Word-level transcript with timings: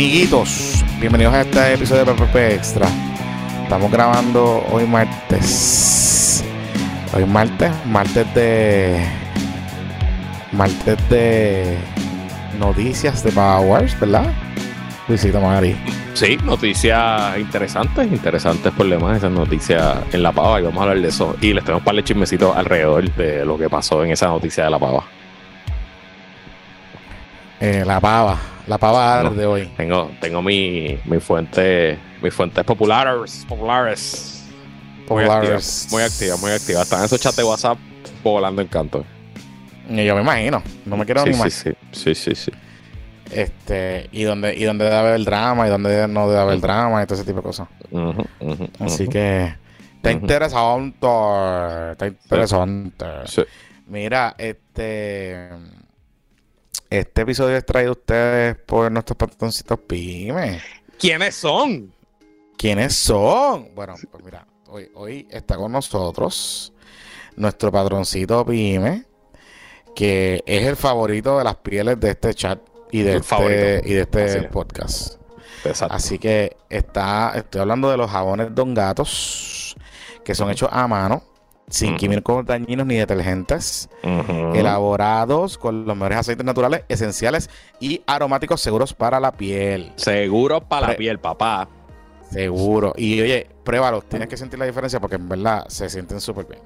Amiguitos, 0.00 0.82
bienvenidos 0.98 1.34
a 1.34 1.42
este 1.42 1.74
episodio 1.74 2.06
de 2.06 2.14
PPP 2.14 2.36
Extra. 2.54 2.88
Estamos 3.64 3.92
grabando 3.92 4.64
hoy 4.72 4.86
martes. 4.86 6.42
Hoy 7.12 7.26
martes, 7.26 7.70
martes 7.84 8.34
de. 8.34 9.06
Martes 10.52 10.96
de. 11.10 11.76
Noticias 12.58 13.22
de 13.22 13.30
Powers, 13.32 14.00
¿verdad? 14.00 14.32
Luisito 15.06 15.38
Mari. 15.38 15.76
Sí, 16.14 16.38
noticias 16.44 17.36
interesantes, 17.38 18.10
interesantes 18.10 18.72
por 18.72 18.88
demás, 18.88 19.18
esas 19.18 19.32
noticias 19.32 19.98
en 20.12 20.22
La 20.22 20.32
Pava 20.32 20.62
y 20.62 20.64
vamos 20.64 20.78
a 20.78 20.82
hablar 20.84 21.02
de 21.02 21.08
eso. 21.08 21.36
Y 21.42 21.52
les 21.52 21.62
tenemos 21.62 21.82
un 21.82 21.84
par 21.84 21.96
de 21.96 22.04
chismecitos 22.04 22.56
alrededor 22.56 23.14
de 23.16 23.44
lo 23.44 23.58
que 23.58 23.68
pasó 23.68 24.02
en 24.02 24.12
esa 24.12 24.28
noticia 24.28 24.64
de 24.64 24.70
La 24.70 24.78
Pava. 24.78 25.04
Eh, 27.60 27.84
la 27.84 28.00
pava, 28.00 28.38
la 28.70 28.78
pava 28.78 29.22
No, 29.24 29.30
de 29.34 29.46
hoy. 29.46 29.66
Tengo, 29.76 30.10
tengo 30.20 30.40
mi, 30.42 30.96
mi 31.04 31.18
fuente, 31.18 31.98
mis 32.22 32.32
fuentes 32.32 32.64
populares, 32.64 33.44
populares. 33.48 34.44
Muy 35.08 35.24
Populares. 35.24 35.88
muy 35.90 36.02
activa, 36.04 36.36
muy 36.36 36.52
activa. 36.52 36.82
Están 36.82 37.00
en 37.00 37.06
esos 37.06 37.20
chats 37.20 37.36
de 37.36 37.42
WhatsApp 37.42 37.76
volando 38.22 38.62
en 38.62 38.68
canto. 38.68 39.04
Y 39.88 40.04
Yo 40.04 40.14
me 40.14 40.20
imagino, 40.22 40.62
no 40.86 40.96
me 40.96 41.04
quiero 41.04 41.24
Sí, 41.24 41.30
ni 41.30 41.34
sí, 41.34 41.40
más. 41.40 41.52
sí, 41.52 41.72
sí, 41.90 42.14
sí, 42.14 42.34
sí. 42.36 42.52
Este, 43.32 44.08
y 44.12 44.22
donde, 44.22 44.54
y 44.54 44.62
donde 44.62 44.84
debe 44.84 44.96
haber 44.96 45.24
drama, 45.24 45.66
y 45.66 45.70
donde 45.70 46.06
no 46.06 46.28
debe 46.28 46.40
haber 46.40 46.60
drama, 46.60 47.02
y 47.02 47.06
todo 47.06 47.16
ese 47.16 47.24
tipo 47.24 47.38
de 47.38 47.42
cosas. 47.42 47.66
Así 48.78 49.02
ujú. 49.04 49.10
que 49.12 49.52
está 49.96 50.12
interesante. 50.12 51.06
Está 51.90 52.06
interesante. 52.06 53.06
Sí. 53.26 53.42
Mira, 53.88 54.36
este. 54.38 55.48
Este 56.90 57.22
episodio 57.22 57.56
es 57.56 57.64
traído 57.64 57.90
a 57.90 57.92
ustedes 57.92 58.56
por 58.66 58.90
nuestros 58.90 59.16
patroncitos 59.16 59.78
pymes. 59.86 60.60
¿Quiénes 60.98 61.36
son? 61.36 61.94
¿Quiénes 62.58 62.96
son? 62.96 63.72
Bueno, 63.76 63.94
pues 64.10 64.24
mira, 64.24 64.44
hoy, 64.66 64.90
hoy 64.94 65.28
está 65.30 65.56
con 65.56 65.70
nosotros 65.70 66.72
nuestro 67.36 67.70
patroncito 67.70 68.44
pyme, 68.44 69.04
que 69.94 70.42
es 70.44 70.66
el 70.66 70.74
favorito 70.74 71.38
de 71.38 71.44
las 71.44 71.56
pieles 71.56 71.98
de 72.00 72.10
este 72.10 72.34
chat 72.34 72.58
y 72.90 73.02
de 73.02 73.12
El 73.12 73.16
este, 73.18 73.28
favorito. 73.28 73.88
y 73.88 73.94
de 73.94 74.00
este 74.00 74.38
es. 74.38 74.46
podcast. 74.46 75.14
Exacto. 75.64 75.94
Así 75.94 76.18
que 76.18 76.56
está, 76.68 77.32
estoy 77.36 77.60
hablando 77.60 77.88
de 77.88 77.98
los 77.98 78.10
jabones 78.10 78.52
Don 78.52 78.74
Gatos, 78.74 79.76
que 80.24 80.34
son 80.34 80.50
hechos 80.50 80.68
a 80.72 80.88
mano, 80.88 81.22
sin 81.68 81.96
químicos 81.96 82.44
dañinos 82.44 82.86
ni 82.86 82.96
detergentes, 82.96 83.88
elaborados 84.02 85.56
con 85.58 85.84
los 85.84 85.96
mejores 85.96 86.18
aceites 86.18 86.44
naturales, 86.44 86.84
esenciales 86.88 87.48
y 87.78 88.02
aromáticos 88.06 88.60
seguros 88.60 88.92
para 88.92 89.20
la 89.20 89.32
piel. 89.32 89.92
Seguro 89.96 90.60
para 90.60 90.88
la 90.88 90.96
piel, 90.96 91.18
papá. 91.18 91.68
Seguro. 92.30 92.92
Y 92.96 93.20
oye, 93.20 93.48
pruébalos, 93.64 94.04
tienes 94.08 94.28
que 94.28 94.36
sentir 94.36 94.58
la 94.58 94.64
diferencia 94.64 95.00
porque 95.00 95.16
en 95.16 95.28
verdad 95.28 95.66
se 95.68 95.88
sienten 95.88 96.20
súper 96.20 96.46
bien. 96.46 96.60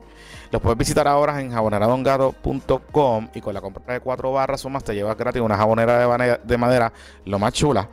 Los 0.50 0.60
puedes 0.60 0.78
visitar 0.78 1.08
ahora 1.08 1.40
en 1.40 1.50
jaboneradongato.com 1.50 3.28
y 3.34 3.40
con 3.40 3.54
la 3.54 3.60
compra 3.60 3.94
de 3.94 4.00
cuatro 4.00 4.32
barras 4.32 4.64
o 4.64 4.70
más 4.70 4.84
te 4.84 4.94
llevas 4.94 5.16
gratis 5.16 5.42
una 5.42 5.56
jabonera 5.56 5.98
de, 5.98 6.38
de 6.44 6.58
madera, 6.58 6.92
lo 7.24 7.38
más 7.38 7.52
chula. 7.54 7.88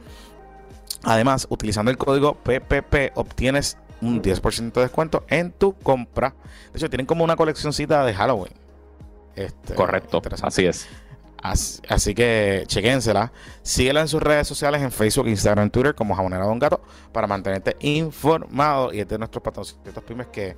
Además, 1.03 1.47
utilizando 1.49 1.89
el 1.89 1.97
código 1.97 2.35
PPP 2.35 3.13
obtienes 3.15 3.77
un 4.01 4.21
10% 4.21 4.71
de 4.73 4.81
descuento 4.81 5.23
en 5.27 5.51
tu 5.51 5.73
compra. 5.73 6.33
De 6.71 6.77
hecho, 6.79 6.89
tienen 6.89 7.05
como 7.05 7.23
una 7.23 7.35
coleccioncita 7.35 8.03
de 8.05 8.13
Halloween. 8.13 8.53
Este, 9.35 9.75
Correcto. 9.75 10.21
Así 10.41 10.65
es. 10.65 10.87
Así, 11.41 11.81
así 11.89 12.13
que 12.13 12.63
chequénsela. 12.67 13.31
Síguela 13.63 14.01
en 14.01 14.07
sus 14.07 14.21
redes 14.21 14.47
sociales, 14.47 14.81
en 14.81 14.91
Facebook, 14.91 15.27
Instagram, 15.27 15.69
Twitter, 15.71 15.95
como 15.95 16.15
Jabonera 16.15 16.45
Don 16.45 16.59
Gato, 16.59 16.81
para 17.11 17.25
mantenerte 17.27 17.75
informado. 17.79 18.93
Y 18.93 18.99
es 18.99 19.07
de 19.07 19.17
nuestros 19.17 19.43
patroncitos 19.43 20.03
pymes 20.03 20.27
que 20.27 20.55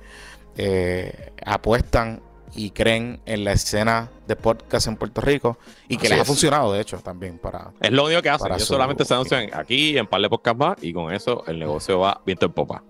eh, 0.56 1.32
apuestan 1.44 2.20
y 2.56 2.70
creen 2.70 3.20
en 3.26 3.42
la 3.44 3.52
escena 3.52 4.10
de 4.28 4.36
podcast 4.36 4.86
en 4.86 4.96
Puerto 4.96 5.20
Rico 5.20 5.58
y 5.88 5.96
que 5.96 6.06
Así 6.06 6.14
les 6.14 6.22
ha 6.22 6.24
funcionado, 6.24 6.72
de 6.72 6.80
hecho, 6.80 6.98
también 6.98 7.38
para. 7.38 7.72
Es 7.80 7.90
lo 7.90 8.04
único 8.04 8.22
que 8.22 8.30
hacen. 8.30 8.48
Ellos 8.52 8.62
su- 8.62 8.74
solamente 8.74 9.04
se 9.04 9.14
anuncian 9.14 9.48
aquí 9.54 9.98
en 9.98 10.06
par 10.06 10.20
de 10.20 10.28
podcast 10.28 10.56
más 10.56 10.76
y 10.82 10.92
con 10.92 11.12
eso 11.12 11.42
el 11.46 11.58
negocio 11.58 11.98
va 11.98 12.20
viento 12.24 12.46
en 12.46 12.52
popa. 12.52 12.82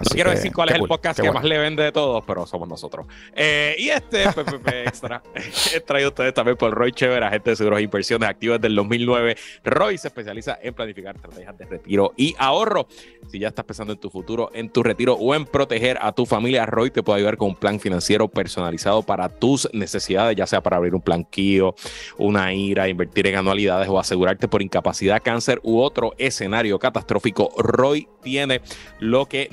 No 0.00 0.10
quiero 0.10 0.30
que, 0.30 0.36
decir 0.36 0.52
cuál 0.52 0.68
es 0.68 0.74
el 0.74 0.80
cool, 0.80 0.88
podcast 0.88 1.16
que 1.18 1.22
bueno. 1.22 1.40
más 1.40 1.44
le 1.44 1.58
vende 1.58 1.82
de 1.82 1.92
todos, 1.92 2.22
pero 2.26 2.46
somos 2.46 2.68
nosotros. 2.68 3.06
Eh, 3.34 3.76
y 3.78 3.88
este 3.88 4.24
PPP 4.28 4.68
Extra 4.86 5.22
es 5.34 5.84
traído 5.84 6.10
ustedes 6.10 6.34
también 6.34 6.56
por 6.56 6.72
Roy 6.72 6.92
Chever, 6.92 7.22
agente 7.22 7.50
de 7.50 7.56
seguros 7.56 7.78
e 7.78 7.82
inversiones 7.82 8.28
activas 8.28 8.60
del 8.60 8.74
2009. 8.74 9.36
Roy 9.64 9.98
se 9.98 10.08
especializa 10.08 10.58
en 10.62 10.74
planificar 10.74 11.16
estrategias 11.16 11.56
de 11.56 11.64
retiro 11.64 12.12
y 12.16 12.34
ahorro. 12.38 12.88
Si 13.28 13.38
ya 13.38 13.48
estás 13.48 13.64
pensando 13.64 13.92
en 13.92 13.98
tu 13.98 14.10
futuro, 14.10 14.50
en 14.54 14.70
tu 14.70 14.82
retiro 14.82 15.14
o 15.14 15.34
en 15.34 15.46
proteger 15.46 15.98
a 16.00 16.12
tu 16.12 16.26
familia, 16.26 16.66
Roy 16.66 16.90
te 16.90 17.02
puede 17.02 17.18
ayudar 17.18 17.36
con 17.36 17.48
un 17.48 17.56
plan 17.56 17.80
financiero 17.80 18.28
personalizado 18.28 19.02
para 19.02 19.28
tus 19.28 19.68
necesidades, 19.72 20.36
ya 20.36 20.46
sea 20.46 20.62
para 20.62 20.76
abrir 20.76 20.94
un 20.94 21.00
plan 21.00 21.24
Kio, 21.24 21.74
una 22.18 22.52
IRA, 22.52 22.88
invertir 22.88 23.26
en 23.26 23.36
anualidades 23.36 23.88
o 23.88 23.98
asegurarte 23.98 24.48
por 24.48 24.62
incapacidad, 24.62 25.22
cáncer 25.22 25.60
u 25.62 25.80
otro 25.80 26.14
escenario 26.18 26.78
catastrófico. 26.78 27.50
Roy 27.56 28.08
tiene 28.22 28.60
lo 28.98 29.26
que 29.26 29.48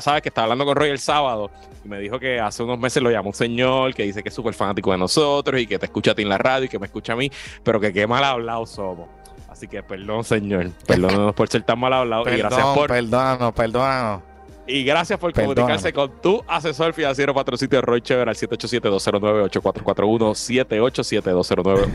Sabes 0.00 0.22
que 0.22 0.28
estaba 0.28 0.44
hablando 0.44 0.64
con 0.64 0.76
Roy 0.76 0.90
el 0.90 0.98
sábado 0.98 1.50
y 1.84 1.88
me 1.88 1.98
dijo 1.98 2.18
que 2.18 2.40
hace 2.40 2.62
unos 2.62 2.78
meses 2.78 3.02
lo 3.02 3.10
llamó 3.10 3.28
un 3.30 3.34
señor 3.34 3.94
que 3.94 4.04
dice 4.04 4.22
que 4.22 4.28
es 4.30 4.34
súper 4.34 4.54
fanático 4.54 4.92
de 4.92 4.98
nosotros 4.98 5.60
y 5.60 5.66
que 5.66 5.78
te 5.78 5.86
escucha 5.86 6.12
a 6.12 6.14
ti 6.14 6.22
en 6.22 6.28
la 6.28 6.38
radio 6.38 6.66
y 6.66 6.68
que 6.68 6.78
me 6.78 6.86
escucha 6.86 7.12
a 7.12 7.16
mí, 7.16 7.30
pero 7.62 7.80
que 7.80 7.92
qué 7.92 8.06
mal 8.06 8.24
hablado 8.24 8.66
somos. 8.66 9.08
Así 9.48 9.68
que 9.68 9.82
perdón, 9.82 10.24
señor. 10.24 10.70
Perdónanos 10.86 11.34
por 11.34 11.48
ser 11.48 11.62
tan 11.62 11.78
mal 11.78 11.92
hablado 11.92 12.22
y 12.22 12.38
gracias 12.38 12.60
Perdón, 12.60 12.74
por 12.74 12.88
perdónanos, 12.88 13.52
perdónanos. 13.52 14.22
y 14.66 14.82
gracias 14.84 15.18
por 15.18 15.32
Perdóname. 15.32 15.54
comunicarse 15.54 15.92
con 15.92 16.20
tu 16.20 16.42
asesor 16.48 16.92
financiero 16.92 17.32
patrocinio 17.34 17.80
Roy 17.82 18.00
Chever 18.00 18.28
al 18.28 18.34
787-209-8441, 18.34 20.34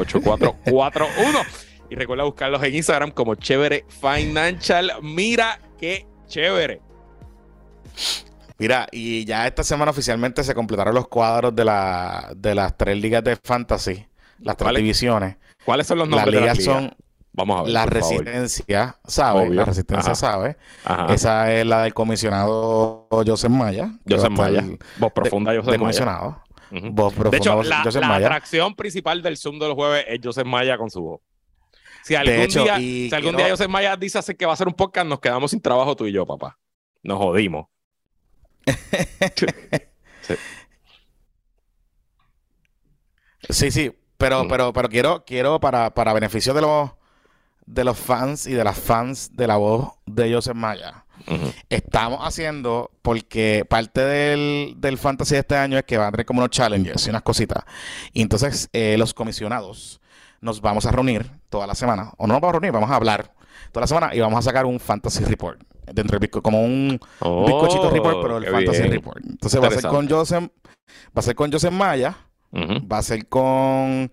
787-209-8441. 0.06 1.46
Y 1.90 1.96
recuerda 1.96 2.24
buscarlos 2.24 2.62
en 2.64 2.76
Instagram 2.76 3.12
como 3.12 3.36
Chévere 3.36 3.86
Financial. 3.90 4.92
Mira 5.02 5.60
qué 5.80 6.06
chévere. 6.28 6.82
Mira, 8.58 8.88
y 8.92 9.24
ya 9.26 9.48
esta 9.48 9.64
semana 9.64 9.92
oficialmente 9.92 10.44
se 10.44 10.54
completaron 10.54 10.94
los 10.94 11.08
cuadros 11.08 11.56
de, 11.56 11.64
la, 11.64 12.32
de 12.36 12.54
las 12.56 12.76
tres 12.78 12.98
ligas 12.98 13.24
de 13.24 13.38
fantasy, 13.38 14.06
las 14.40 14.58
tres 14.58 14.76
divisiones. 14.76 15.38
¿Cuáles 15.64 15.88
son 15.88 15.98
los 16.00 16.10
Las 16.10 16.18
nombres 16.18 16.36
de 16.36 16.42
ligas 16.42 16.58
las 16.58 16.68
ligas? 16.68 16.82
son 16.84 16.96
Vamos 17.32 17.60
a 17.60 17.64
ver. 17.64 17.72
la 17.72 17.80
favor. 17.82 17.94
resistencia, 17.94 18.98
¿sabe? 19.06 19.40
Obvio. 19.42 19.54
La 19.54 19.66
resistencia, 19.66 20.12
Ajá. 20.12 20.16
¿sabe? 20.16 20.58
Ajá. 20.84 21.14
Esa 21.14 21.54
es 21.54 21.66
la 21.66 21.84
del 21.84 21.94
comisionado 21.94 23.08
Joseph 23.26 23.52
Maya. 23.52 23.92
Joseph 24.10 24.32
Maya. 24.32 24.64
Voz 24.98 25.12
profunda, 25.14 25.52
De, 25.52 25.58
Joseph 25.60 25.72
de 25.72 25.78
Maya. 25.78 25.80
comisionado. 25.80 26.44
Voz 26.92 27.16
De 27.16 27.38
hecho, 27.38 27.52
profunda, 27.52 27.70
la, 27.78 27.84
Joseph 27.84 28.02
la 28.02 28.08
Maya. 28.08 28.26
atracción 28.28 28.76
principal 28.76 29.22
del 29.22 29.38
Zoom 29.38 29.58
de 29.60 29.68
los 29.68 29.76
jueves 29.76 30.04
es 30.08 30.20
Joseph 30.22 30.46
Maya 30.46 30.78
con 30.78 30.90
su 30.90 31.02
voz. 31.02 31.22
Si 32.04 32.16
algún, 32.16 32.34
hecho, 32.36 32.64
día, 32.64 32.76
si 32.78 33.10
algún 33.14 33.32
quiero- 33.32 33.38
día 33.38 33.50
Joseph 33.52 33.70
Maya 33.70 33.96
dice 33.96 34.36
que 34.36 34.46
va 34.46 34.52
a 34.52 34.56
hacer 34.56 34.68
un 34.68 34.74
podcast, 34.74 35.08
nos 35.08 35.20
quedamos 35.20 35.52
sin 35.52 35.62
trabajo 35.62 35.96
tú 35.96 36.06
y 36.08 36.12
yo, 36.12 36.26
papá. 36.26 36.58
Nos 37.04 37.18
jodimos. 37.20 37.68
Sí. 40.22 40.36
Sí, 43.50 43.72
sí, 43.72 43.92
pero, 44.18 44.44
Mm. 44.44 44.48
pero, 44.50 44.74
pero 44.74 44.90
quiero, 44.90 45.24
quiero 45.26 45.60
para, 45.60 45.94
para 45.94 46.14
beneficio 46.14 46.54
de 46.54 46.62
los 46.62 46.92
de 47.66 47.84
los 47.84 48.00
fans 48.00 48.48
y 48.48 48.54
de 48.54 48.64
las 48.64 48.80
fans 48.80 49.36
de 49.36 49.46
la 49.46 49.58
voz 49.58 49.92
de 50.08 50.34
Joseph 50.34 50.56
Maya. 50.56 51.06
Estamos 51.70 52.20
haciendo, 52.24 52.90
porque 53.04 53.64
parte 53.70 54.02
del, 54.02 54.74
del 54.78 54.98
fantasy 54.98 55.36
de 55.36 55.42
este 55.42 55.56
año 55.56 55.78
es 55.78 55.84
que 55.84 55.98
van 56.00 56.08
a 56.08 56.12
tener 56.12 56.26
como 56.26 56.40
unos 56.40 56.50
challenges 56.50 57.06
y 57.06 57.12
unas 57.12 57.22
cositas. 57.22 57.64
Y 58.12 58.24
entonces 58.24 58.70
eh, 58.74 58.96
los 58.98 59.14
comisionados 59.14 60.02
nos 60.42 60.62
vamos 60.62 60.88
a 60.88 60.92
reunir 60.92 61.30
toda 61.50 61.68
la 61.68 61.76
semana, 61.76 62.12
o 62.18 62.26
no 62.26 62.34
nos 62.34 62.42
vamos 62.42 62.56
a 62.56 62.60
reunir, 62.60 62.72
vamos 62.72 62.90
a 62.90 62.96
hablar 62.96 63.34
toda 63.72 63.82
la 63.82 63.88
semana 63.88 64.16
y 64.16 64.20
vamos 64.20 64.40
a 64.40 64.42
sacar 64.42 64.66
un 64.66 64.80
fantasy 64.80 65.24
report. 65.26 65.62
Dentro 65.94 66.18
del 66.20 66.30
bizco- 66.30 66.42
como 66.42 66.64
un 66.64 67.00
Oh, 67.20 67.46
bizcochito 67.46 67.90
report, 67.90 68.18
pero 68.22 68.38
el 68.38 68.46
fantasy 68.46 68.82
bien. 68.82 68.94
report. 68.94 69.24
Entonces 69.26 69.62
va 69.62 69.68
a 69.68 69.72
ser 69.72 69.84
con 69.90 70.10
Joseph, 70.10 70.44
va 70.44 71.20
a 71.20 71.22
ser 71.22 71.36
con 71.36 71.52
Joseph 71.52 71.72
Maya, 71.74 72.16
va 72.54 72.98
a 72.98 73.04
ser 73.04 73.28
con 73.28 74.12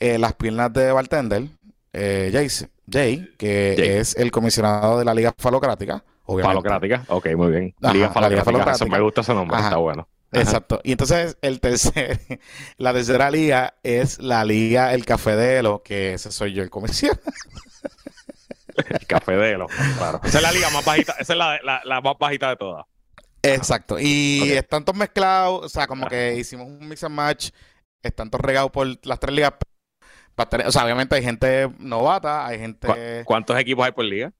eh, 0.00 0.18
las 0.18 0.34
piernas 0.34 0.72
de 0.72 0.92
bartender, 0.92 1.44
eh, 1.92 2.30
Jace- 2.32 2.68
Jay, 2.90 3.28
que 3.38 3.74
Jay. 3.78 3.88
es 3.88 4.16
el 4.16 4.30
comisionado 4.30 4.98
de 4.98 5.04
la 5.04 5.14
Liga 5.14 5.32
Falocrática. 5.38 6.04
Obviamente. 6.26 6.48
Falocrática. 6.68 7.04
Ok, 7.08 7.28
muy 7.36 7.50
bien. 7.50 7.74
Ajá, 7.82 7.92
Liga 7.94 8.06
la 8.20 8.28
Liga 8.28 8.42
Falocrática. 8.42 8.42
Eso 8.42 8.44
Falocrática. 8.44 8.96
me 8.96 9.02
gusta 9.02 9.20
ese 9.22 9.34
nombre. 9.34 9.56
Ajá. 9.56 9.66
Está 9.68 9.76
bueno. 9.78 10.08
Ajá. 10.32 10.40
Exacto. 10.42 10.80
Y 10.82 10.92
entonces 10.92 11.36
el 11.42 11.60
tercer, 11.60 12.18
la 12.78 12.92
tercera 12.92 13.30
liga 13.30 13.74
es 13.82 14.18
la 14.18 14.44
liga 14.44 14.92
El 14.94 15.04
Café 15.06 15.36
de 15.36 15.58
Elo, 15.58 15.82
que 15.84 16.14
ese 16.14 16.30
soy 16.32 16.52
yo 16.54 16.62
el 16.62 16.70
comercial. 16.70 17.18
El 18.88 19.06
café 19.06 19.32
de 19.32 19.52
Elo. 19.52 19.66
Claro. 19.98 20.20
Esa 20.24 20.38
es 20.38 20.42
la 20.42 20.52
liga 20.52 20.70
más 20.70 20.84
bajita. 20.84 21.12
Esa 21.18 21.32
es 21.32 21.38
la, 21.38 21.58
la, 21.62 21.80
la 21.84 22.00
más 22.00 22.14
bajita 22.18 22.50
de 22.50 22.56
todas. 22.56 22.86
Exacto. 23.44 23.98
Y 23.98 24.52
están 24.52 24.84
todos 24.84 24.98
mezclados, 24.98 25.64
o 25.64 25.68
sea, 25.68 25.86
como 25.86 26.06
que 26.06 26.36
hicimos 26.36 26.66
un 26.66 26.88
mix 26.88 27.04
and 27.04 27.14
match, 27.14 27.50
están 28.02 28.30
todos 28.30 28.44
regados 28.44 28.70
por 28.70 28.86
las 29.06 29.20
tres 29.20 29.34
ligas, 29.34 29.52
o 30.66 30.72
sea, 30.72 30.84
obviamente 30.84 31.14
hay 31.14 31.22
gente 31.22 31.70
novata, 31.78 32.46
hay 32.46 32.58
gente... 32.58 33.22
¿Cuántos 33.24 33.58
equipos 33.58 33.84
hay 33.84 33.92
por 33.92 34.04
liga? 34.04 34.32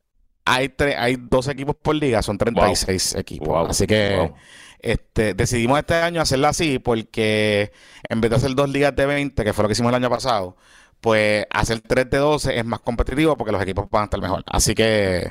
Hay, 0.47 0.75
hay 0.97 1.17
dos 1.17 1.49
equipos 1.49 1.77
por 1.77 1.95
liga, 1.95 2.23
son 2.23 2.37
36 2.37 3.15
equipos. 3.15 3.71
Así 3.71 3.87
que 3.87 4.33
este, 4.81 5.35
decidimos 5.35 5.79
este 5.79 5.95
año 5.95 6.21
hacerla 6.21 6.51
así 6.51 6.79
porque 6.79 7.73
en 8.09 8.21
vez 8.21 8.31
de 8.31 8.37
hacer 8.37 8.55
dos 8.55 8.69
ligas 8.69 8.95
de 8.95 9.07
20, 9.07 9.45
que 9.45 9.53
fue 9.53 9.63
lo 9.63 9.69
que 9.69 9.73
hicimos 9.73 9.91
el 9.91 9.97
año 9.97 10.11
pasado, 10.11 10.57
pues 11.05 11.45
hacer 11.51 11.83
3 11.83 12.09
de 12.09 12.17
12 12.17 12.59
es 12.59 12.65
más 12.65 12.81
competitivo 12.81 13.37
porque 13.37 13.53
los 13.53 13.61
equipos 13.61 13.91
van 13.91 14.01
a 14.01 14.05
estar 14.05 14.23
mejor. 14.23 14.43
Así 14.47 14.75
que 14.75 15.31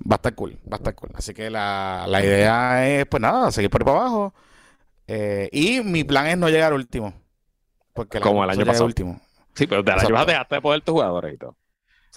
va 0.00 0.14
a 0.14 0.16
estar 0.16 0.34
cool, 0.34 0.58
va 0.64 0.72
a 0.72 0.76
estar 0.78 0.92
cool. 0.96 1.10
Así 1.14 1.32
que 1.32 1.50
la, 1.50 2.04
la 2.08 2.20
idea 2.20 2.88
es, 2.88 3.06
pues 3.06 3.20
nada, 3.20 3.52
seguir 3.52 3.70
por 3.70 3.82
ahí 3.82 3.84
para 3.84 3.98
abajo. 4.00 4.34
Eh, 5.06 5.48
y 5.52 5.82
mi 5.82 6.02
plan 6.02 6.26
es 6.26 6.36
no 6.36 6.48
llegar 6.48 6.72
último. 6.72 7.14
Porque 7.92 8.18
Como 8.18 8.42
el 8.42 8.50
año 8.50 8.66
pasado. 8.66 8.86
último. 8.86 9.20
Sí, 9.54 9.68
pero 9.68 9.84
de 9.84 9.92
la 9.92 10.02
año 10.02 10.26
dejaste 10.26 10.56
de 10.56 10.60
poder 10.60 10.80
tus 10.80 10.94
jugadores 10.94 11.32
y 11.32 11.38
todo. 11.38 11.56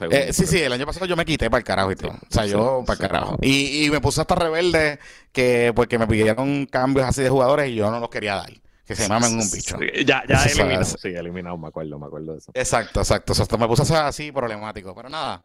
Eh, 0.09 0.33
sí, 0.33 0.47
sí, 0.47 0.59
el 0.59 0.73
año 0.73 0.87
pasado 0.87 1.05
yo 1.05 1.15
me 1.15 1.23
quité 1.23 1.51
para 1.51 1.59
el 1.59 1.65
carajo 1.65 1.91
y 1.91 1.95
todo. 1.95 2.13
o 2.13 2.31
sea, 2.31 2.47
yo 2.47 2.83
para 2.83 2.95
el 2.95 3.11
carajo. 3.11 3.37
Y, 3.43 3.85
y, 3.85 3.91
me 3.91 4.01
puse 4.01 4.21
hasta 4.21 4.33
rebelde 4.33 4.97
que 5.31 5.71
porque 5.75 5.99
me 5.99 6.07
pidieron 6.07 6.65
cambios 6.65 7.05
así 7.05 7.21
de 7.21 7.29
jugadores 7.29 7.69
y 7.69 7.75
yo 7.75 7.91
no 7.91 7.99
los 7.99 8.09
quería 8.09 8.37
dar. 8.37 8.49
Que 8.87 8.95
se 8.95 9.07
llaman 9.07 9.33
un 9.33 9.51
bicho. 9.51 9.77
ya, 10.05 10.23
ya 10.27 10.43
eliminado. 10.45 10.85
Sí, 10.85 11.09
eliminado, 11.09 11.57
me 11.57 11.67
acuerdo, 11.67 11.99
me 11.99 12.05
acuerdo 12.05 12.31
de 12.31 12.37
eso. 12.37 12.51
Exacto, 12.53 13.01
exacto. 13.01 13.33
O 13.33 13.35
sea, 13.35 13.43
hasta 13.43 13.57
me 13.57 13.67
puse 13.67 13.93
así 13.93 14.31
problemático. 14.31 14.95
Pero 14.95 15.09
nada, 15.09 15.43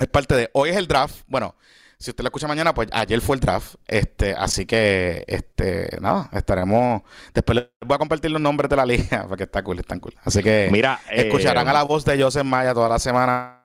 es 0.00 0.08
parte 0.08 0.34
de. 0.34 0.50
Hoy 0.54 0.70
es 0.70 0.76
el 0.76 0.88
draft. 0.88 1.24
Bueno, 1.26 1.54
si 1.98 2.10
usted 2.10 2.22
lo 2.22 2.28
escucha 2.28 2.48
mañana, 2.48 2.72
pues 2.72 2.88
ayer 2.92 3.20
fue 3.20 3.36
el 3.36 3.40
draft. 3.40 3.74
Este, 3.86 4.32
así 4.32 4.64
que, 4.64 5.24
este, 5.26 5.98
nada, 6.00 6.30
estaremos. 6.32 7.02
Después 7.34 7.56
les 7.56 7.68
voy 7.84 7.96
a 7.96 7.98
compartir 7.98 8.30
los 8.30 8.40
nombres 8.40 8.70
de 8.70 8.76
la 8.76 8.86
liga, 8.86 9.26
porque 9.28 9.44
está 9.44 9.62
cool, 9.62 9.80
están 9.80 10.00
cool. 10.00 10.14
Así 10.24 10.42
que 10.42 10.70
Mira, 10.72 11.00
escucharán 11.10 11.66
eh, 11.66 11.70
a 11.70 11.72
la 11.74 11.82
voz 11.82 12.04
de 12.04 12.22
Joseph 12.22 12.44
Maya 12.44 12.72
toda 12.72 12.88
la 12.88 12.98
semana 12.98 13.64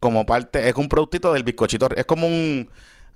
como 0.00 0.26
parte. 0.26 0.68
Es 0.68 0.74
un 0.74 0.88
productito 0.88 1.32
del 1.32 1.44
bizcochito. 1.44 1.88
Es 1.96 2.04
como 2.04 2.26
un 2.26 2.68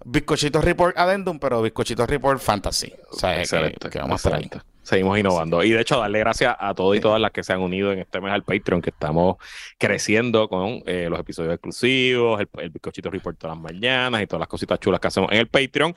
bizcochito 0.05 0.63
report 0.63 0.97
addendum, 0.97 1.39
pero 1.39 1.61
bizcochito 1.61 2.07
report 2.07 2.41
fantasy. 2.41 2.95
O 3.11 3.17
sea, 3.19 3.41
excelente, 3.41 3.91
que, 3.91 3.99
vamos 3.99 4.25
a 4.25 4.29
estar 4.29 4.41
ahí. 4.41 4.49
Seguimos 4.87 5.19
innovando. 5.19 5.65
Y 5.65 5.71
de 5.71 5.81
hecho, 5.81 5.99
darle 5.99 6.21
gracias 6.21 6.55
a 6.61 6.73
todos 6.73 6.97
y 6.97 7.01
todas 7.01 7.21
las 7.21 7.33
que 7.33 7.43
se 7.43 7.53
han 7.53 7.61
unido 7.61 7.91
en 7.91 7.99
este 7.99 8.21
mes 8.21 8.33
al 8.33 8.45
Patreon, 8.45 8.81
que 8.81 8.91
estamos 8.91 9.35
creciendo 9.79 10.49
con 10.49 10.81
eh, 10.87 11.09
los 11.11 11.19
episodios 11.19 11.55
exclusivos, 11.55 12.41
el, 12.41 12.49
el 12.63 12.71
bizcochito 12.71 13.11
report 13.11 13.37
todas 13.37 13.57
las 13.57 13.65
mañanas 13.65 14.23
y 14.23 14.29
todas 14.29 14.39
las 14.39 14.49
cositas 14.49 14.79
chulas 14.79 15.01
que 15.01 15.09
hacemos 15.09 15.33
en 15.33 15.39
el 15.39 15.49
Patreon. 15.49 15.93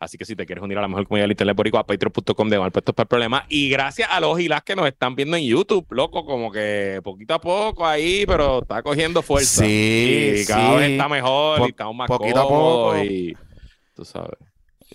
Así 0.00 0.18
que 0.18 0.24
si 0.24 0.34
te 0.34 0.44
quieres 0.44 0.64
unir 0.64 0.76
a 0.76 0.80
la 0.80 0.88
mejor 0.88 1.06
comunidad 1.06 1.26
del 1.26 1.30
internet 1.30 1.56
por 1.56 1.68
a 1.68 1.86
patreon.com 1.86 2.48
de 2.48 2.58
malpuestos 2.58 2.92
para 2.92 3.04
el 3.04 3.08
problema. 3.08 3.46
Y 3.48 3.68
gracias 3.68 4.08
a 4.10 4.18
los 4.18 4.40
y 4.40 4.48
las 4.48 4.64
que 4.64 4.74
nos 4.74 4.88
están 4.88 5.14
viendo 5.14 5.36
en 5.36 5.44
YouTube, 5.44 5.86
loco, 5.90 6.26
como 6.26 6.50
que 6.50 7.00
poquito 7.04 7.34
a 7.34 7.40
poco 7.40 7.86
ahí, 7.86 8.24
pero 8.26 8.62
está 8.62 8.82
cogiendo 8.82 9.22
fuerza. 9.22 9.62
Sí, 9.64 10.38
y 10.38 10.46
cada 10.46 10.74
vez 10.74 10.90
está 10.90 11.08
mejor 11.08 11.60
y 11.60 11.70
estamos 11.70 11.94
más 11.94 12.08
poquito 12.08 12.40
a 12.40 12.48
poco. 12.48 12.98
y 13.04 13.36
tú 13.94 14.04
sabes. 14.04 14.36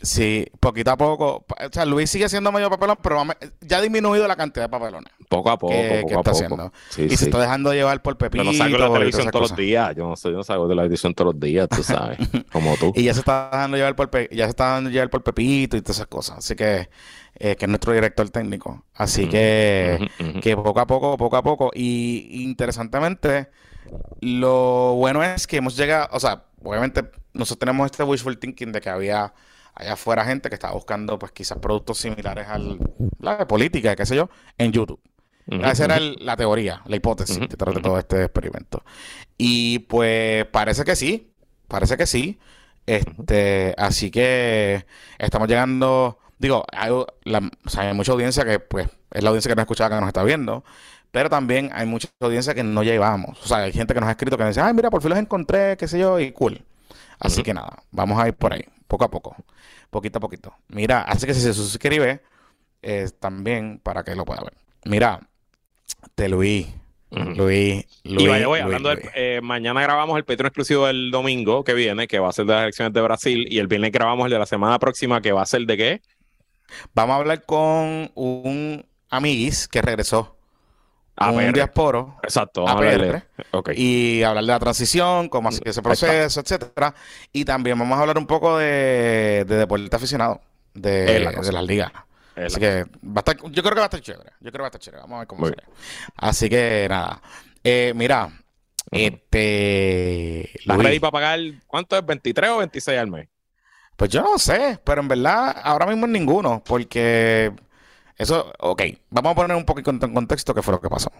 Sí, 0.01 0.45
poquito 0.59 0.91
a 0.91 0.97
poco. 0.97 1.45
O 1.47 1.69
sea, 1.71 1.85
Luis 1.85 2.09
sigue 2.09 2.29
siendo 2.29 2.51
medio 2.51 2.69
papelón, 2.69 2.97
pero 3.01 3.23
ya 3.61 3.77
ha 3.77 3.81
disminuido 3.81 4.27
la 4.27 4.35
cantidad 4.35 4.65
de 4.65 4.69
papelones. 4.69 5.11
Poco 5.29 5.49
a 5.49 5.57
poco, 5.57 5.73
que, 5.73 6.01
poco 6.03 6.19
está 6.19 6.31
haciendo. 6.31 6.73
y 6.97 7.17
se 7.17 7.25
está 7.25 7.39
dejando 7.39 7.73
llevar 7.73 8.01
por 8.01 8.17
Pepito. 8.17 8.43
Yo 8.43 8.51
no 8.51 8.57
salgo 8.57 8.77
de 8.77 8.83
la 8.83 8.93
televisión 8.93 9.29
todos 9.31 9.49
los 9.49 9.57
días. 9.57 9.95
Yo 9.95 10.07
no, 10.07 10.15
soy, 10.15 10.31
yo 10.31 10.37
no 10.37 10.43
salgo 10.43 10.67
de 10.67 10.75
la 10.75 10.83
televisión 10.83 11.13
todos 11.13 11.33
los 11.33 11.41
días, 11.41 11.67
tú 11.69 11.83
sabes. 11.83 12.17
como 12.51 12.75
tú. 12.77 12.93
Y 12.95 13.03
ya 13.03 13.13
se 13.13 13.19
está 13.19 13.49
dejando 13.51 13.77
llevar 13.77 13.95
por, 13.95 14.09
ya 14.29 14.45
se 14.45 14.49
está 14.49 14.67
dejando 14.67 14.89
llevar 14.89 15.09
por 15.09 15.23
Pepito 15.23 15.77
y 15.77 15.81
todas 15.81 15.97
esas 15.97 16.07
cosas. 16.07 16.37
Así 16.39 16.55
que, 16.55 16.89
eh, 17.35 17.55
que 17.55 17.65
es 17.65 17.69
nuestro 17.69 17.93
director 17.93 18.29
técnico. 18.29 18.83
Así 18.93 19.27
que, 19.27 20.09
que 20.41 20.55
poco 20.55 20.79
a 20.79 20.87
poco, 20.87 21.17
poco 21.17 21.37
a 21.37 21.43
poco. 21.43 21.71
Y 21.73 22.43
interesantemente, 22.43 23.49
lo 24.21 24.95
bueno 24.95 25.23
es 25.23 25.47
que 25.47 25.57
hemos 25.57 25.75
llegado, 25.75 26.09
o 26.11 26.19
sea, 26.19 26.43
obviamente 26.63 27.03
nosotros 27.33 27.59
tenemos 27.59 27.85
este 27.85 28.03
wishful 28.03 28.37
thinking 28.37 28.71
de 28.71 28.81
que 28.81 28.89
había 28.89 29.33
allá 29.77 29.93
afuera 29.93 30.25
gente 30.25 30.49
que 30.49 30.55
estaba 30.55 30.73
buscando 30.73 31.19
pues 31.19 31.31
quizás 31.31 31.57
productos 31.59 31.99
similares 31.99 32.47
al 32.47 32.79
la 33.19 33.37
de 33.37 33.45
política, 33.45 33.95
qué 33.95 34.05
sé 34.05 34.15
yo, 34.15 34.29
en 34.57 34.71
YouTube. 34.71 34.99
Esa 35.47 35.85
era 35.85 35.99
la 35.99 36.35
teoría, 36.35 36.81
la 36.85 36.97
hipótesis 36.97 37.39
detrás 37.39 37.73
de 37.73 37.81
todo 37.81 37.97
este 37.97 38.23
experimento. 38.23 38.83
Y 39.37 39.79
pues 39.79 40.45
parece 40.45 40.83
que 40.83 40.95
sí, 40.95 41.31
parece 41.69 41.95
que 41.95 42.05
sí. 42.05 42.37
Este, 42.85 43.73
así 43.77 44.11
que 44.11 44.85
estamos 45.17 45.47
llegando, 45.47 46.19
digo, 46.37 46.65
hay, 46.73 46.91
hay 47.77 47.93
mucha 47.93 48.11
audiencia 48.11 48.43
que 48.45 48.59
pues 48.59 48.89
es 49.11 49.23
la 49.23 49.29
audiencia 49.29 49.49
que 49.49 49.55
nos 49.55 49.63
escucha, 49.63 49.89
que 49.89 49.95
nos 49.95 50.07
está 50.07 50.23
viendo, 50.23 50.63
pero 51.11 51.29
también 51.29 51.69
hay 51.73 51.85
mucha 51.85 52.09
audiencia 52.19 52.53
que 52.53 52.63
no 52.63 52.83
llevamos. 52.83 53.41
O 53.43 53.47
sea, 53.47 53.59
hay 53.59 53.73
gente 53.73 53.93
que 53.93 53.99
nos 53.99 54.07
ha 54.07 54.11
escrito 54.11 54.37
que 54.37 54.43
nos 54.43 54.55
dice, 54.55 54.65
ay, 54.65 54.73
mira, 54.73 54.89
por 54.89 55.01
fin 55.01 55.09
los 55.09 55.19
encontré, 55.19 55.77
qué 55.77 55.87
sé 55.87 55.99
yo, 55.99 56.19
y 56.19 56.31
cool. 56.31 56.61
Así 57.19 57.41
que 57.43 57.53
nada, 57.53 57.83
vamos 57.91 58.19
a 58.21 58.27
ir 58.27 58.33
por 58.35 58.53
ahí, 58.53 58.65
poco 58.87 59.05
a 59.05 59.09
poco, 59.09 59.35
poquito 59.89 60.17
a 60.17 60.21
poquito. 60.21 60.53
Mira, 60.69 61.01
así 61.01 61.25
que 61.25 61.33
si 61.33 61.41
se 61.41 61.53
suscribe, 61.53 62.21
también 63.19 63.79
para 63.83 64.03
que 64.03 64.15
lo 64.15 64.25
pueda 64.25 64.41
ver. 64.41 64.53
Mira, 64.85 65.27
te 66.15 66.29
Luis. 66.29 66.67
Luis, 67.09 67.85
Luis, 68.03 68.21
y 68.21 68.27
vaya, 68.27 68.47
voy, 68.47 68.59
hablando 68.59 68.93
eh, 69.15 69.39
mañana 69.41 69.81
grabamos 69.81 70.17
el 70.17 70.25
Petro 70.25 70.45
exclusivo 70.45 70.87
del 70.87 71.09
domingo 71.09 71.63
que 71.63 71.73
viene, 71.73 72.05
que 72.05 72.19
va 72.19 72.27
a 72.27 72.33
ser 72.33 72.45
de 72.45 72.53
las 72.53 72.63
elecciones 72.63 72.93
de 72.93 73.01
Brasil, 73.01 73.47
y 73.49 73.59
el 73.59 73.67
viernes 73.67 73.93
grabamos 73.93 74.25
el 74.25 74.31
de 74.31 74.39
la 74.39 74.45
semana 74.45 74.77
próxima, 74.77 75.21
que 75.21 75.31
va 75.31 75.41
a 75.41 75.45
ser 75.45 75.61
de 75.61 75.77
qué? 75.77 76.01
Vamos 76.93 77.13
a 77.13 77.17
hablar 77.19 77.45
con 77.45 78.11
un 78.13 78.85
amiguis 79.09 79.69
que 79.69 79.81
regresó 79.81 80.36
a 81.17 81.31
un 81.31 81.51
diasporo 81.51 82.17
Exacto, 82.23 82.65
y 83.73 84.23
hablar 84.23 84.43
de 84.43 84.51
la 84.51 84.59
transición, 84.59 85.29
cómo 85.29 85.49
hacer 85.49 85.67
ese 85.67 85.81
proceso, 85.81 86.39
etcétera. 86.39 86.93
Y 87.33 87.43
también 87.43 87.77
vamos 87.77 87.97
a 87.97 88.01
hablar 88.01 88.17
un 88.17 88.27
poco 88.27 88.57
de, 88.57 89.45
deporte 89.47 89.95
aficionado, 89.95 90.41
de, 90.73 91.29
de 91.41 91.51
las 91.51 91.63
ligas. 91.65 91.91
Así 92.45 92.59
que 92.59 92.85
va 93.03 93.15
a 93.15 93.19
estar, 93.19 93.37
yo 93.37 93.63
creo 93.63 93.73
que 93.73 93.79
va 93.79 93.83
a 93.83 93.85
estar 93.85 94.01
chévere. 94.01 94.31
Yo 94.39 94.51
creo 94.51 94.51
que 94.51 94.59
va 94.59 94.65
a 94.65 94.67
estar 94.67 94.81
chévere. 94.81 95.01
Vamos 95.01 95.15
a 95.15 95.19
ver 95.19 95.27
cómo 95.27 95.45
sale. 95.45 95.63
Así 96.17 96.49
que 96.49 96.85
nada. 96.87 97.19
Eh, 97.63 97.93
mira, 97.95 98.29
este. 98.91 100.51
¿La 100.65 100.77
ready 100.77 100.99
para 100.99 101.11
pagar 101.11 101.39
cuánto 101.65 101.97
es? 101.97 102.03
¿23 102.03 102.49
o 102.49 102.57
26 102.57 102.99
al 102.99 103.07
mes? 103.07 103.27
Pues 103.95 104.11
yo 104.11 104.21
no 104.21 104.37
sé, 104.37 104.79
pero 104.83 105.01
en 105.01 105.07
verdad 105.07 105.55
ahora 105.63 105.87
mismo 105.87 106.05
es 106.05 106.11
ninguno, 106.11 106.61
porque 106.63 107.51
eso, 108.17 108.51
ok, 108.59 108.83
vamos 109.09 109.31
a 109.31 109.35
poner 109.35 109.55
un 109.55 109.65
poquito 109.65 109.91
en 109.91 110.13
contexto 110.13 110.53
qué 110.53 110.61
fue 110.61 110.73
lo 110.73 110.81
que 110.81 110.89
pasó. 110.89 111.11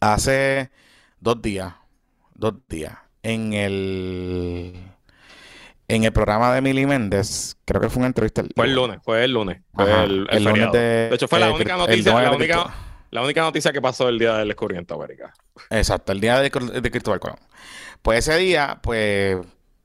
Hace 0.00 0.70
dos 1.20 1.42
días, 1.42 1.74
dos 2.34 2.54
días, 2.68 2.96
en 3.22 3.52
el 3.52 4.92
en 5.88 6.04
el 6.04 6.12
programa 6.12 6.52
de 6.52 6.58
Emily 6.58 6.86
Méndez, 6.86 7.56
creo 7.64 7.80
que 7.80 7.90
fue 7.90 8.00
una 8.00 8.06
entrevista. 8.06 8.42
fue 8.54 8.66
el 8.66 8.74
lunes, 8.74 9.00
fue 9.02 9.24
el 9.24 9.32
lunes. 9.32 9.60
Fue 9.74 10.04
el, 10.04 10.44
lunes 10.44 10.72
de, 10.72 11.10
hecho, 11.12 11.28
fue 11.28 11.40
la 11.40 11.52
única 11.52 11.76
noticia, 11.76 12.22
la 12.22 12.32
única, 12.32 12.74
la 13.10 13.22
única 13.22 13.42
noticia 13.42 13.72
que 13.72 13.82
pasó 13.82 14.08
el 14.08 14.18
día 14.18 14.36
del 14.38 14.48
descubrimiento 14.48 14.94
de 14.94 15.04
América. 15.04 15.34
Exacto, 15.68 16.12
el 16.12 16.20
día 16.20 16.40
de, 16.40 16.50
de 16.50 16.90
Cristóbal 16.90 17.20
Colón. 17.20 17.38
Pues 18.00 18.26
ese 18.26 18.38
día, 18.38 18.78
pues 18.82 19.38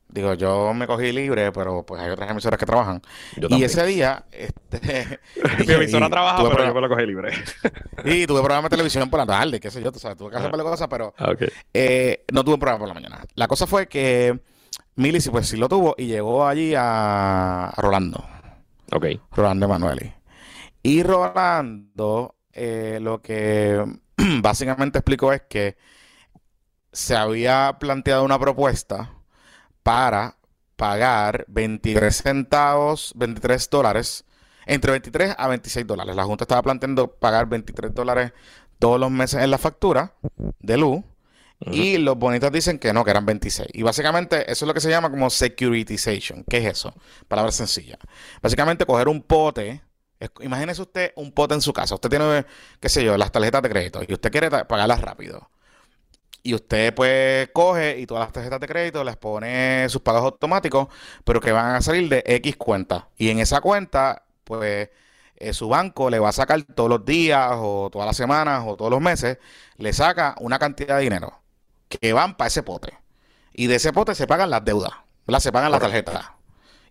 Digo, 0.09 0.33
yo 0.35 0.73
me 0.73 0.87
cogí 0.87 1.11
libre, 1.11 1.51
pero 1.51 1.85
pues 1.85 2.01
hay 2.01 2.09
otras 2.09 2.31
emisoras 2.31 2.57
que 2.57 2.65
trabajan. 2.65 3.01
y 3.35 3.63
ese 3.63 3.85
día, 3.85 4.25
este, 4.31 5.19
mi 5.67 5.73
emisora 5.73 6.09
trabaja, 6.09 6.49
pero 6.49 6.65
yo 6.65 6.73
me 6.73 6.81
lo 6.81 6.89
cogí 6.89 7.05
libre. 7.05 7.33
y 8.05 8.25
tuve 8.25 8.39
programa 8.39 8.63
de 8.63 8.69
televisión 8.69 9.09
por 9.09 9.19
la 9.19 9.25
tarde, 9.25 9.59
qué 9.59 9.69
sé 9.69 9.81
yo, 9.81 9.91
tú 9.91 9.99
sabes, 9.99 10.17
tuve 10.17 10.31
que 10.31 10.37
hacer 10.37 10.51
ah. 10.53 10.63
cosas, 10.63 10.87
pero 10.89 11.13
eh, 11.73 12.23
no 12.31 12.43
tuve 12.43 12.57
programa 12.57 12.79
por 12.79 12.87
la 12.87 12.93
mañana. 12.93 13.25
La 13.35 13.47
cosa 13.47 13.67
fue 13.67 13.87
que 13.87 14.39
Mili 14.95 15.19
pues 15.29 15.49
sí 15.49 15.57
lo 15.57 15.67
tuvo 15.67 15.93
y 15.97 16.07
llegó 16.07 16.47
allí 16.47 16.73
a, 16.75 17.73
Rolando. 17.77 18.25
Ok. 18.93 19.05
Rolando 19.31 19.65
Emanueli. 19.65 20.13
Y 20.81 21.03
Rolando, 21.03 22.35
eh, 22.53 22.99
lo 23.01 23.21
que 23.21 23.83
básicamente 24.41 24.99
explicó 24.99 25.33
es 25.33 25.41
que 25.49 25.75
se 26.93 27.15
había 27.15 27.75
planteado 27.77 28.23
una 28.23 28.39
propuesta 28.39 29.16
para 29.87 30.35
pagar 30.75 31.45
23 31.47 32.13
centavos, 32.13 33.13
23 33.15 33.69
dólares, 33.69 34.25
entre 34.65 34.91
23 34.91 35.35
a 35.37 35.47
26 35.47 35.87
dólares. 35.87 36.13
La 36.13 36.25
Junta 36.25 36.43
estaba 36.43 36.61
planteando 36.61 37.09
pagar 37.09 37.47
23 37.47 37.95
dólares 37.95 38.33
todos 38.79 38.99
los 38.99 39.09
meses 39.09 39.41
en 39.41 39.49
la 39.49 39.57
factura 39.57 40.13
de 40.59 40.75
luz. 40.75 41.05
Y 41.61 41.99
los 41.99 42.17
bonitos 42.17 42.51
dicen 42.51 42.79
que 42.79 42.91
no, 42.91 43.05
que 43.05 43.11
eran 43.11 43.25
26. 43.25 43.69
Y 43.71 43.81
básicamente 43.81 44.51
eso 44.51 44.65
es 44.65 44.67
lo 44.67 44.73
que 44.73 44.81
se 44.81 44.89
llama 44.89 45.09
como 45.09 45.29
securitization. 45.29 46.43
¿Qué 46.49 46.57
es 46.57 46.65
eso? 46.65 46.93
Palabra 47.29 47.53
sencilla. 47.53 47.97
Básicamente 48.41 48.85
coger 48.85 49.07
un 49.07 49.21
pote. 49.21 49.81
Imagínese 50.41 50.81
usted 50.81 51.13
un 51.15 51.31
pote 51.31 51.53
en 51.53 51.61
su 51.61 51.71
casa. 51.71 51.95
Usted 51.95 52.09
tiene, 52.09 52.45
qué 52.81 52.89
sé 52.89 53.05
yo, 53.05 53.17
las 53.17 53.31
tarjetas 53.31 53.61
de 53.61 53.69
crédito 53.69 54.01
y 54.05 54.11
usted 54.11 54.31
quiere 54.31 54.49
pagarlas 54.49 54.99
rápido. 54.99 55.49
Y 56.47 56.53
usted 56.53 56.95
pues 56.95 57.49
coge 57.51 57.99
y 57.99 58.07
todas 58.07 58.23
las 58.23 58.31
tarjetas 58.31 58.61
de 58.61 58.67
crédito 58.67 59.03
les 59.03 59.17
pone 59.17 59.85
sus 59.89 60.01
pagos 60.01 60.21
automáticos, 60.21 60.87
pero 61.25 61.41
que 61.41 61.51
van 61.51 61.75
a 61.75 61.81
salir 61.81 62.07
de 62.07 62.23
X 62.25 62.55
cuenta. 62.55 63.09
Y 63.17 63.31
en 63.31 63.39
esa 63.39 63.59
cuenta, 63.59 64.23
pues 64.45 64.89
eh, 65.35 65.51
su 65.51 65.67
banco 65.67 66.09
le 66.09 66.19
va 66.19 66.29
a 66.29 66.31
sacar 66.31 66.63
todos 66.63 66.89
los 66.89 67.03
días 67.03 67.51
o 67.57 67.89
todas 67.91 68.05
las 68.05 68.15
semanas 68.15 68.63
o 68.65 68.77
todos 68.77 68.89
los 68.89 69.01
meses, 69.01 69.39
le 69.75 69.91
saca 69.91 70.35
una 70.39 70.57
cantidad 70.57 70.95
de 70.95 71.03
dinero 71.03 71.37
que 71.89 72.13
van 72.13 72.37
para 72.37 72.47
ese 72.47 72.63
pote. 72.63 72.93
Y 73.51 73.67
de 73.67 73.75
ese 73.75 73.91
pote 73.91 74.15
se 74.15 74.25
pagan 74.25 74.49
las 74.49 74.63
deudas, 74.63 74.93
¿verdad? 75.25 75.41
se 75.41 75.51
pagan 75.51 75.69
las 75.69 75.81
tarjetas. 75.81 76.29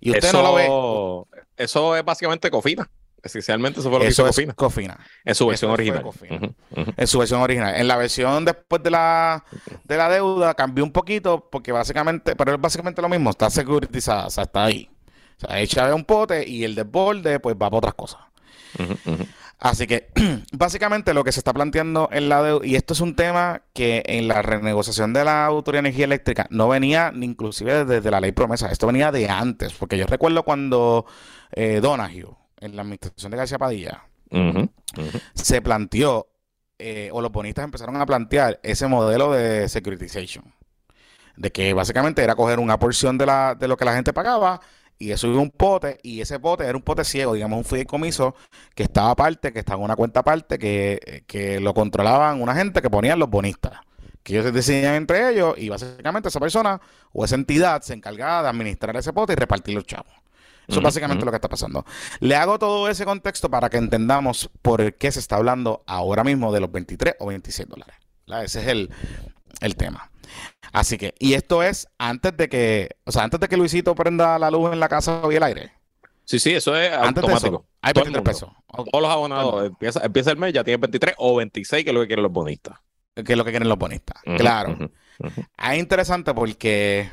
Y 0.01 0.11
usted 0.11 0.29
eso, 0.29 0.43
no 0.43 0.49
lo 0.51 1.25
ve. 1.31 1.41
Eso 1.57 1.97
es 1.97 2.05
básicamente 2.05 2.51
cofina. 2.51 2.91
Esencialmente 3.26 3.80
eso 3.80 3.90
fue 3.90 3.99
lo 3.99 4.04
que 4.04 4.09
Eso 4.09 4.23
hizo 4.23 4.30
es 4.30 4.54
Cofina. 4.54 4.54
Cofina. 4.54 4.99
En 5.25 5.35
su 5.35 5.47
versión 5.47 5.71
Eso 5.71 5.75
original. 5.75 6.04
Ujú. 6.04 6.54
En 6.97 7.06
su 7.06 7.18
versión 7.18 7.40
original. 7.42 7.75
En 7.76 7.88
la 7.88 7.97
versión 7.97 8.45
después 8.45 8.83
de 8.83 8.90
la, 8.90 9.45
de 9.85 9.97
la 9.97 10.09
deuda 10.09 10.54
cambió 10.54 10.85
un 10.85 10.92
poquito 10.92 11.49
porque 11.50 11.73
básicamente, 11.73 12.35
pero 12.35 12.54
es 12.54 12.61
básicamente 12.61 13.02
lo 13.02 13.09
mismo, 13.09 13.30
está 13.30 13.50
securitizada, 13.50 14.26
o 14.26 14.30
sea, 14.30 14.45
está 14.45 14.64
ahí. 14.64 14.90
O 15.37 15.47
sea, 15.47 15.61
echa 15.61 15.87
de 15.87 15.92
un 15.92 16.04
pote 16.04 16.49
y 16.49 16.64
el 16.64 16.75
desborde 16.75 17.40
pues 17.40 17.54
va 17.54 17.71
para 17.71 17.76
otras 17.76 17.95
cosas. 17.95 18.21
Así 19.59 19.87
que 19.87 20.09
básicamente 20.52 21.14
lo 21.14 21.25
que 21.25 21.33
se 21.33 21.40
está 21.40 21.52
planteando 21.52 22.09
en 22.12 22.28
la 22.28 22.42
deuda, 22.42 22.66
y 22.66 22.76
esto 22.76 22.92
es 22.92 23.00
un 23.00 23.16
tema 23.16 23.62
que 23.73 24.02
en 24.06 24.28
la 24.28 24.42
renegociación 24.42 25.12
de 25.12 25.25
la 25.25 25.47
Autoridad 25.47 25.83
de 25.83 25.88
Energía 25.88 26.04
Eléctrica 26.04 26.47
no 26.50 26.68
venía 26.68 27.11
ni 27.12 27.26
inclusive 27.26 27.85
desde 27.85 28.11
la 28.11 28.21
ley 28.21 28.33
promesa, 28.33 28.71
esto 28.71 28.87
venía 28.87 29.11
de 29.12 29.28
antes, 29.28 29.73
porque 29.73 29.97
yo 29.97 30.06
recuerdo 30.06 30.42
cuando 30.42 31.06
eh, 31.52 31.80
Donahue, 31.80 32.37
en 32.61 32.77
la 32.77 32.83
administración 32.83 33.31
de 33.31 33.37
García 33.37 33.59
Padilla, 33.59 34.05
se 35.35 35.63
planteó, 35.63 36.29
eh, 36.79 37.11
o 37.13 37.21
los 37.21 37.33
bonistas 37.33 37.65
empezaron 37.65 37.97
a 37.97 38.07
plantear 38.07 38.61
ese 38.63 38.87
modelo 38.87 39.33
de 39.33 39.69
securitization, 39.69 40.55
de 41.37 41.53
que 41.53 41.73
básicamente 41.75 42.23
era 42.23 42.35
coger 42.35 42.59
una 42.59 42.79
porción 42.79 43.19
de, 43.19 43.27
la, 43.27 43.55
de 43.55 43.69
lo 43.69 43.77
que 43.77 43.85
la 43.85 43.95
gente 43.95 44.13
pagaba 44.13 44.61
y 44.99 45.11
eso 45.11 45.27
iba 45.27 45.37
a 45.37 45.43
un 45.43 45.51
pote, 45.51 45.99
y 46.03 46.23
ese 46.23 46.41
pote 46.41 46.65
era 46.65 46.77
un 46.77 46.83
pote 46.83 47.05
ciego, 47.05 47.35
digamos 47.35 47.59
un 47.59 47.65
fideicomiso 47.65 48.35
que 48.75 48.85
estaba 48.85 49.11
aparte, 49.11 49.53
que 49.53 49.59
estaba 49.59 49.79
en 49.79 49.85
una 49.85 49.97
cuenta 49.97 50.21
aparte, 50.21 50.59
que, 50.59 51.25
que 51.27 51.61
lo 51.61 51.75
controlaban 51.75 52.41
una 52.41 52.55
gente 52.55 52.81
que 52.81 52.89
ponían 52.89 53.19
los 53.19 53.29
bonistas, 53.29 53.81
que 54.23 54.33
ellos 54.33 54.47
se 54.47 54.53
decidían 54.53 54.95
entre 54.95 55.31
ellos 55.31 55.55
y 55.59 55.69
básicamente 55.69 56.31
esa 56.31 56.41
persona 56.41 56.81
o 57.13 57.25
esa 57.25 57.35
entidad 57.35 57.83
se 57.83 57.93
encargaba 57.93 58.43
de 58.43 58.49
administrar 58.49 58.97
ese 58.97 59.13
pote 59.13 59.35
y 59.35 59.37
repartir 59.37 59.75
los 59.75 59.85
chavos. 59.85 60.13
Eso 60.68 60.78
es 60.78 60.82
básicamente 60.85 61.25
lo 61.25 61.30
que 61.30 61.37
está 61.37 61.49
pasando. 61.49 61.85
Le 62.20 62.35
hago 62.37 62.58
todo 62.58 62.88
ese 62.88 63.04
contexto 63.04 63.49
para 63.50 63.70
que 63.70 63.76
entendamos 63.76 64.50
por 64.62 64.94
qué 64.94 65.12
se 65.12 65.20
está 65.20 65.37
hablando 65.37 65.82
ahora 65.87 66.25
mismo 66.25 66.52
de 66.52 66.61
los 66.61 66.70
23 66.73 67.16
o 67.20 67.26
26 67.26 67.68
dólares. 67.68 67.96
¿verdad? 68.26 68.44
Ese 68.44 68.61
es 68.62 68.66
el, 68.68 68.90
el 69.61 69.76
tema. 69.76 70.11
Así 70.73 70.99
que, 70.99 71.14
y 71.18 71.35
esto 71.35 71.62
es 71.62 71.87
antes 71.99 72.37
de 72.37 72.49
que, 72.49 72.96
o 73.04 73.12
sea, 73.12 73.23
antes 73.23 73.38
de 73.40 73.49
que 73.49 73.56
Luisito 73.56 73.94
prenda 73.94 74.38
la 74.38 74.50
luz 74.50 74.73
en 74.73 74.80
la 74.80 74.88
casa 74.88 75.23
y 75.30 75.35
el 75.37 75.42
aire. 75.42 75.73
Sí, 76.25 76.40
sí, 76.40 76.52
eso 76.52 76.76
es 76.76 76.90
Antes 76.92 77.23
de 77.25 77.32
automático. 77.32 77.56
eso, 77.56 77.66
hay 77.82 77.92
Todo 77.92 78.04
el 78.04 78.11
23 78.12 78.42
mundo. 78.42 78.54
pesos. 78.75 78.88
Todos 78.90 79.02
los 79.02 79.11
abonados, 79.12 79.66
empieza, 79.66 80.00
empieza 80.04 80.30
el 80.32 80.37
mes, 80.38 80.52
ya 80.52 80.64
tienen 80.64 80.80
23 80.80 81.14
o 81.18 81.37
26, 81.37 81.85
que 81.85 81.90
es 81.90 81.94
lo 81.94 82.00
que 82.00 82.06
quieren 82.08 82.25
los 82.25 82.32
bonistas. 82.32 82.78
Que 83.14 83.32
es 83.32 83.38
lo 83.38 83.44
que 83.44 83.50
quieren 83.52 83.68
los 83.68 83.78
bonistas. 83.78 84.20
Claro. 84.37 84.73
ujú. 84.73 84.90
Es 85.56 85.78
interesante 85.78 86.35
porque 86.35 87.08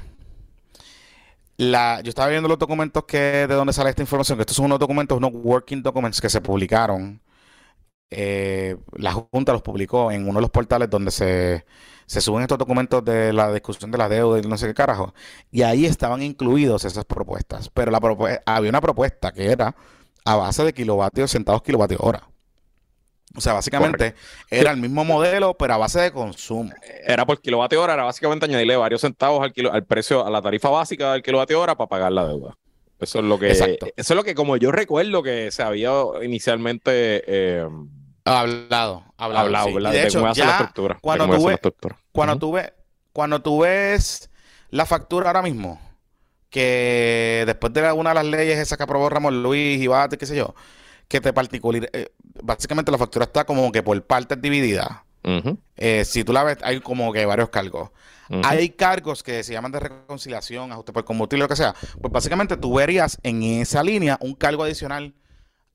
la, 1.58 2.02
yo 2.02 2.10
estaba 2.10 2.30
viendo 2.30 2.50
los 2.50 2.60
documentos 2.60 3.04
que 3.06 3.18
de 3.18 3.56
dónde 3.56 3.74
sale 3.74 3.90
esta 3.90 4.02
información, 4.02 4.38
que 4.38 4.42
estos 4.44 4.56
son 4.58 4.66
unos 4.66 4.80
documentos, 4.80 5.18
unos 5.18 5.32
working 5.34 5.84
documents 5.84 6.22
que 6.22 6.30
se 6.30 6.42
publicaron. 6.42 7.22
Eh, 8.10 8.78
la 8.94 9.12
Junta 9.14 9.54
los 9.54 9.62
publicó 9.64 10.12
en 10.12 10.24
uno 10.24 10.36
de 10.36 10.42
los 10.42 10.52
portales 10.52 10.90
donde 10.90 11.12
se, 11.12 11.66
se 12.06 12.22
suben 12.22 12.44
estos 12.44 12.58
documentos 12.58 13.04
de 13.04 13.34
la 13.34 13.52
discusión 13.52 13.92
de 13.92 13.98
la 13.98 14.10
deuda 14.10 14.40
y 14.40 14.44
no 14.44 14.58
sé 14.58 14.68
qué 14.68 14.74
carajo. 14.74 15.14
Y 15.52 15.64
ahí 15.64 15.86
estaban 15.86 16.22
incluidos 16.22 16.86
esas 16.86 17.06
propuestas. 17.06 17.70
Pero 17.70 17.92
había 18.46 18.70
una 18.70 18.82
propuesta 18.82 19.32
que 19.32 19.52
era 19.52 19.76
a 20.26 20.36
base 20.36 20.64
de 20.64 20.74
kilovatios, 20.74 21.32
centavos 21.32 21.64
kilovatios 21.64 22.02
hora. 22.04 22.33
O 23.36 23.42
sea, 23.42 23.54
básicamente 23.54 24.14
era 24.50 24.72
el 24.72 24.78
mismo 24.78 25.04
modelo, 25.04 25.56
pero 25.56 25.74
a 25.74 25.78
base 25.78 26.00
de 26.00 26.12
consumo. 26.12 26.72
Era 27.06 27.26
por 27.26 27.42
kilovatio 27.42 27.82
hora, 27.82 27.94
era 27.96 28.04
básicamente 28.04 28.46
añadirle 28.46 28.76
varios 28.76 29.02
centavos 29.02 29.42
al, 29.44 29.52
kilo, 29.54 29.74
al 29.74 29.86
precio, 29.86 30.26
a 30.26 30.30
la 30.30 30.42
tarifa 30.42 30.70
básica 30.70 31.14
del 31.14 31.24
kilovatio 31.24 31.60
hora 31.60 31.76
para 31.76 31.88
pagar 31.90 32.12
la 32.12 32.28
deuda. 32.28 32.56
Eso 33.00 33.20
es 33.20 33.26
lo 33.26 33.40
que, 33.40 33.48
Exacto. 33.50 33.88
eso 33.96 34.14
es 34.14 34.16
lo 34.16 34.24
que, 34.24 34.36
como 34.36 34.56
yo 34.58 34.72
recuerdo 34.72 35.24
que 35.24 35.52
se 35.52 35.64
había 35.64 35.92
inicialmente 36.24 37.24
eh, 37.28 37.68
Hablado, 38.26 39.04
hablado. 39.18 39.46
hablado, 39.46 39.68
sí. 39.68 39.74
¿verdad? 39.74 39.92
De 39.92 39.98
de 40.00 40.08
hecho, 40.08 40.20
cómo 40.20 40.32
hacer 40.32 40.46
la 40.46 40.52
ya 40.52 40.56
estructura. 40.58 40.98
cuando 41.02 41.26
tú 41.26 41.32
la 41.32 41.38
ves- 41.40 41.54
estructura. 41.56 41.98
cuando 42.14 42.34
Ujú. 42.36 42.40
tú 42.40 42.52
ves, 42.54 42.72
cuando 43.12 43.42
tú 43.42 43.60
ves 43.62 44.30
la 44.70 44.86
factura 44.86 45.28
ahora 45.28 45.42
mismo, 45.42 45.82
que 46.50 47.44
después 47.46 47.74
de 47.74 47.92
una 47.92 48.12
de 48.12 48.16
las 48.16 48.26
leyes 48.26 48.60
esas 48.60 48.78
que 48.78 48.84
aprobó 48.84 49.10
Ramón 49.10 49.42
Luis 49.44 49.82
y 49.82 49.88
Bate, 49.88 50.18
qué 50.18 50.26
sé 50.26 50.36
yo, 50.36 50.54
que 51.08 51.20
te 51.20 51.34
particular, 51.34 51.90
eh, 51.94 52.10
básicamente 52.42 52.92
la 52.92 52.98
factura 52.98 53.26
está 53.26 53.46
como 53.46 53.72
que 53.72 53.84
por 53.84 54.02
partes 54.06 54.42
dividida. 54.42 55.06
Eh, 55.78 56.04
si 56.06 56.24
tú 56.24 56.34
la 56.34 56.44
ves, 56.44 56.58
hay 56.64 56.82
como 56.82 57.12
que 57.14 57.26
varios 57.26 57.50
cargos. 57.50 57.92
Hay 58.44 58.70
cargos 58.70 59.22
que 59.22 59.44
se 59.44 59.54
llaman 59.54 59.72
de 59.72 59.80
reconciliación, 59.80 60.72
ajuste 60.72 60.92
por 60.92 61.06
combustible, 61.06 61.44
lo 61.44 61.48
que 61.48 61.56
sea. 61.56 61.76
Pues 62.02 62.12
básicamente 62.12 62.58
tú 62.58 62.74
verías 62.74 63.20
en 63.22 63.44
esa 63.44 63.84
línea 63.84 64.18
un 64.22 64.34
cargo 64.34 64.64
adicional 64.64 65.14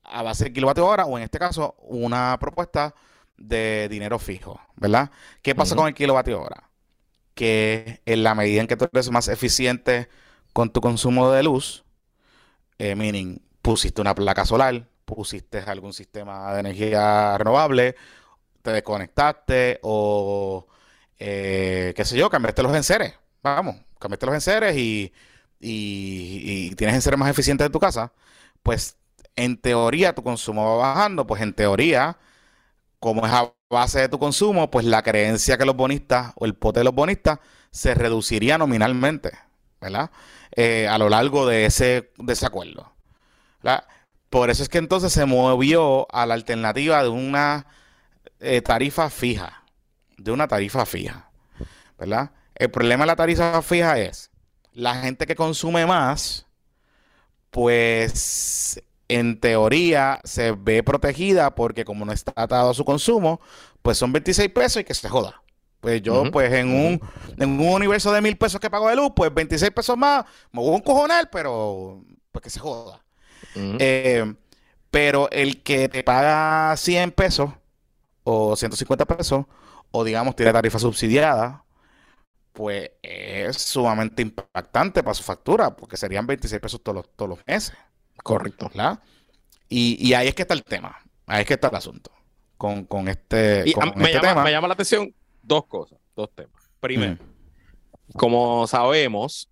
a 0.03 0.23
base 0.23 0.45
de 0.45 0.53
kilovatio 0.53 0.85
hora 0.85 1.05
o 1.05 1.17
en 1.17 1.23
este 1.23 1.39
caso 1.39 1.75
una 1.79 2.37
propuesta 2.39 2.93
de 3.37 3.87
dinero 3.89 4.19
fijo, 4.19 4.59
¿verdad? 4.75 5.11
¿Qué 5.41 5.55
pasa 5.55 5.75
con 5.75 5.87
el 5.87 5.93
kilovatio 5.93 6.41
hora? 6.41 6.69
Que 7.33 8.01
en 8.05 8.23
la 8.23 8.35
medida 8.35 8.59
en 8.61 8.67
que 8.67 8.75
tú 8.75 8.89
eres 8.91 9.09
más 9.11 9.29
eficiente 9.29 10.09
con 10.51 10.71
tu 10.71 10.81
consumo 10.81 11.31
de 11.31 11.43
luz, 11.43 11.85
eh, 12.77 12.95
meaning 12.95 13.39
pusiste 13.61 14.01
una 14.01 14.15
placa 14.15 14.45
solar, 14.45 14.88
pusiste 15.15 15.59
algún 15.59 15.93
sistema 15.93 16.53
de 16.53 16.59
energía 16.61 17.37
renovable, 17.37 17.95
te 18.61 18.71
desconectaste 18.71 19.79
o 19.83 20.67
eh, 21.19 21.93
qué 21.95 22.05
sé 22.05 22.17
yo, 22.17 22.29
cambiaste 22.29 22.63
los 22.63 22.75
enseres, 22.75 23.15
vamos, 23.43 23.75
cambiaste 23.99 24.25
los 24.27 24.35
enseres 24.35 24.77
y, 24.77 25.13
y, 25.59 26.69
y 26.71 26.75
tienes 26.75 26.95
enseres 26.95 27.19
más 27.19 27.29
eficientes 27.31 27.65
en 27.65 27.71
tu 27.71 27.79
casa, 27.79 28.13
pues 28.63 28.97
en 29.35 29.57
teoría 29.57 30.13
tu 30.15 30.23
consumo 30.23 30.77
va 30.77 30.93
bajando, 30.95 31.25
pues 31.27 31.41
en 31.41 31.53
teoría, 31.53 32.17
como 32.99 33.25
es 33.25 33.33
a 33.33 33.53
base 33.69 34.01
de 34.01 34.09
tu 34.09 34.19
consumo, 34.19 34.69
pues 34.71 34.85
la 34.85 35.03
creencia 35.03 35.57
que 35.57 35.65
los 35.65 35.75
bonistas 35.75 36.33
o 36.35 36.45
el 36.45 36.55
pote 36.55 36.81
de 36.81 36.83
los 36.85 36.95
bonistas 36.95 37.39
se 37.71 37.93
reduciría 37.93 38.57
nominalmente, 38.57 39.31
¿verdad? 39.81 40.11
Eh, 40.55 40.87
a 40.87 40.97
lo 40.97 41.09
largo 41.09 41.45
de 41.47 41.65
ese, 41.65 42.11
de 42.17 42.33
ese 42.33 42.45
acuerdo. 42.45 42.91
¿verdad? 43.63 43.85
Por 44.29 44.49
eso 44.49 44.63
es 44.63 44.69
que 44.69 44.77
entonces 44.77 45.11
se 45.11 45.25
movió 45.25 46.07
a 46.13 46.25
la 46.25 46.35
alternativa 46.35 47.01
de 47.01 47.09
una 47.09 47.65
eh, 48.39 48.61
tarifa 48.61 49.09
fija, 49.09 49.63
de 50.17 50.31
una 50.31 50.47
tarifa 50.47 50.85
fija, 50.85 51.29
¿verdad? 51.97 52.31
El 52.55 52.69
problema 52.69 53.03
de 53.03 53.07
la 53.07 53.15
tarifa 53.15 53.61
fija 53.61 53.97
es 53.99 54.29
la 54.73 54.95
gente 54.95 55.25
que 55.25 55.35
consume 55.35 55.85
más, 55.85 56.45
pues 57.49 58.81
en 59.07 59.39
teoría 59.39 60.21
se 60.23 60.51
ve 60.51 60.83
protegida 60.83 61.55
porque 61.55 61.83
como 61.83 62.05
no 62.05 62.11
está 62.11 62.31
atado 62.35 62.69
a 62.69 62.73
su 62.73 62.85
consumo, 62.85 63.41
pues 63.81 63.97
son 63.97 64.13
26 64.13 64.49
pesos 64.49 64.81
y 64.81 64.85
que 64.85 64.93
se 64.93 65.09
joda. 65.09 65.41
Pues 65.79 66.01
yo, 66.01 66.29
pues 66.31 66.51
en 66.53 66.67
un, 66.73 67.01
en 67.37 67.59
un 67.59 67.73
universo 67.73 68.11
de 68.11 68.21
mil 68.21 68.37
pesos 68.37 68.59
que 68.59 68.69
pago 68.69 68.89
de 68.89 68.97
luz, 68.97 69.11
pues 69.15 69.33
26 69.33 69.71
pesos 69.71 69.97
más, 69.97 70.25
me 70.51 70.61
voy 70.61 70.73
a 70.73 70.77
encojonar, 70.77 71.29
pero 71.31 72.03
pues 72.31 72.43
que 72.43 72.49
se 72.49 72.59
joda. 72.59 73.01
Eh, 73.53 74.35
pero 74.91 75.29
el 75.31 75.63
que 75.63 75.89
te 75.89 76.03
paga 76.03 76.75
100 76.77 77.11
pesos 77.11 77.51
o 78.23 78.55
150 78.55 79.05
pesos, 79.05 79.45
o 79.91 80.03
digamos 80.03 80.35
tiene 80.35 80.53
tarifa 80.53 80.79
subsidiada, 80.79 81.65
pues 82.53 82.91
es 83.01 83.57
sumamente 83.57 84.21
impactante 84.21 85.03
para 85.03 85.13
su 85.13 85.23
factura, 85.23 85.75
porque 85.75 85.97
serían 85.97 86.27
26 86.27 86.61
pesos 86.61 86.83
todos 86.83 86.97
los, 86.97 87.15
todos 87.15 87.29
los 87.29 87.39
meses, 87.47 87.75
Correcto. 88.23 88.69
¿verdad? 88.69 88.99
Y, 89.69 89.97
y 90.05 90.13
ahí 90.13 90.27
es 90.29 90.35
que 90.35 90.43
está 90.43 90.53
el 90.53 90.63
tema, 90.63 90.97
ahí 91.27 91.41
es 91.41 91.47
que 91.47 91.55
está 91.55 91.69
el 91.69 91.75
asunto 91.75 92.11
con, 92.57 92.85
con 92.85 93.07
este, 93.07 93.69
Y 93.69 93.73
con 93.73 93.89
a- 93.89 93.93
me, 93.95 94.05
este 94.05 94.17
llama, 94.17 94.29
tema. 94.29 94.43
me 94.43 94.51
llama 94.51 94.67
la 94.67 94.73
atención 94.73 95.13
dos 95.41 95.65
cosas, 95.67 95.99
dos 96.15 96.29
temas. 96.35 96.69
Primero, 96.79 97.17
como 98.15 98.67
sabemos, 98.67 99.49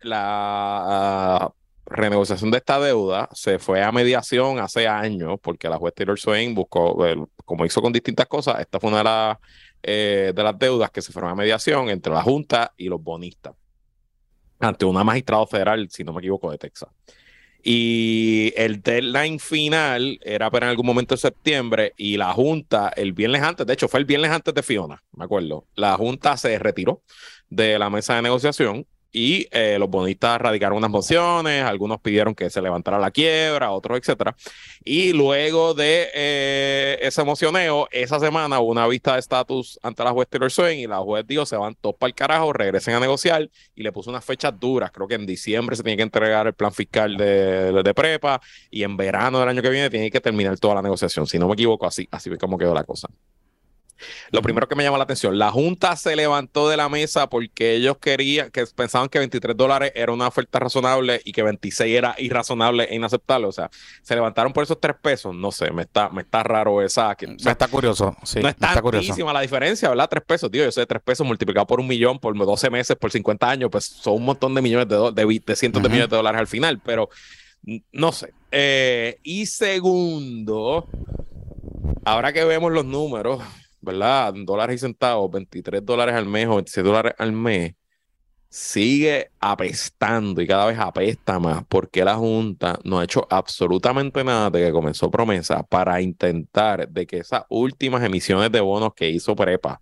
la 0.00 1.52
renegociación 1.90 2.50
de 2.50 2.58
esta 2.58 2.78
deuda 2.78 3.28
se 3.32 3.58
fue 3.58 3.82
a 3.82 3.92
mediación 3.92 4.58
hace 4.58 4.86
años 4.86 5.38
porque 5.42 5.68
la 5.68 5.78
juez 5.78 5.94
Taylor 5.94 6.18
Swain 6.18 6.54
buscó, 6.54 6.96
como 7.44 7.64
hizo 7.64 7.80
con 7.82 7.92
distintas 7.92 8.26
cosas, 8.26 8.60
esta 8.60 8.78
fue 8.78 8.90
una 8.90 9.38
eh, 9.82 10.32
de 10.34 10.42
las 10.42 10.58
deudas 10.58 10.90
que 10.90 11.02
se 11.02 11.12
fueron 11.12 11.30
a 11.30 11.34
mediación 11.34 11.88
entre 11.88 12.12
la 12.12 12.22
Junta 12.22 12.72
y 12.76 12.88
los 12.88 13.02
bonistas 13.02 13.54
ante 14.60 14.84
una 14.84 15.04
magistrado 15.04 15.46
federal, 15.46 15.88
si 15.90 16.04
no 16.04 16.12
me 16.12 16.18
equivoco, 16.18 16.50
de 16.50 16.58
Texas. 16.58 16.88
Y 17.62 18.52
el 18.56 18.82
deadline 18.82 19.38
final 19.38 20.18
era 20.22 20.50
para 20.50 20.66
en 20.66 20.70
algún 20.70 20.86
momento 20.86 21.14
de 21.14 21.20
septiembre 21.20 21.92
y 21.96 22.16
la 22.16 22.32
Junta, 22.32 22.92
el 22.96 23.12
viernes 23.12 23.42
antes, 23.42 23.66
de 23.66 23.72
hecho 23.72 23.88
fue 23.88 24.00
el 24.00 24.06
viernes 24.06 24.30
antes 24.30 24.54
de 24.54 24.62
Fiona, 24.62 25.02
me 25.12 25.24
acuerdo, 25.24 25.66
la 25.74 25.96
Junta 25.96 26.36
se 26.36 26.58
retiró 26.58 27.02
de 27.48 27.78
la 27.78 27.90
mesa 27.90 28.16
de 28.16 28.22
negociación 28.22 28.86
y 29.12 29.48
eh, 29.50 29.76
los 29.78 29.88
bonistas 29.88 30.40
radicaron 30.40 30.78
unas 30.78 30.90
mociones, 30.90 31.64
algunos 31.64 32.00
pidieron 32.00 32.34
que 32.34 32.50
se 32.50 32.60
levantara 32.60 32.98
la 32.98 33.10
quiebra, 33.10 33.70
otros, 33.70 33.98
etcétera. 33.98 34.36
Y 34.84 35.12
luego 35.12 35.74
de 35.74 36.08
eh, 36.14 36.98
ese 37.02 37.24
mocioneo, 37.24 37.88
esa 37.90 38.20
semana 38.20 38.60
hubo 38.60 38.70
una 38.70 38.86
vista 38.86 39.14
de 39.14 39.20
estatus 39.20 39.78
ante 39.82 40.04
la 40.04 40.10
juez 40.10 40.28
Taylor 40.28 40.50
Swain 40.50 40.78
y 40.78 40.86
la 40.86 40.98
juez 40.98 41.26
dijo, 41.26 41.46
se 41.46 41.56
van 41.56 41.74
todos 41.74 41.96
para 41.96 42.08
el 42.08 42.14
carajo, 42.14 42.52
regresen 42.52 42.94
a 42.94 43.00
negociar 43.00 43.48
y 43.74 43.82
le 43.82 43.92
puso 43.92 44.10
unas 44.10 44.24
fechas 44.24 44.58
duras. 44.58 44.90
Creo 44.92 45.08
que 45.08 45.14
en 45.14 45.26
diciembre 45.26 45.74
se 45.76 45.82
tiene 45.82 45.96
que 45.96 46.02
entregar 46.02 46.46
el 46.46 46.54
plan 46.54 46.72
fiscal 46.72 47.16
de, 47.16 47.72
de, 47.72 47.94
prepa 47.94 48.40
y 48.70 48.82
en 48.82 48.96
verano 48.96 49.40
del 49.40 49.48
año 49.48 49.62
que 49.62 49.70
viene 49.70 49.90
tiene 49.90 50.10
que 50.10 50.20
terminar 50.20 50.58
toda 50.58 50.76
la 50.76 50.82
negociación. 50.82 51.26
Si 51.26 51.38
no 51.38 51.48
me 51.48 51.54
equivoco, 51.54 51.86
así, 51.86 52.06
así 52.10 52.30
es 52.30 52.38
como 52.38 52.58
quedó 52.58 52.74
la 52.74 52.84
cosa. 52.84 53.08
Lo 54.30 54.42
primero 54.42 54.68
que 54.68 54.74
me 54.74 54.82
llama 54.82 54.98
la 54.98 55.04
atención, 55.04 55.38
la 55.38 55.50
Junta 55.50 55.96
se 55.96 56.16
levantó 56.16 56.68
de 56.68 56.76
la 56.76 56.88
mesa 56.88 57.28
porque 57.28 57.74
ellos 57.74 57.98
querían, 57.98 58.50
que 58.50 58.64
pensaban 58.66 59.08
que 59.08 59.18
23 59.18 59.56
dólares 59.56 59.92
era 59.94 60.12
una 60.12 60.28
oferta 60.28 60.58
razonable 60.58 61.20
y 61.24 61.32
que 61.32 61.42
26 61.42 61.96
era 61.96 62.14
irrazonable 62.18 62.84
e 62.84 62.96
inaceptable. 62.96 63.46
O 63.46 63.52
sea, 63.52 63.70
se 64.02 64.14
levantaron 64.14 64.52
por 64.52 64.64
esos 64.64 64.80
tres 64.80 64.96
pesos. 65.00 65.34
No 65.34 65.52
sé, 65.52 65.70
me 65.70 65.82
está, 65.82 66.08
me 66.10 66.22
está 66.22 66.42
raro 66.42 66.82
esa. 66.82 67.14
Que, 67.14 67.26
me 67.26 67.36
está 67.36 67.68
curioso. 67.68 68.16
Sí, 68.24 68.40
no 68.40 68.48
es 68.48 68.56
tantísima 68.56 69.32
la 69.32 69.40
diferencia, 69.40 69.88
¿verdad? 69.88 70.08
Tres 70.08 70.24
pesos, 70.26 70.50
tío. 70.50 70.64
Yo 70.64 70.72
sé, 70.72 70.86
tres 70.86 71.02
pesos 71.02 71.26
multiplicado 71.26 71.66
por 71.66 71.80
un 71.80 71.86
millón 71.86 72.18
por 72.18 72.36
12 72.36 72.70
meses, 72.70 72.96
por 72.96 73.10
50 73.10 73.48
años, 73.50 73.70
pues 73.70 73.84
son 73.84 74.14
un 74.14 74.24
montón 74.24 74.54
de 74.54 74.62
millones 74.62 74.88
de, 74.88 75.42
de, 75.44 75.56
cientos 75.56 75.82
de 75.82 75.88
millones 75.88 76.10
de 76.10 76.16
dólares 76.16 76.40
al 76.40 76.46
final, 76.46 76.80
pero 76.84 77.08
no 77.92 78.12
sé. 78.12 78.32
Eh, 78.50 79.18
y 79.22 79.46
segundo, 79.46 80.88
ahora 82.04 82.32
que 82.32 82.44
vemos 82.44 82.72
los 82.72 82.84
números, 82.84 83.42
¿verdad? 83.80 84.34
Dólares 84.44 84.76
y 84.76 84.78
centavos, 84.78 85.30
23 85.30 85.84
dólares 85.84 86.14
al 86.14 86.26
mes 86.26 86.46
o 86.46 86.56
26 86.56 86.84
dólares 86.84 87.14
al 87.18 87.32
mes, 87.32 87.74
sigue 88.50 89.30
apestando 89.40 90.40
y 90.40 90.46
cada 90.46 90.66
vez 90.66 90.78
apesta 90.78 91.38
más 91.38 91.64
porque 91.68 92.04
la 92.04 92.14
Junta 92.14 92.78
no 92.84 92.98
ha 92.98 93.04
hecho 93.04 93.26
absolutamente 93.28 94.24
nada 94.24 94.48
de 94.50 94.64
que 94.64 94.72
comenzó 94.72 95.10
promesa 95.10 95.62
para 95.62 96.00
intentar 96.00 96.88
de 96.88 97.06
que 97.06 97.18
esas 97.18 97.42
últimas 97.50 98.02
emisiones 98.02 98.50
de 98.50 98.60
bonos 98.60 98.94
que 98.94 99.10
hizo 99.10 99.36
Prepa, 99.36 99.80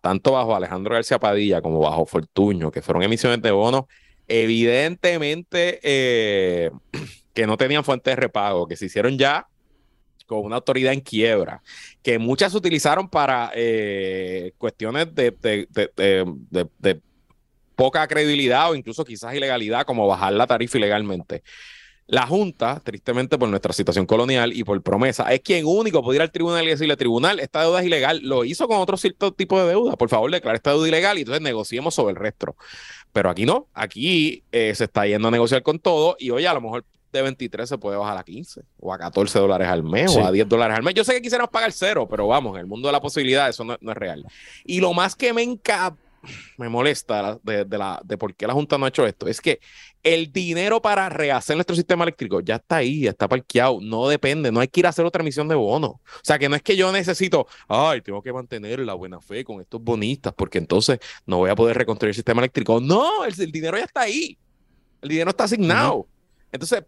tanto 0.00 0.32
bajo 0.32 0.54
Alejandro 0.54 0.94
García 0.94 1.18
Padilla 1.18 1.60
como 1.60 1.80
bajo 1.80 2.06
Fortuño, 2.06 2.70
que 2.70 2.82
fueron 2.82 3.02
emisiones 3.02 3.42
de 3.42 3.50
bonos 3.50 3.84
evidentemente 4.28 5.80
eh, 5.82 6.70
que 7.34 7.46
no 7.46 7.56
tenían 7.56 7.82
fuente 7.82 8.10
de 8.10 8.16
repago, 8.16 8.68
que 8.68 8.76
se 8.76 8.86
hicieron 8.86 9.18
ya 9.18 9.48
con 10.28 10.44
una 10.44 10.56
autoridad 10.56 10.92
en 10.92 11.00
quiebra, 11.00 11.62
que 12.02 12.18
muchas 12.18 12.54
utilizaron 12.54 13.08
para 13.08 13.50
eh, 13.54 14.52
cuestiones 14.58 15.08
de, 15.14 15.32
poca 17.74 18.06
credibilidad 18.06 18.70
o 18.70 18.74
incluso 18.74 19.04
quizás 19.04 19.34
ilegalidad, 19.34 19.86
como 19.86 20.06
bajar 20.06 20.34
la 20.34 20.46
tarifa 20.46 20.78
ilegalmente. 20.78 21.42
La 22.06 22.26
Junta, 22.26 22.80
tristemente 22.84 23.38
por 23.38 23.48
nuestra 23.48 23.72
situación 23.72 24.06
colonial 24.06 24.52
y 24.52 24.64
por 24.64 24.82
promesa, 24.82 25.32
es 25.32 25.40
quien 25.40 25.64
único 25.66 26.02
puede 26.02 26.16
ir 26.16 26.22
al 26.22 26.30
tribunal 26.30 26.64
y 26.64 26.70
decirle, 26.70 26.96
tribunal, 26.96 27.38
esta 27.40 27.62
deuda 27.62 27.80
es 27.80 27.86
ilegal. 27.86 28.20
Lo 28.22 28.44
hizo 28.44 28.66
con 28.66 28.78
otro 28.78 28.96
cierto 28.96 29.32
tipo 29.32 29.60
de 29.60 29.68
deuda. 29.68 29.96
Por 29.96 30.08
favor, 30.08 30.30
declare 30.30 30.56
esta 30.56 30.70
deuda 30.70 30.88
ilegal 30.88 31.18
y 31.18 31.20
entonces 31.20 31.42
negociemos 31.42 31.94
sobre 31.94 32.12
el 32.12 32.16
resto. 32.16 32.56
Pero 33.12 33.30
aquí 33.30 33.46
no, 33.46 33.68
aquí 33.74 34.42
eh, 34.52 34.74
se 34.74 34.84
está 34.84 35.06
yendo 35.06 35.28
a 35.28 35.30
negociar 35.30 35.62
con 35.62 35.78
todo 35.78 36.16
y 36.18 36.30
oye, 36.30 36.48
a 36.48 36.54
lo 36.54 36.60
mejor 36.60 36.84
de 37.12 37.22
23 37.22 37.68
se 37.68 37.78
puede 37.78 37.96
bajar 37.96 38.18
a 38.18 38.22
15 38.22 38.62
o 38.80 38.92
a 38.92 38.98
14 38.98 39.38
dólares 39.38 39.68
al 39.68 39.82
mes 39.82 40.14
o 40.16 40.24
a 40.24 40.32
10 40.32 40.48
dólares 40.48 40.76
al 40.76 40.82
mes. 40.82 40.94
Yo 40.94 41.04
sé 41.04 41.14
que 41.14 41.22
quisiéramos 41.22 41.50
pagar 41.50 41.72
cero, 41.72 42.06
pero 42.08 42.26
vamos, 42.26 42.54
en 42.54 42.60
el 42.60 42.66
mundo 42.66 42.88
de 42.88 42.92
la 42.92 43.00
posibilidad 43.00 43.48
eso 43.48 43.64
no, 43.64 43.74
es 43.74 43.96
real. 43.96 44.24
Y 44.64 44.80
lo 44.80 44.92
más 44.92 45.14
que 45.14 45.32
me 45.32 45.42
enca 45.42 45.96
me 46.56 46.68
molesta 46.68 47.38
de, 47.42 47.64
la, 47.70 48.00
de 48.04 48.18
por 48.18 48.34
qué 48.34 48.46
la 48.46 48.52
Junta 48.52 48.76
no 48.76 48.84
ha 48.84 48.88
hecho 48.88 49.06
esto 49.06 49.28
es 49.28 49.40
que 49.40 49.60
el 50.02 50.32
dinero 50.32 50.80
para 50.80 51.08
rehacer 51.08 51.56
nuestro 51.56 51.76
sistema 51.76 52.04
eléctrico 52.04 52.40
ya 52.40 52.56
está 52.56 52.76
ahí, 52.76 53.02
ya 53.02 53.10
está 53.10 53.28
parqueado, 53.28 53.78
no 53.80 54.08
depende, 54.08 54.50
no 54.52 54.60
hay 54.60 54.68
que 54.68 54.80
ir 54.80 54.86
a 54.86 54.90
hacer 54.90 55.04
otra 55.04 55.22
emisión 55.22 55.48
de 55.48 55.54
bonos. 55.54 55.90
O 55.90 56.22
sea, 56.22 56.38
que 56.38 56.48
no 56.48 56.56
es 56.56 56.62
que 56.62 56.76
yo 56.76 56.90
necesito, 56.92 57.46
ay, 57.68 58.00
tengo 58.00 58.22
que 58.22 58.32
mantener 58.32 58.80
la 58.80 58.94
buena 58.94 59.20
fe 59.20 59.44
con 59.44 59.60
estos 59.60 59.82
bonistas 59.82 60.32
porque 60.34 60.58
entonces 60.58 60.98
no 61.26 61.38
voy 61.38 61.50
a 61.50 61.56
poder 61.56 61.76
reconstruir 61.76 62.10
el 62.10 62.14
sistema 62.14 62.40
eléctrico. 62.40 62.80
No, 62.80 63.24
el, 63.24 63.34
dinero 63.52 63.76
ya 63.76 63.84
está 63.84 64.02
ahí, 64.02 64.38
el 65.02 65.08
dinero 65.08 65.30
está 65.30 65.44
asignado. 65.44 66.06
Entonces, 66.52 66.84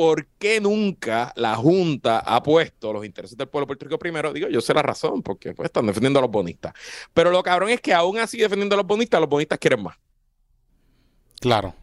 ¿por 0.00 0.26
qué 0.38 0.62
nunca 0.62 1.30
la 1.36 1.54
Junta 1.56 2.20
ha 2.20 2.42
puesto 2.42 2.90
los 2.90 3.04
intereses 3.04 3.36
del 3.36 3.48
pueblo 3.48 3.66
puertorriqueño 3.66 3.98
primero? 3.98 4.32
Digo, 4.32 4.48
yo 4.48 4.62
sé 4.62 4.72
la 4.72 4.80
razón, 4.80 5.22
porque 5.22 5.52
pues, 5.52 5.66
están 5.66 5.84
defendiendo 5.84 6.18
a 6.18 6.22
los 6.22 6.30
bonistas. 6.30 6.72
Pero 7.12 7.30
lo 7.30 7.42
cabrón 7.42 7.68
es 7.68 7.82
que 7.82 7.92
aún 7.92 8.16
así 8.16 8.38
defendiendo 8.38 8.76
a 8.76 8.78
los 8.78 8.86
bonistas, 8.86 9.20
los 9.20 9.28
bonistas 9.28 9.58
quieren 9.58 9.82
más. 9.82 9.98
Claro. 11.38 11.74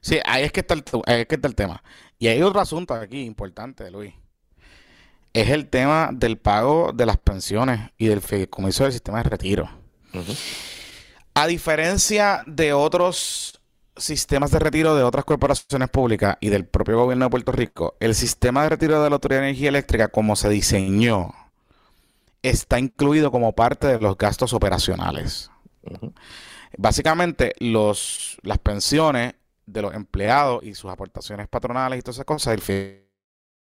Sí, 0.00 0.20
ahí 0.24 0.44
es 0.44 0.52
que 0.52 0.60
está 0.60 0.74
el, 0.74 0.84
es 1.04 1.26
que 1.26 1.34
está 1.34 1.48
el 1.48 1.56
tema. 1.56 1.82
Y 2.16 2.28
hay 2.28 2.42
otro 2.42 2.60
asunto 2.60 2.94
aquí 2.94 3.24
importante, 3.24 3.90
Luis. 3.90 4.14
Es 5.32 5.50
el 5.50 5.68
tema 5.68 6.10
del 6.12 6.38
pago 6.38 6.92
de 6.94 7.06
las 7.06 7.18
pensiones 7.18 7.90
y 7.98 8.06
del 8.06 8.20
fideicomiso 8.20 8.84
del 8.84 8.92
sistema 8.92 9.20
de 9.20 9.30
retiro. 9.30 9.68
A 11.34 11.48
diferencia 11.48 12.44
de 12.46 12.72
otros 12.72 13.60
sistemas 13.96 14.50
de 14.50 14.58
retiro 14.58 14.94
de 14.94 15.02
otras 15.02 15.24
corporaciones 15.24 15.88
públicas 15.88 16.36
y 16.40 16.48
del 16.48 16.66
propio 16.66 16.96
gobierno 16.98 17.26
de 17.26 17.30
Puerto 17.30 17.52
Rico, 17.52 17.96
el 18.00 18.14
sistema 18.14 18.62
de 18.64 18.70
retiro 18.70 19.02
de 19.02 19.10
la 19.10 19.16
Autoridad 19.16 19.40
de 19.40 19.48
Energía 19.48 19.68
Eléctrica, 19.68 20.08
como 20.08 20.36
se 20.36 20.48
diseñó, 20.48 21.32
está 22.42 22.78
incluido 22.78 23.30
como 23.30 23.54
parte 23.54 23.86
de 23.86 24.00
los 24.00 24.18
gastos 24.18 24.52
operacionales. 24.52 25.50
Básicamente, 26.76 27.54
los, 27.58 28.38
las 28.42 28.58
pensiones 28.58 29.34
de 29.66 29.82
los 29.82 29.94
empleados 29.94 30.62
y 30.62 30.74
sus 30.74 30.90
aportaciones 30.90 31.48
patronales 31.48 31.98
y 31.98 32.02
todas 32.02 32.16
esas 32.16 32.26
cosas, 32.26 32.54
el, 32.54 33.04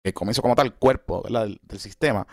el 0.03 0.13
comienzo 0.13 0.41
como 0.41 0.55
tal, 0.55 0.75
cuerpo 0.75 1.23
del, 1.23 1.59
sistema, 1.79 2.27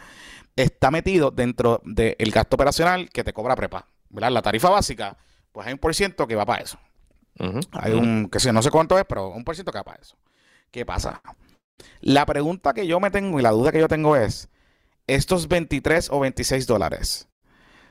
está 0.57 0.91
metido 0.91 1.31
dentro 1.31 1.81
del 1.85 2.31
gasto 2.31 2.57
operacional 2.57 3.09
que 3.11 3.25
te 3.25 3.33
cobra 3.33 3.57
prepa. 3.57 3.89
¿verdad? 4.09 4.31
La 4.31 4.43
tarifa 4.43 4.69
básica, 4.69 5.17
pues 5.53 5.67
hay 5.67 5.73
un 5.73 5.79
por 5.79 5.95
ciento 5.95 6.27
que 6.27 6.37
va 6.37 6.45
para 6.45 6.63
eso. 6.63 6.79
Hay 7.73 7.93
un, 7.93 8.29
que 8.31 8.41
sé, 8.41 8.53
no 8.53 8.63
sé 8.63 8.71
cuánto 8.71 8.99
es, 8.99 9.05
pero 9.09 9.29
un 9.31 9.45
por 9.45 9.55
ciento 9.55 9.73
capaz 9.73 9.97
eso. 10.01 10.17
¿Qué 10.71 10.87
pasa? 10.87 11.23
La 12.01 12.27
pregunta 12.27 12.73
que 12.73 12.87
yo 12.87 13.01
me 13.01 13.11
tengo 13.11 13.39
y 13.39 13.43
la 13.43 13.51
duda 13.51 13.73
que 13.73 13.81
yo 13.81 13.89
tengo 13.89 14.17
es, 14.17 14.49
¿estos 15.07 15.49
23 15.49 16.11
o 16.11 16.21
26 16.21 16.67
dólares 16.67 17.29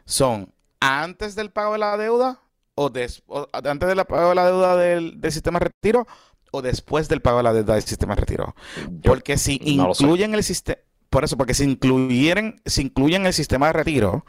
son 0.05 0.53
antes 0.79 1.35
del 1.35 1.51
pago 1.51 1.73
de 1.73 1.79
la 1.79 1.97
deuda 1.97 2.41
o, 2.75 2.87
antes 2.87 3.87
del 3.89 4.05
pago 4.05 4.29
de 4.29 4.35
la 4.35 4.45
deuda 4.45 4.75
del, 4.77 5.19
sistema 5.31 5.59
de 5.59 5.65
retiro 5.65 6.07
o 6.51 6.61
después 6.61 7.07
del 7.09 7.21
pago 7.21 7.37
de 7.37 7.43
la 7.43 7.53
deuda 7.53 7.75
del 7.75 7.83
sistema 7.83 8.15
de 8.15 8.21
retiro? 8.21 8.55
porque 9.03 9.37
si 9.37 9.59
incluyen 9.63 10.33
el 10.33 10.43
sistema, 10.43 10.79
por 11.09 11.23
eso, 11.23 11.37
porque 11.37 11.53
si 11.53 11.63
incluyen, 11.63 12.61
si 12.65 12.81
incluyen 12.81 13.25
el 13.25 13.33
sistema 13.33 13.67
de 13.67 13.73
retiro, 13.73 14.25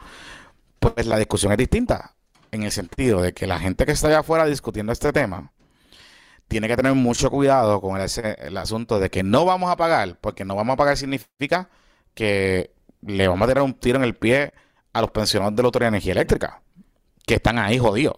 pues 0.79 1.07
la 1.07 1.17
discusión 1.17 1.51
es 1.51 1.57
distinta 1.57 2.14
en 2.55 2.63
el 2.63 2.71
sentido 2.71 3.21
de 3.21 3.33
que 3.33 3.47
la 3.47 3.59
gente 3.59 3.85
que 3.85 3.91
está 3.91 4.07
allá 4.07 4.19
afuera 4.19 4.45
discutiendo 4.45 4.91
este 4.91 5.13
tema 5.13 5.51
tiene 6.47 6.67
que 6.67 6.75
tener 6.75 6.93
mucho 6.93 7.29
cuidado 7.31 7.81
con 7.81 7.99
el, 7.99 8.57
asunto 8.57 8.99
de 8.99 9.09
que 9.09 9.23
no 9.23 9.45
vamos 9.45 9.71
a 9.71 9.77
pagar, 9.77 10.17
porque 10.19 10.45
no 10.45 10.55
vamos 10.55 10.73
a 10.73 10.77
pagar 10.77 10.97
significa 10.97 11.69
que 12.13 12.73
le 13.01 13.27
vamos 13.27 13.45
a 13.45 13.47
tirar 13.47 13.63
un 13.63 13.73
tiro 13.73 13.97
en 13.97 14.03
el 14.03 14.15
pie 14.15 14.53
a 14.93 15.01
los 15.01 15.11
pensionados 15.11 15.55
de 15.55 15.63
la 15.63 15.67
Autoridad 15.67 15.91
de 15.91 15.97
Energía 15.97 16.13
Eléctrica, 16.13 16.61
que 17.25 17.35
están 17.35 17.57
ahí 17.57 17.77
jodidos. 17.77 18.15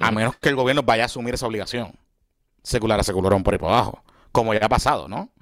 A 0.00 0.12
menos 0.12 0.36
que 0.36 0.48
el 0.48 0.54
gobierno 0.54 0.82
vaya 0.82 1.02
a 1.02 1.06
asumir 1.06 1.34
esa 1.34 1.46
obligación. 1.46 1.98
Secular 2.62 3.00
a 3.00 3.02
secularón 3.02 3.42
por 3.42 3.54
ahí 3.54 3.58
por 3.58 3.70
abajo. 3.70 4.04
Como 4.30 4.54
ya 4.54 4.64
ha 4.64 4.68
pasado, 4.68 5.08
¿no? 5.08 5.32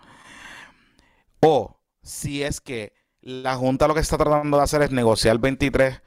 O 1.41 1.79
si 2.03 2.43
es 2.43 2.61
que 2.61 2.95
la 3.21 3.57
Junta 3.57 3.87
lo 3.87 3.95
que 3.95 4.01
está 4.01 4.17
tratando 4.17 4.57
de 4.57 4.63
hacer 4.63 4.83
es 4.83 4.91
negociar 4.91 5.39
23 5.39 6.01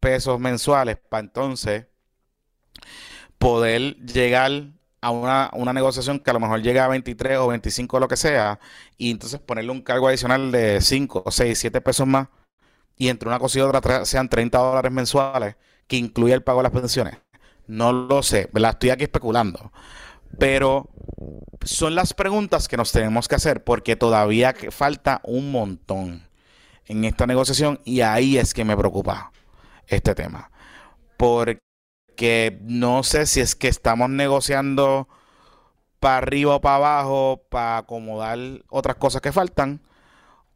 pesos 0.00 0.40
mensuales 0.40 0.98
para 1.08 1.20
entonces 1.22 1.86
poder 3.38 3.96
llegar 3.96 4.72
a 5.00 5.10
una, 5.10 5.72
negociación 5.72 6.18
que 6.18 6.30
a 6.30 6.34
lo 6.34 6.40
mejor 6.40 6.62
llega 6.62 6.84
a 6.84 6.88
23 6.88 7.38
o 7.38 7.48
25 7.48 7.96
o 7.96 8.00
lo 8.00 8.08
que 8.08 8.16
sea, 8.16 8.60
y 8.98 9.10
entonces 9.10 9.40
ponerle 9.40 9.72
un 9.72 9.82
cargo 9.82 10.08
adicional 10.08 10.52
de 10.52 10.80
5 10.80 11.22
o 11.24 11.30
6, 11.30 11.58
7 11.58 11.80
pesos 11.80 12.06
más, 12.06 12.28
y 12.96 13.08
entre 13.08 13.28
una 13.28 13.38
cosa 13.38 13.58
y 13.58 13.62
otra 13.62 14.04
sean 14.04 14.28
30 14.28 14.58
dólares 14.58 14.92
mensuales, 14.92 15.56
que 15.86 15.96
incluye 15.96 16.34
el 16.34 16.42
pago 16.42 16.58
de 16.60 16.64
las 16.64 16.72
pensiones. 16.72 17.18
No 17.66 17.92
lo 17.92 18.22
sé, 18.22 18.50
¿verdad? 18.52 18.72
Estoy 18.72 18.90
aquí 18.90 19.04
especulando. 19.04 19.72
Pero 20.38 20.90
son 21.64 21.94
las 21.94 22.14
preguntas 22.14 22.68
que 22.68 22.76
nos 22.76 22.92
tenemos 22.92 23.26
que 23.26 23.34
hacer 23.34 23.64
porque 23.64 23.96
todavía 23.96 24.54
falta 24.70 25.20
un 25.24 25.50
montón 25.50 26.28
en 26.86 27.04
esta 27.04 27.26
negociación 27.26 27.80
y 27.84 28.02
ahí 28.02 28.38
es 28.38 28.54
que 28.54 28.64
me 28.64 28.76
preocupa 28.76 29.32
este 29.90 30.14
tema. 30.14 30.50
Porque 31.18 32.58
no 32.62 33.02
sé 33.02 33.26
si 33.26 33.40
es 33.40 33.54
que 33.54 33.68
estamos 33.68 34.10
negociando 34.10 35.08
para 36.00 36.18
arriba 36.18 36.56
o 36.56 36.60
para 36.60 36.76
abajo 36.76 37.42
para 37.50 37.78
acomodar 37.78 38.38
otras 38.68 38.96
cosas 38.96 39.20
que 39.20 39.32
faltan 39.32 39.82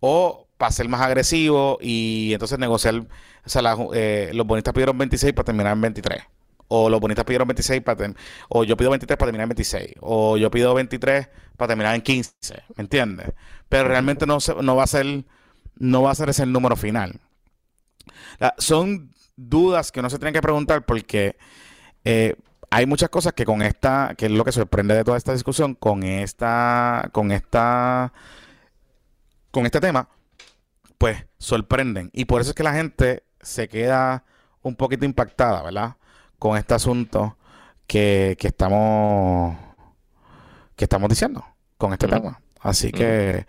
o 0.00 0.48
para 0.58 0.72
ser 0.72 0.88
más 0.88 1.00
agresivo 1.02 1.78
y 1.80 2.30
entonces 2.32 2.58
negociar, 2.58 2.94
o 2.96 3.48
sea, 3.48 3.62
eh, 3.94 4.30
los 4.34 4.46
bonistas 4.46 4.72
pidieron 4.74 4.96
26 4.98 5.32
para 5.34 5.44
terminar 5.44 5.72
en 5.74 5.80
23 5.80 6.22
O 6.68 6.88
los 6.88 7.00
bonistas 7.00 7.24
pidieron 7.24 7.48
26 7.48 7.82
para. 7.82 8.14
O 8.48 8.64
yo 8.64 8.76
pido 8.76 8.90
23 8.90 9.16
para 9.18 9.28
terminar 9.28 9.44
en 9.44 9.50
26. 9.50 9.94
O 10.00 10.36
yo 10.36 10.50
pido 10.50 10.74
23 10.74 11.28
para 11.56 11.68
terminar 11.68 11.94
en 11.94 12.02
15. 12.02 12.32
¿Me 12.76 12.82
entiendes? 12.82 13.32
Pero 13.68 13.88
realmente 13.88 14.26
no, 14.26 14.38
no 14.62 14.76
va 14.76 14.84
a 14.84 14.86
ser. 14.86 15.24
No 15.76 16.02
va 16.02 16.12
a 16.12 16.14
ser 16.14 16.28
ese 16.28 16.44
el 16.44 16.52
número 16.52 16.76
final. 16.76 17.20
son 18.58 19.13
dudas 19.36 19.92
que 19.92 20.00
uno 20.00 20.10
se 20.10 20.18
tiene 20.18 20.32
que 20.32 20.42
preguntar 20.42 20.84
porque 20.84 21.36
eh, 22.04 22.36
hay 22.70 22.86
muchas 22.86 23.08
cosas 23.08 23.32
que 23.32 23.44
con 23.44 23.62
esta, 23.62 24.14
que 24.16 24.26
es 24.26 24.32
lo 24.32 24.44
que 24.44 24.52
sorprende 24.52 24.94
de 24.94 25.04
toda 25.04 25.16
esta 25.16 25.32
discusión, 25.32 25.74
con 25.74 26.02
esta, 26.02 27.08
con 27.12 27.30
esta, 27.30 28.12
con 29.50 29.64
este 29.64 29.80
tema, 29.80 30.08
pues 30.98 31.24
sorprenden. 31.38 32.10
Y 32.12 32.24
por 32.24 32.40
eso 32.40 32.50
es 32.50 32.56
que 32.56 32.62
la 32.62 32.74
gente 32.74 33.24
se 33.40 33.68
queda 33.68 34.24
un 34.62 34.76
poquito 34.76 35.04
impactada, 35.04 35.62
¿verdad? 35.62 35.96
Con 36.38 36.56
este 36.56 36.74
asunto 36.74 37.36
que, 37.86 38.36
que 38.40 38.48
estamos, 38.48 39.56
que 40.74 40.84
estamos 40.84 41.08
diciendo 41.08 41.44
con 41.78 41.92
este 41.92 42.08
tema. 42.08 42.40
Así 42.60 42.90
que 42.90 43.46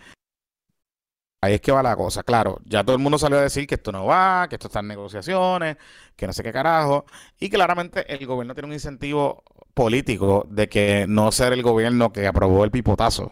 Ahí 1.46 1.54
es 1.54 1.62
que 1.62 1.72
va 1.72 1.84
la 1.84 1.96
cosa. 1.96 2.24
Claro, 2.24 2.60
ya 2.66 2.84
todo 2.84 2.96
el 2.96 3.02
mundo 3.02 3.20
salió 3.20 3.38
a 3.38 3.42
decir 3.42 3.68
que 3.68 3.76
esto 3.76 3.92
no 3.92 4.06
va, 4.06 4.48
que 4.50 4.56
esto 4.56 4.68
está 4.68 4.80
en 4.80 4.88
negociaciones, 4.88 5.78
que 6.16 6.26
no 6.26 6.34
sé 6.34 6.42
qué 6.42 6.52
carajo. 6.52 7.06
Y 7.40 7.52
claramente 7.52 8.12
el 8.12 8.26
gobierno 8.26 8.56
tiene 8.56 8.68
un 8.68 8.74
incentivo 8.74 9.44
político 9.76 10.48
de 10.50 10.68
que 10.68 11.06
no 11.08 11.32
ser 11.32 11.54
el 11.54 11.62
gobierno 11.62 12.12
que 12.12 12.26
aprobó 12.26 12.64
el 12.64 12.72
pipotazo. 12.72 13.32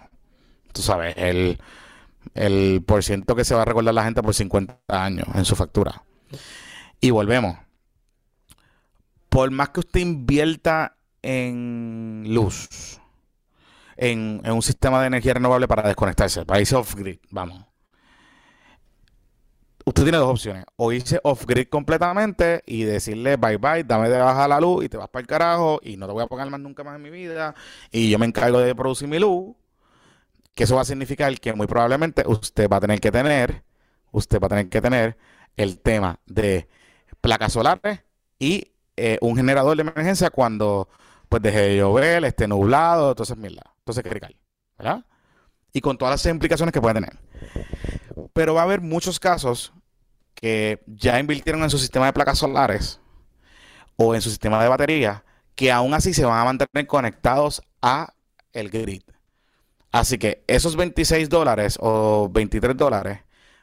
Tú 0.74 0.84
sabes, 0.84 1.16
el, 1.18 1.60
el 2.36 2.84
por 2.86 3.04
ciento 3.04 3.36
que 3.36 3.46
se 3.46 3.56
va 3.56 3.64
a 3.64 3.66
recordar 3.66 3.96
la 3.96 4.04
gente 4.04 4.22
por 4.22 4.36
50 4.36 4.78
años 4.90 5.26
en 5.34 5.46
su 5.46 5.56
factura. 5.56 6.04
Y 7.02 7.10
volvemos. 7.10 7.58
Por 9.30 9.50
más 9.50 9.70
que 9.70 9.80
usted 9.80 10.02
invierta 10.02 10.98
en 11.24 12.26
luz, 12.28 13.00
en, 13.98 14.40
en 14.44 14.52
un 14.52 14.62
sistema 14.62 15.02
de 15.02 15.08
energía 15.08 15.34
renovable 15.34 15.68
para 15.68 15.82
desconectarse, 15.88 16.44
irse 16.60 16.76
off-grid, 16.76 17.18
vamos 17.32 17.73
usted 19.86 20.04
tiene 20.04 20.18
dos 20.18 20.30
opciones. 20.30 20.66
O 20.76 20.92
irse 20.92 21.20
off-grid 21.24 21.68
completamente 21.70 22.64
y 22.66 22.84
decirle 22.84 23.38
bye 23.38 23.58
bye, 23.58 23.84
dame 23.84 24.10
de 24.10 24.18
baja 24.18 24.48
la 24.48 24.60
luz 24.60 24.86
y 24.86 24.90
te 24.90 24.98
vas 24.98 25.10
para 25.10 25.22
el 25.22 25.28
carajo 25.28 25.80
y 25.84 25.98
no 25.98 26.08
te 26.08 26.14
voy 26.14 26.24
a 26.24 26.28
pagar 26.28 26.50
más 26.50 26.60
nunca 26.60 26.84
más 26.84 26.96
en 26.96 27.02
mi 27.02 27.10
vida 27.10 27.56
y 27.92 28.10
yo 28.10 28.20
me 28.20 28.26
encargo 28.26 28.60
de 28.60 28.76
producir 28.76 29.08
mi 29.08 29.20
luz. 29.20 29.56
Que 30.54 30.66
eso 30.66 30.76
va 30.76 30.82
a 30.82 30.86
significar 30.86 31.40
que 31.40 31.54
muy 31.54 31.66
probablemente 31.66 32.24
usted 32.28 32.70
va 32.70 32.78
a 32.78 32.80
tener 32.80 33.00
que 33.00 33.12
tener, 33.12 33.64
usted 34.12 34.40
va 34.40 34.46
a 34.46 34.50
tener 34.50 34.70
que 34.70 34.82
tener 34.82 35.18
el 35.58 35.80
tema 35.80 36.20
de 36.28 36.68
placas 37.22 37.54
solares 37.54 38.02
y 38.38 38.74
eh, 38.96 39.18
un 39.22 39.36
generador 39.36 39.76
de 39.76 39.82
emergencia 39.82 40.30
cuando 40.30 40.88
pues 41.28 41.42
deje 41.42 41.60
de 41.62 41.78
llover, 41.78 42.24
esté 42.26 42.48
nublado, 42.48 43.10
entonces 43.10 43.36
mierda, 43.38 43.74
entonces 43.80 44.04
crical, 44.04 44.36
¿verdad? 44.78 45.04
Y 45.72 45.82
con 45.82 45.98
todas 45.98 46.14
las 46.14 46.32
implicaciones 46.32 46.72
que 46.72 46.80
puede 46.80 46.94
tener. 46.96 47.18
Pero 48.34 48.56
va 48.56 48.62
a 48.62 48.64
haber 48.66 48.82
muchos 48.82 49.20
casos 49.20 49.74
que 50.34 50.84
ya 50.88 51.20
invirtieron 51.20 51.64
en 51.64 51.70
su 51.70 51.78
sistema 51.78 52.08
de 52.08 52.14
placas 52.14 52.40
solares 52.40 53.00
o 53.96 54.16
en 54.16 54.22
su 54.22 54.30
sistema 54.30 54.62
de 54.62 54.70
batería 54.70 55.24
que 55.56 55.72
aún 55.72 55.94
así 55.94 56.14
se 56.14 56.26
van 56.26 56.40
a 56.40 56.46
mantener 56.46 56.88
conectados 56.88 57.62
a 57.82 58.14
el 58.54 58.70
grid. 58.70 59.04
Así 59.92 60.18
que 60.18 60.44
esos 60.48 60.76
26 60.76 61.30
dólares 61.30 61.78
o 61.80 62.28
23 62.30 62.76
dólares 62.76 63.20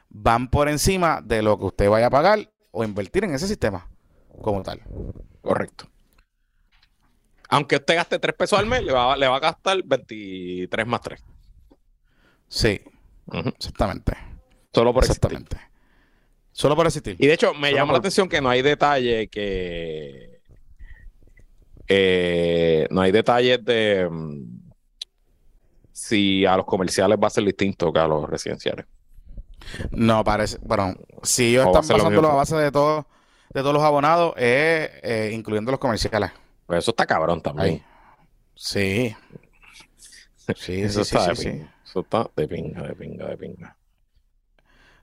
van 0.09 0.49
por 0.49 0.69
encima 0.69 1.21
de 1.21 1.41
lo 1.41 1.57
que 1.57 1.65
usted 1.65 1.89
vaya 1.89 2.07
a 2.07 2.09
pagar 2.09 2.49
o 2.71 2.83
invertir 2.83 3.25
en 3.25 3.33
ese 3.33 3.47
sistema 3.47 3.89
como 4.41 4.63
tal. 4.63 4.81
Correcto. 5.41 5.89
Aunque 7.49 7.75
usted 7.75 7.95
gaste 7.95 8.17
3 8.17 8.35
pesos 8.35 8.57
al 8.57 8.65
mes, 8.65 8.81
le 8.83 8.93
va, 8.93 9.17
le 9.17 9.27
va 9.27 9.35
a 9.35 9.39
gastar 9.41 9.83
23 9.83 10.87
más 10.87 11.01
3. 11.01 11.21
Sí, 12.47 12.79
exactamente. 13.57 14.30
Solo 14.73 14.93
por 14.93 15.03
Exactamente. 15.03 15.57
Solo 16.51 16.75
por 16.75 16.85
existir. 16.85 17.15
Y 17.17 17.27
de 17.27 17.33
hecho, 17.33 17.53
me 17.53 17.73
llama 17.73 17.93
la 17.93 17.99
atención 17.99 18.27
que 18.27 18.41
no 18.41 18.49
hay 18.49 18.61
detalle 18.61 19.27
que. 19.29 20.41
Eh, 21.87 22.87
no 22.89 23.01
hay 23.01 23.11
detalles 23.11 23.63
de 23.65 24.07
mm, 24.09 24.71
si 25.91 26.45
a 26.45 26.55
los 26.55 26.65
comerciales 26.65 27.17
va 27.21 27.27
a 27.27 27.31
ser 27.31 27.43
distinto 27.43 27.91
que 27.91 27.99
a 27.99 28.07
los 28.07 28.29
residenciales. 28.29 28.85
No, 29.91 30.23
parece. 30.23 30.57
Bueno, 30.61 30.95
si 31.23 31.49
ellos 31.49 31.67
están 31.67 31.87
basando 31.87 32.21
la 32.21 32.29
base 32.29 32.55
de 32.55 32.71
todos 32.71 33.05
de 33.53 33.61
todos 33.61 33.73
los 33.73 33.83
abonados, 33.83 34.33
eh, 34.37 35.31
incluyendo 35.33 35.71
los 35.71 35.79
comerciales. 35.79 36.31
Pues 36.65 36.79
eso 36.79 36.91
está 36.91 37.05
cabrón 37.05 37.41
también. 37.41 37.83
Sí. 38.53 39.15
Sí, 40.55 40.81
eso 40.81 41.01
está 41.01 41.33
sí, 41.35 41.63
Eso 41.83 42.01
está 42.01 42.29
de 42.35 42.47
pinga, 42.47 42.83
de 42.83 42.93
pinga, 42.93 43.27
de 43.27 43.37
pinga. 43.37 43.77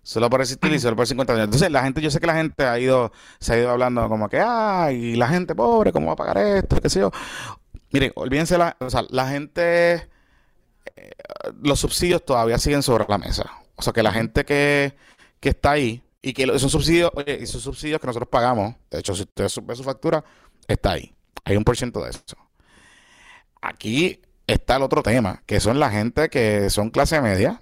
Solo 0.03 0.31
por 0.31 0.41
existir 0.41 0.73
y 0.73 0.79
solo 0.79 0.97
por 0.97 1.07
50 1.07 1.33
años. 1.33 1.45
Entonces, 1.45 1.71
la 1.71 1.83
gente, 1.83 2.01
yo 2.01 2.11
sé 2.11 2.21
que 2.21 2.27
la 2.27 2.35
gente 2.35 2.65
ha 2.65 2.79
ido, 2.79 3.13
se 3.41 3.53
ha 3.53 3.59
ido 3.59 3.71
hablando 3.71 4.09
como 4.09 4.29
que, 4.29 4.41
ay, 4.41 5.17
la 5.17 5.29
gente 5.29 5.55
pobre, 5.55 5.93
¿cómo 5.93 6.07
va 6.07 6.13
a 6.15 6.17
pagar 6.17 6.39
esto? 6.39 6.81
¿Qué 6.81 6.89
sé 6.89 7.01
yo? 7.01 7.11
Miren, 7.93 8.13
olvídense, 8.15 8.57
la, 8.59 8.77
o 8.81 8.91
sea, 8.91 9.05
la 9.11 9.29
gente, 9.29 10.09
eh, 10.97 11.11
los 11.63 11.81
subsidios 11.81 12.25
todavía 12.25 12.59
siguen 12.59 12.83
sobre 12.83 13.05
la 13.09 13.19
mesa. 13.19 13.51
O 13.77 13.83
sea, 13.83 13.93
que 13.93 14.03
la 14.03 14.13
gente 14.13 14.45
que, 14.45 14.97
que 15.41 15.51
está 15.51 15.73
ahí 15.73 16.03
y 16.23 16.33
que 16.33 16.45
esos 16.45 16.73
subsidios, 16.73 17.11
oye, 17.15 17.43
esos 17.43 17.63
subsidios 17.63 18.01
que 18.01 18.07
nosotros 18.07 18.29
pagamos, 18.31 18.75
de 18.91 18.99
hecho, 18.99 19.15
si 19.15 19.23
usted 19.23 19.49
ve 19.63 19.77
su 19.77 19.85
factura, 19.85 20.25
está 20.67 20.93
ahí. 20.93 21.15
Hay 21.45 21.57
un 21.57 21.65
por 21.65 21.77
ciento 21.77 22.03
de 22.03 22.11
eso. 22.11 22.23
Aquí 23.61 24.21
está 24.47 24.77
el 24.77 24.83
otro 24.83 25.03
tema, 25.03 25.43
que 25.47 25.61
son 25.61 25.79
la 25.79 25.91
gente 25.91 26.29
que 26.29 26.71
son 26.71 26.91
clase 26.91 27.21
media, 27.21 27.61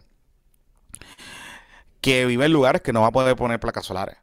que 2.01 2.27
vive 2.27 2.47
en 2.47 2.53
lugares 2.53 2.83
que 2.83 2.93
no 2.93 3.03
va 3.03 3.09
a 3.09 3.13
poder 3.13 3.37
poner 3.37 3.61
placas 3.61 3.87
solares. 3.87 4.17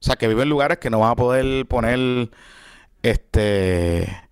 O 0.00 0.04
sea, 0.04 0.16
que 0.16 0.28
vive 0.28 0.42
en 0.42 0.48
lugares 0.48 0.78
que 0.78 0.90
no 0.90 1.00
van 1.00 1.10
a 1.10 1.16
poder 1.16 1.66
poner 1.66 2.30
este 3.02 4.28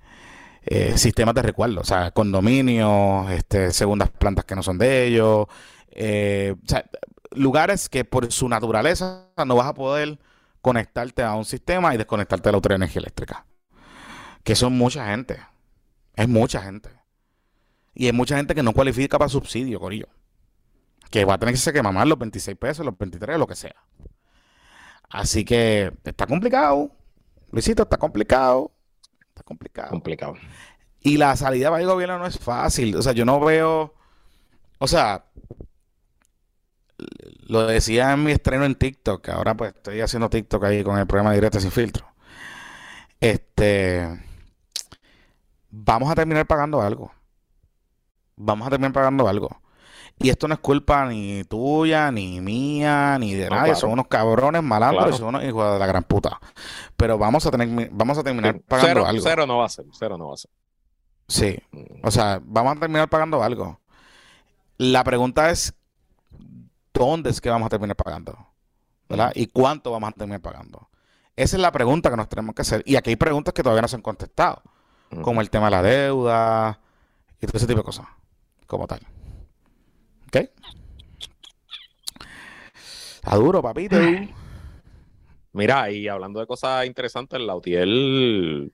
eh, 0.65 0.97
sistemas 0.97 1.35
de 1.35 1.43
recuerdo. 1.43 1.81
O 1.81 1.85
sea, 1.85 2.13
condominios, 2.13 3.31
este, 3.31 3.73
segundas 3.73 4.11
plantas 4.11 4.45
que 4.45 4.55
no 4.55 4.63
son 4.63 4.79
de 4.79 5.07
ellos. 5.07 5.47
Eh, 5.91 6.55
o 6.65 6.69
sea, 6.69 6.85
lugares 7.33 7.89
que 7.89 8.05
por 8.05 8.31
su 8.33 8.49
naturaleza 8.49 9.29
no 9.45 9.57
vas 9.57 9.67
a 9.67 9.75
poder 9.75 10.19
conectarte 10.63 11.23
a 11.23 11.35
un 11.35 11.45
sistema 11.45 11.95
y 11.95 11.99
desconectarte 11.99 12.49
de 12.49 12.53
la 12.53 12.59
otra 12.59 12.77
energía 12.77 13.01
eléctrica. 13.01 13.47
Que 14.45 14.55
son 14.55 14.73
mucha 14.73 15.07
gente. 15.09 15.41
Es 16.15 16.29
mucha 16.29 16.63
gente. 16.63 16.91
Y 17.95 18.07
hay 18.07 18.13
mucha 18.13 18.37
gente 18.37 18.55
que 18.55 18.63
no 18.63 18.73
cualifica 18.73 19.19
para 19.19 19.29
subsidio, 19.29 19.81
Corillo 19.81 20.09
que 21.11 21.25
va 21.25 21.35
a 21.35 21.39
tener 21.39 21.55
que 21.57 21.83
mamar 21.83 22.07
los 22.07 22.19
26 22.19 22.57
pesos, 22.57 22.85
los 22.85 22.97
23, 22.97 23.39
lo 23.39 23.47
que 23.47 23.55
sea. 23.55 23.77
Así 25.09 25.45
que 25.45 25.93
está 26.05 26.27
complicado. 26.27 26.91
Luisito, 27.51 27.85
está 27.85 27.97
complicado. 27.97 28.73
Está 29.29 29.43
complicado. 29.43 29.91
Complicado. 29.91 30.35
Y 31.01 31.19
la 31.19 31.37
salida 31.37 31.71
para 31.71 31.83
el 31.83 31.89
gobierno 31.89 32.19
no 32.19 32.27
es 32.27 32.39
fácil. 32.39 32.97
O 32.97 33.03
sea, 33.03 33.13
yo 33.13 33.25
no 33.25 33.39
veo. 33.41 33.95
O 34.79 34.89
sea, 34.89 35.25
lo 37.47 37.67
decía 37.67 38.13
en 38.13 38.25
mi 38.25 38.33
estreno 38.33 38.65
en 38.65 38.75
TikTok, 38.75 39.29
ahora 39.29 39.57
pues 39.57 39.75
estoy 39.75 40.01
haciendo 40.01 40.31
TikTok 40.31 40.65
ahí 40.65 40.83
con 40.83 40.99
el 40.99 41.07
programa 41.07 41.33
Directo 41.33 41.61
Sin 41.61 41.71
Filtro. 41.71 42.07
Este. 43.21 44.21
Vamos 45.71 46.11
a 46.11 46.15
terminar 46.15 46.47
pagando 46.47 46.81
algo. 46.81 47.13
Vamos 48.37 48.67
a 48.67 48.71
terminar 48.71 48.93
pagando 48.93 49.29
algo. 49.29 49.61
Y 50.19 50.31
esto 50.31 50.49
no 50.49 50.55
es 50.55 50.61
culpa 50.61 51.05
ni 51.07 51.45
tuya, 51.45 52.11
ni 52.11 52.41
mía, 52.41 53.19
ni 53.19 53.35
de 53.35 53.51
nadie. 53.51 53.75
Son 53.75 53.91
unos 53.91 54.07
cabrones 54.09 54.63
malandros 54.63 55.15
y 55.15 55.19
son 55.19 55.29
unos 55.29 55.45
hijos 55.45 55.73
de 55.75 55.79
la 55.79 55.87
gran 55.87 56.05
puta. 56.05 56.41
Pero 56.97 57.19
vamos 57.19 57.45
a 57.45 57.51
tener, 57.51 57.91
vamos 57.93 58.17
a 58.17 58.23
terminar 58.23 58.59
pagando 58.61 59.07
algo. 59.07 59.23
Cero 59.23 59.47
no 59.47 59.59
va 59.59 59.67
a 59.67 59.69
ser, 59.69 59.85
cero 59.93 60.17
no 60.17 60.29
va 60.29 60.35
a 60.35 60.37
ser. 60.39 60.51
Sí. 61.29 61.59
Mm. 61.73 62.07
O 62.07 62.11
sea, 62.11 62.41
vamos 62.43 62.77
a 62.77 62.81
terminar 62.81 63.09
pagando 63.09 63.43
algo. 63.43 63.81
La 64.79 65.05
pregunta 65.05 65.51
es, 65.51 65.75
¿dónde 66.95 67.31
es 67.31 67.41
que 67.41 67.51
vamos 67.51 67.67
a 67.67 67.71
terminar 67.71 67.97
pagando? 67.97 68.39
¿Verdad? 69.09 69.33
Mm. 69.35 69.39
¿Y 69.41 69.47
cuánto 69.49 69.91
vamos 69.91 70.09
a 70.09 70.13
terminar 70.13 70.41
pagando? 70.41 70.89
Esa 71.35 71.57
es 71.57 71.63
la 71.63 71.73
pregunta 71.73 72.09
que 72.09 72.17
nos 72.17 72.29
tenemos 72.29 72.55
que 72.55 72.63
hacer. 72.63 72.83
Y 72.87 72.97
aquí 72.97 73.11
hay 73.11 73.17
preguntas 73.17 73.53
que 73.53 73.63
todavía 73.63 73.83
no 73.83 73.89
se 73.89 73.97
han 73.97 74.03
contestado. 74.03 74.63
Mm. 75.11 75.21
Como 75.21 75.43
el 75.43 75.51
tema 75.51 75.67
de 75.67 75.71
la 75.73 75.83
deuda 75.83 76.81
y 77.41 77.47
todo 77.47 77.59
ese 77.59 77.67
tipo 77.67 77.81
de 77.81 77.85
cosas. 77.85 78.07
Como 78.67 78.87
tal. 78.87 79.07
¿Ok? 80.29 80.51
Está 83.17 83.37
duro, 83.37 83.63
papito. 83.63 83.97
Mira, 85.53 85.91
y 85.91 86.07
hablando 86.07 86.41
de 86.41 86.47
cosas 86.47 86.87
interesantes, 86.87 87.41
la 87.41 87.57
UTIEL 87.57 88.73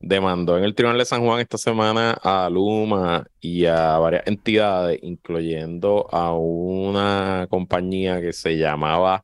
demandó 0.00 0.56
en 0.56 0.64
el 0.64 0.74
Tribunal 0.74 0.98
de 0.98 1.04
San 1.04 1.24
Juan 1.24 1.40
esta 1.40 1.58
semana 1.58 2.12
a 2.22 2.48
Luma 2.50 3.26
y 3.40 3.66
a 3.66 3.98
varias 3.98 4.26
entidades, 4.26 4.98
incluyendo 5.02 6.06
a 6.10 6.34
una 6.34 7.46
compañía 7.50 8.20
que 8.20 8.32
se 8.32 8.56
llamaba 8.56 9.22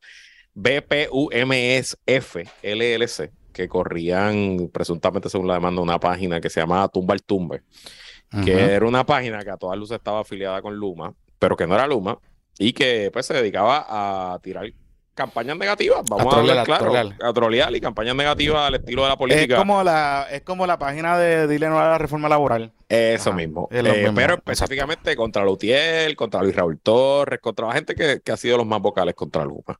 BPUMSF 0.53 2.35
LLC, 2.63 3.31
que 3.53 3.67
corrían, 3.67 4.69
presuntamente 4.71 5.29
según 5.29 5.47
la 5.47 5.55
demanda, 5.55 5.81
una 5.81 5.99
página 5.99 6.39
que 6.39 6.49
se 6.49 6.59
llamaba 6.59 6.87
Tumba 6.89 7.13
el 7.13 7.23
Tumbe, 7.23 7.61
que 8.43 8.53
era 8.53 8.85
una 8.85 9.05
página 9.05 9.43
que 9.43 9.49
a 9.49 9.57
todas 9.57 9.77
luces 9.77 9.97
estaba 9.97 10.21
afiliada 10.21 10.61
con 10.61 10.75
Luma, 10.75 11.13
pero 11.39 11.55
que 11.55 11.67
no 11.67 11.75
era 11.75 11.87
Luma, 11.87 12.19
y 12.59 12.73
que 12.73 13.09
pues 13.11 13.25
se 13.25 13.33
dedicaba 13.33 13.85
a 14.33 14.39
tirar 14.39 14.71
campañas 15.17 15.57
negativas, 15.57 16.03
vamos 16.07 16.33
a, 16.33 16.37
hablar 16.37 16.63
claro, 16.63 16.93
a 16.95 17.33
trolear 17.33 17.75
y 17.75 17.81
campañas 17.81 18.15
negativas 18.15 18.67
al 18.67 18.75
estilo 18.75 19.03
de 19.03 19.09
la 19.09 19.17
política. 19.17 19.55
Es 19.55 19.59
como 19.59 19.83
la, 19.83 20.27
es 20.31 20.43
como 20.43 20.67
la 20.67 20.77
página 20.77 21.17
de 21.17 21.47
Dile 21.47 21.67
no 21.67 21.79
a 21.79 21.87
la 21.89 21.97
reforma 21.97 22.29
laboral. 22.29 22.71
Eso 22.89 23.33
mismo. 23.33 23.67
Eh, 23.69 24.09
pero 24.15 24.35
específicamente 24.35 25.13
contra 25.17 25.43
Lutiel, 25.43 26.15
contra 26.15 26.41
Luis 26.41 26.55
Raúl 26.55 26.79
Torres, 26.79 27.39
contra 27.41 27.67
la 27.67 27.73
gente 27.73 27.95
que, 27.95 28.31
ha 28.31 28.37
sido 28.37 28.57
los 28.57 28.65
más 28.65 28.81
vocales 28.81 29.13
contra 29.13 29.43
Luma. 29.43 29.77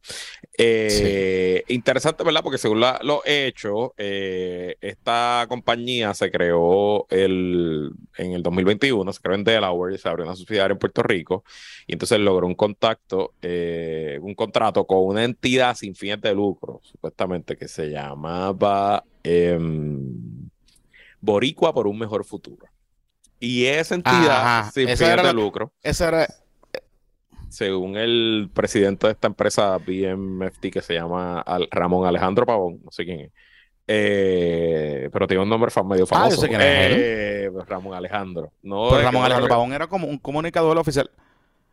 Eh, 0.58 1.64
interesante, 1.70 2.26
¿verdad? 2.26 2.42
Porque 2.44 2.58
según 2.58 2.82
los 2.82 3.22
hechos, 3.26 3.92
eh, 3.98 4.76
esta 4.82 5.46
compañía 5.48 6.14
se 6.14 6.30
creó 6.30 7.08
el, 7.10 7.92
en 8.18 8.34
el 8.34 8.44
2021, 8.44 9.14
se 9.14 9.22
creó 9.22 9.36
en 9.36 9.46
Delaware 9.46 9.96
y 9.96 9.98
se 9.98 10.10
abrió 10.10 10.26
una 10.26 10.36
subsidiaria 10.36 10.74
en 10.74 10.80
Puerto 10.80 11.02
Rico. 11.02 11.46
Y 11.86 11.94
entonces 11.94 12.20
logró 12.20 12.46
un 12.46 12.56
contacto, 12.56 13.36
un 13.42 14.36
contrato 14.36 14.86
con 14.86 15.06
una 15.06 15.24
entidad 15.28 15.76
sin 15.76 15.96
fines 15.96 16.20
de 16.22 16.34
lucro, 16.34 16.80
supuestamente, 16.84 17.56
que 17.56 17.68
se 17.68 17.90
llamaba 17.90 19.04
em, 19.24 20.50
Boricua 21.22 21.74
por 21.74 21.88
un 21.88 22.00
mejor 22.00 22.26
futuro. 22.26 22.66
Y 23.40 23.66
esa 23.66 23.96
entidad 23.96 24.72
sin 24.74 24.88
fines 24.88 25.24
de 25.24 25.34
lucro. 25.34 25.72
Esa 25.84 26.08
era. 26.08 26.28
Según 27.50 27.96
el 27.96 28.50
presidente 28.54 29.08
de 29.08 29.14
esta 29.14 29.28
empresa 29.28 29.78
BMFT, 29.78 30.70
que 30.72 30.82
se 30.82 30.96
llama 30.96 31.46
Ramón 31.72 32.06
Alejandro 32.06 32.46
Pavón, 32.46 32.82
no 32.84 32.92
sé 32.92 33.06
quién 33.06 33.22
es. 33.22 33.32
Eh, 33.90 35.10
pero 35.14 35.28
tiene 35.28 35.44
un 35.44 35.50
nombre 35.50 35.72
medio 35.86 36.04
ah, 36.04 36.08
famoso. 36.08 36.46
Ah, 36.46 36.50
eh, 36.60 37.50
Ramón 37.66 37.94
Alejandro. 37.94 38.52
No 38.62 38.90
pues 38.90 39.02
Ramón 39.04 39.24
Alejandro 39.24 39.50
Pavón 39.50 39.74
era 39.74 39.88
como 39.88 40.08
un 40.08 40.18
comunicador 40.18 40.78
oficial, 40.78 41.10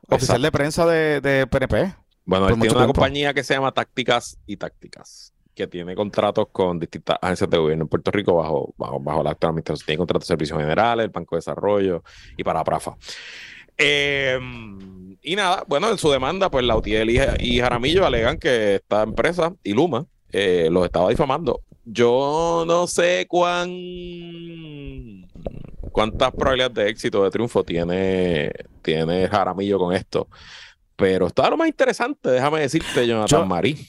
oficial 0.09 0.41
de 0.41 0.53
prensa 0.53 0.87
de, 0.87 1.21
de 1.21 1.47
PNP. 1.49 2.04
Bueno, 2.25 2.49
él 2.49 2.59
tiene 2.59 2.77
una 2.77 2.87
compañía 2.87 3.35
que 3.35 3.43
se 3.43 3.55
llama 3.55 3.73
Tácticas 3.73 4.39
y 4.47 4.57
Tácticas 4.57 5.35
que 5.55 5.67
tiene 5.69 5.95
contratos 5.95 6.49
con 6.51 6.81
distintas 6.81 7.17
agencias 7.23 7.49
de 7.49 7.59
gobierno 7.59 7.85
en 7.85 7.89
Puerto 7.89 8.11
Rico 8.11 8.35
bajo, 8.35 8.75
bajo, 8.77 8.99
bajo 8.99 9.23
la 9.23 9.31
actual 9.31 9.51
administración. 9.51 9.87
Tiene 9.87 9.99
contratos 9.99 10.27
de 10.27 10.33
servicios 10.33 10.59
generales, 10.59 11.05
el 11.05 11.11
Banco 11.11 11.37
de 11.37 11.39
Desarrollo 11.39 12.03
y 12.37 12.43
para 12.43 12.65
Prafa. 12.65 12.97
Em, 13.77 15.17
y 15.23 15.37
nada, 15.37 15.65
bueno, 15.67 15.91
en 15.91 15.99
su 15.99 16.11
demanda, 16.11 16.51
pues 16.51 16.65
la 16.65 16.77
UTIEL 16.77 17.11
y, 17.41 17.59
Jaramillo 17.59 18.07
alegan 18.07 18.39
que 18.39 18.77
esta 18.77 19.03
empresa 19.03 19.55
y 19.63 19.73
Luma 19.73 20.07
eh, 20.33 20.69
los 20.71 20.85
estaba 20.85 21.09
difamando. 21.11 21.61
Yo 21.85 22.65
no 22.67 22.87
sé 22.87 23.27
cuán 23.29 23.69
cuántas 25.93 26.33
probabilidades 26.33 26.75
de 26.75 26.89
éxito, 26.89 27.23
de 27.23 27.31
triunfo 27.31 27.63
tiene, 27.63 28.51
tiene 28.83 29.29
Jaramillo 29.29 29.79
con 29.79 29.95
esto. 29.95 30.29
Pero 30.97 31.27
está 31.27 31.51
lo 31.51 31.57
más 31.57 31.69
interesante, 31.69 32.31
déjame 32.31 32.61
decirte, 32.61 33.07
Jonathan 33.07 33.49
Marí. 33.49 33.89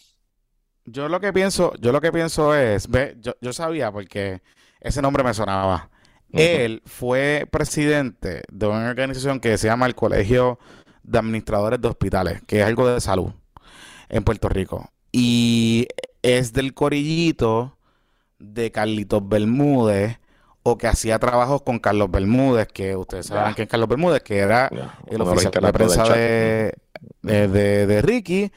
Yo 0.86 1.10
lo 1.10 1.20
que 1.20 1.34
pienso, 1.34 1.74
yo 1.80 1.92
lo 1.92 2.02
que 2.02 2.12
pienso 2.12 2.56
es, 2.56 2.88
ve, 2.88 3.18
yo, 3.20 3.54
sabía 3.54 3.92
porque 3.92 4.42
ese 4.80 5.02
nombre 5.02 5.24
me 5.24 5.34
sonaba. 5.34 5.90
Él 6.32 6.82
fue 6.86 7.48
presidente 7.50 8.44
de 8.52 8.68
una 8.68 8.90
organización 8.90 9.40
que 9.40 9.58
se 9.58 9.68
llama 9.68 9.86
el 9.86 9.96
Colegio 9.96 10.60
de 11.04 11.18
Administradores 11.18 11.80
de 11.80 11.88
Hospitales, 11.88 12.42
que 12.46 12.60
es 12.60 12.66
algo 12.66 12.88
de 12.88 13.00
salud 13.00 13.32
en 14.10 14.24
Puerto 14.24 14.50
Rico. 14.50 14.92
Y 15.12 15.88
es 16.22 16.52
del 16.52 16.74
corillito 16.74 17.78
de 18.38 18.72
Carlitos 18.72 19.28
Bermúdez, 19.28 20.20
o 20.68 20.80
que 20.80 20.88
hacía 20.88 21.20
trabajos 21.20 21.62
con 21.62 21.78
Carlos 21.78 22.10
Bermúdez, 22.10 22.68
que 22.70 22.96
ustedes 22.96 23.28
saben 23.28 23.54
quién 23.54 23.66
es 23.66 23.70
Carlos 23.70 23.88
Bermúdez, 23.88 24.24
que 24.24 24.40
era 24.40 24.68
el 25.06 25.22
oficial 25.22 25.52
de 25.52 25.72
prensa 25.74 26.04
de, 26.12 26.74
de, 27.22 28.02
Ricky. 28.02 28.52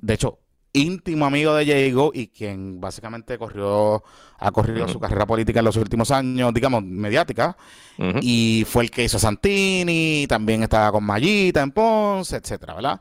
De 0.00 0.14
hecho, 0.14 0.38
íntimo 0.72 1.26
amigo 1.26 1.52
de 1.56 1.64
Diego 1.64 2.12
y 2.14 2.28
quien 2.28 2.80
básicamente 2.80 3.36
corrió, 3.36 4.04
ha 4.38 4.52
corrido 4.52 4.86
su 4.86 5.00
carrera 5.00 5.26
política 5.26 5.58
en 5.58 5.64
los 5.64 5.74
últimos 5.74 6.12
años, 6.12 6.54
digamos, 6.54 6.84
mediática, 6.84 7.56
y 8.20 8.64
fue 8.68 8.84
el 8.84 8.92
que 8.92 9.02
hizo 9.02 9.18
Santini, 9.18 10.26
también 10.28 10.62
estaba 10.62 10.92
con 10.92 11.02
Mayita 11.02 11.62
en 11.62 11.72
Ponce, 11.72 12.36
etcétera, 12.36 12.74
¿verdad? 12.74 13.00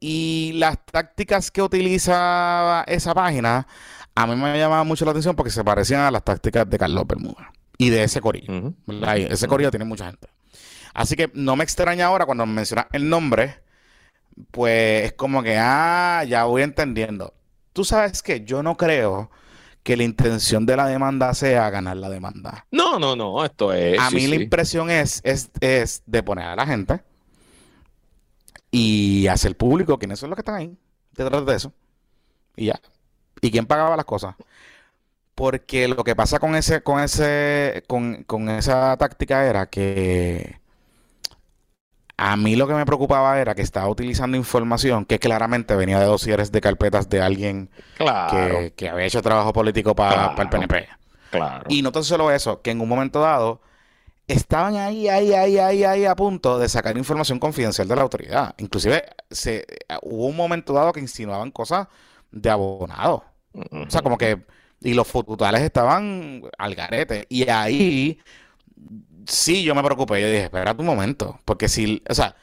Y 0.00 0.50
las 0.56 0.84
tácticas 0.84 1.52
que 1.52 1.62
utilizaba 1.62 2.82
esa 2.88 3.14
página, 3.14 3.68
a 4.14 4.26
mí 4.26 4.36
me 4.36 4.58
llamaba 4.58 4.84
mucho 4.84 5.04
la 5.04 5.12
atención 5.12 5.36
porque 5.36 5.50
se 5.50 5.64
parecían 5.64 6.00
a 6.00 6.10
las 6.10 6.24
tácticas 6.24 6.68
de 6.68 6.78
Carlos 6.78 7.06
Bermuda 7.06 7.52
y 7.78 7.90
de 7.90 8.04
ese 8.04 8.20
corillo. 8.20 8.74
Ese 9.28 9.48
corillo 9.48 9.70
tiene 9.70 9.84
mucha 9.84 10.06
gente. 10.06 10.28
Así 10.94 11.16
que 11.16 11.30
no 11.34 11.56
me 11.56 11.64
extraña 11.64 12.06
ahora 12.06 12.26
cuando 12.26 12.44
mencionas 12.44 12.86
el 12.92 13.08
nombre 13.08 13.62
pues 14.50 15.06
es 15.06 15.12
como 15.14 15.42
que, 15.42 15.56
ah, 15.58 16.24
ya 16.26 16.44
voy 16.44 16.62
entendiendo. 16.62 17.34
Tú 17.72 17.84
sabes 17.84 18.22
que 18.22 18.44
yo 18.44 18.62
no 18.62 18.76
creo 18.76 19.30
que 19.82 19.96
la 19.96 20.04
intención 20.04 20.66
de 20.66 20.76
la 20.76 20.86
demanda 20.86 21.34
sea 21.34 21.68
ganar 21.70 21.96
la 21.96 22.08
demanda. 22.08 22.66
No, 22.70 22.98
no, 22.98 23.16
no, 23.16 23.44
esto 23.44 23.72
es... 23.72 23.98
A 23.98 24.10
mí 24.10 24.26
la 24.26 24.36
impresión 24.36 24.90
es, 24.90 25.20
es, 25.24 25.50
es, 25.60 26.02
de 26.06 26.22
poner 26.22 26.46
a 26.46 26.56
la 26.56 26.66
gente 26.66 27.00
y 28.70 29.26
hacer 29.26 29.56
público 29.56 29.98
quiénes 29.98 30.18
son 30.18 30.30
los 30.30 30.36
que 30.36 30.42
están 30.42 30.54
ahí 30.54 30.76
detrás 31.12 31.44
de 31.44 31.54
eso. 31.54 31.72
Y 32.56 32.66
ya. 32.66 32.80
¿Y 33.42 33.50
quién 33.50 33.66
pagaba 33.66 33.96
las 33.96 34.06
cosas? 34.06 34.36
Porque 35.34 35.88
lo 35.88 36.04
que 36.04 36.16
pasa 36.16 36.38
con 36.38 36.54
ese, 36.54 36.82
con 36.82 37.00
ese, 37.00 37.84
con, 37.88 38.22
con 38.24 38.48
esa 38.48 38.96
táctica 38.96 39.44
era 39.46 39.66
que 39.66 40.60
a 42.16 42.36
mí 42.36 42.54
lo 42.54 42.68
que 42.68 42.74
me 42.74 42.86
preocupaba 42.86 43.40
era 43.40 43.54
que 43.56 43.62
estaba 43.62 43.88
utilizando 43.88 44.36
información 44.36 45.04
que 45.04 45.18
claramente 45.18 45.74
venía 45.74 45.98
de 45.98 46.06
dosieres 46.06 46.52
de 46.52 46.60
carpetas 46.60 47.08
de 47.08 47.20
alguien 47.20 47.68
que, 47.98 48.88
había 48.88 49.06
hecho 49.06 49.22
trabajo 49.22 49.52
político 49.52 49.96
para 49.96 50.34
el 50.38 50.48
PNP. 50.48 50.88
Claro. 51.30 51.64
Y 51.68 51.82
no 51.82 51.90
tan 51.90 52.04
solo 52.04 52.30
eso, 52.30 52.62
que 52.62 52.70
en 52.70 52.80
un 52.80 52.88
momento 52.88 53.20
dado 53.20 53.60
estaban 54.28 54.76
ahí, 54.76 55.08
ahí, 55.08 55.32
ahí, 55.32 55.58
ahí, 55.58 55.82
ahí 55.82 56.04
a 56.04 56.14
punto 56.14 56.60
de 56.60 56.68
sacar 56.68 56.96
información 56.96 57.40
confidencial 57.40 57.88
de 57.88 57.96
la 57.96 58.02
autoridad. 58.02 58.54
Inclusive 58.58 59.02
se, 59.28 59.66
hubo 60.02 60.26
un 60.26 60.36
momento 60.36 60.74
dado 60.74 60.92
que 60.92 61.00
insinuaban 61.00 61.50
cosas 61.50 61.88
de 62.30 62.50
abonado. 62.50 63.24
O 63.54 63.90
sea, 63.90 64.02
como 64.02 64.18
que... 64.18 64.42
Y 64.80 64.94
los 64.94 65.06
fututales 65.06 65.62
estaban 65.62 66.42
al 66.58 66.74
garete. 66.74 67.26
Y 67.28 67.48
ahí 67.48 68.18
sí, 69.26 69.62
yo 69.62 69.74
me 69.74 69.82
preocupé. 69.82 70.20
Yo 70.20 70.28
dije, 70.28 70.44
espera 70.44 70.74
un 70.78 70.86
momento. 70.86 71.38
Porque 71.44 71.68
si, 71.68 72.02
o 72.08 72.14
sea, 72.14 72.36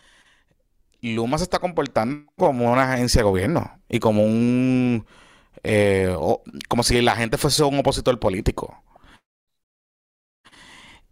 Luma 1.01 1.37
se 1.37 1.45
está 1.45 1.59
comportando 1.59 2.31
como 2.37 2.71
una 2.71 2.93
agencia 2.93 3.19
de 3.19 3.23
gobierno 3.23 3.79
y 3.89 3.99
como 3.99 4.23
un. 4.23 5.05
Eh, 5.63 6.15
como 6.67 6.83
si 6.83 7.01
la 7.01 7.15
gente 7.15 7.37
fuese 7.37 7.63
un 7.63 7.79
opositor 7.79 8.19
político. 8.19 8.83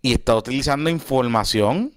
Y 0.01 0.13
está 0.13 0.35
utilizando 0.35 0.89
información. 0.89 1.93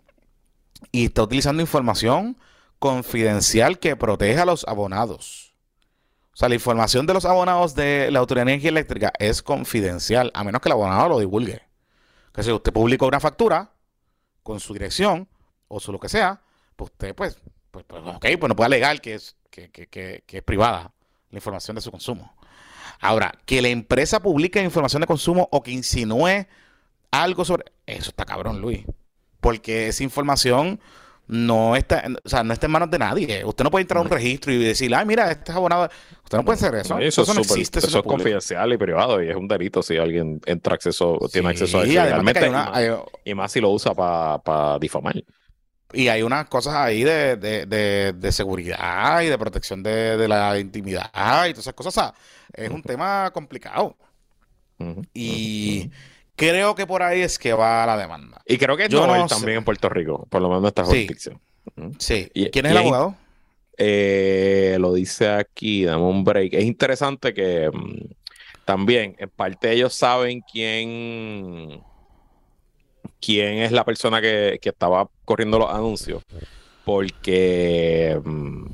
Y 0.93 1.07
está 1.07 1.23
utilizando 1.23 1.63
información 1.63 2.39
confidencial 2.79 3.79
que 3.79 3.97
protege 3.97 4.41
a 4.41 4.47
los 4.47 4.67
abonados. 4.67 5.50
O 6.41 6.43
sea, 6.43 6.49
la 6.49 6.55
información 6.55 7.07
de 7.07 7.13
los 7.13 7.27
abonados 7.27 7.75
de 7.75 8.11
la 8.11 8.21
Autoridad 8.21 8.47
de 8.47 8.53
Energía 8.53 8.71
Eléctrica 8.71 9.13
es 9.19 9.43
confidencial, 9.43 10.31
a 10.33 10.43
menos 10.43 10.63
que 10.63 10.71
el 10.71 10.73
abonado 10.73 11.11
lo 11.11 11.19
divulgue 11.19 11.61
que 12.33 12.43
si 12.43 12.53
usted 12.53 12.73
publica 12.73 13.05
una 13.07 13.21
factura 13.21 13.73
con 14.43 14.61
su 14.61 14.73
dirección 14.73 15.29
o 15.69 15.81
su 15.81 15.93
lo 15.93 16.01
que 16.01 16.09
sea, 16.09 16.41
pues 16.77 16.91
usted, 16.91 17.15
pues, 17.15 17.39
pues, 17.71 17.85
pues 17.87 18.03
ok, 18.03 18.27
pues 18.39 18.49
no 18.49 18.57
puede 18.57 18.67
alegar 18.67 19.01
que 19.01 19.15
es, 19.15 19.37
que, 19.51 19.71
que, 19.71 19.87
que, 19.87 20.25
es 20.27 20.43
privada 20.43 20.93
la 21.31 21.37
información 21.37 21.75
de 21.75 21.81
su 21.81 21.91
consumo. 21.91 22.35
Ahora, 23.01 23.35
que 23.47 23.63
la 23.63 23.69
empresa 23.69 24.21
publique 24.21 24.63
información 24.63 25.01
de 25.01 25.07
consumo 25.07 25.49
o 25.53 25.63
que 25.63 25.71
insinúe 25.71 26.47
algo 27.11 27.45
sobre... 27.45 27.65
Eso 27.87 28.11
está 28.11 28.25
cabrón, 28.25 28.61
Luis. 28.61 28.85
Porque 29.41 29.89
esa 29.89 30.03
información 30.03 30.81
no 31.31 31.77
está, 31.77 32.05
o 32.25 32.29
sea, 32.29 32.43
no 32.43 32.53
está 32.53 32.67
en 32.67 32.73
manos 32.73 32.91
de 32.91 32.99
nadie. 32.99 33.45
Usted 33.45 33.63
no 33.63 33.71
puede 33.71 33.83
entrar 33.83 33.99
a 33.99 34.03
un 34.03 34.11
registro 34.11 34.53
y 34.53 34.59
decir, 34.59 34.93
ay, 34.93 35.07
mira, 35.07 35.31
este 35.31 35.53
es 35.53 35.57
abonado. 35.57 35.89
Usted 36.25 36.39
no 36.39 36.45
puede 36.45 36.57
hacer 36.57 36.75
eso. 36.75 36.99
Eso, 36.99 37.25
no 37.33 37.41
existe. 37.41 37.79
Eso, 37.79 37.99
es 37.99 38.05
confidencial 38.05 38.73
y 38.73 38.77
privado 38.77 39.23
y 39.23 39.31
es 39.31 39.37
un 39.37 39.47
delito 39.47 39.81
si 39.81 39.97
alguien 39.97 40.41
entra 40.45 40.75
acceso, 40.75 41.19
tiene 41.33 41.51
acceso 41.51 41.79
a 41.79 41.85
eso. 41.85 43.07
y, 43.25 43.35
más, 43.35 43.53
si 43.53 43.61
lo 43.61 43.71
usa 43.71 43.95
para 43.95 44.79
difamar. 44.81 45.23
Y 45.93 46.09
hay 46.09 46.23
unas 46.23 46.49
cosas 46.49 46.75
ahí 46.75 47.05
de, 47.05 47.37
de, 47.37 48.13
de, 48.13 48.33
seguridad 48.33 49.23
y 49.23 49.27
de 49.27 49.39
protección 49.39 49.85
de, 49.85 50.27
la 50.27 50.59
intimidad 50.59 51.47
y 51.47 51.51
todas 51.53 51.59
esas 51.61 51.75
cosas. 51.75 51.97
O 51.97 52.01
sea, 52.01 52.15
es 52.53 52.71
un 52.71 52.83
tema 52.83 53.31
complicado. 53.33 53.97
y 55.15 55.91
Creo 56.41 56.75
que 56.75 56.87
por 56.87 57.03
ahí 57.03 57.21
es 57.21 57.39
que 57.39 57.53
va 57.53 57.85
la 57.85 57.99
demanda. 57.99 58.41
Y 58.47 58.57
creo 58.57 58.75
que 58.75 58.89
Yo 58.89 59.07
no 59.07 59.27
también 59.27 59.59
en 59.59 59.65
Puerto 59.65 59.91
Rico, 59.91 60.27
por 60.31 60.41
lo 60.41 60.49
menos 60.49 60.65
esta 60.69 60.85
jurisdicción. 60.85 61.39
Sí. 61.99 62.31
¿Quién 62.51 62.65
es 62.65 62.73
el 62.73 62.79
abogado? 62.79 63.15
Eh, 63.77 64.79
lo 64.81 64.95
dice 64.95 65.29
aquí, 65.29 65.85
dame 65.85 66.03
un 66.03 66.25
break. 66.25 66.55
Es 66.55 66.65
interesante 66.65 67.35
que 67.35 67.71
mm, 67.71 68.07
también, 68.65 69.17
en 69.19 69.29
parte 69.29 69.71
ellos 69.71 69.93
saben 69.93 70.41
quién, 70.51 71.83
quién 73.21 73.59
es 73.59 73.71
la 73.71 73.85
persona 73.85 74.23
que, 74.23 74.59
que 74.63 74.71
estaba 74.71 75.11
corriendo 75.27 75.59
los 75.59 75.69
anuncios, 75.69 76.23
porque 76.87 78.19
mm, 78.25 78.67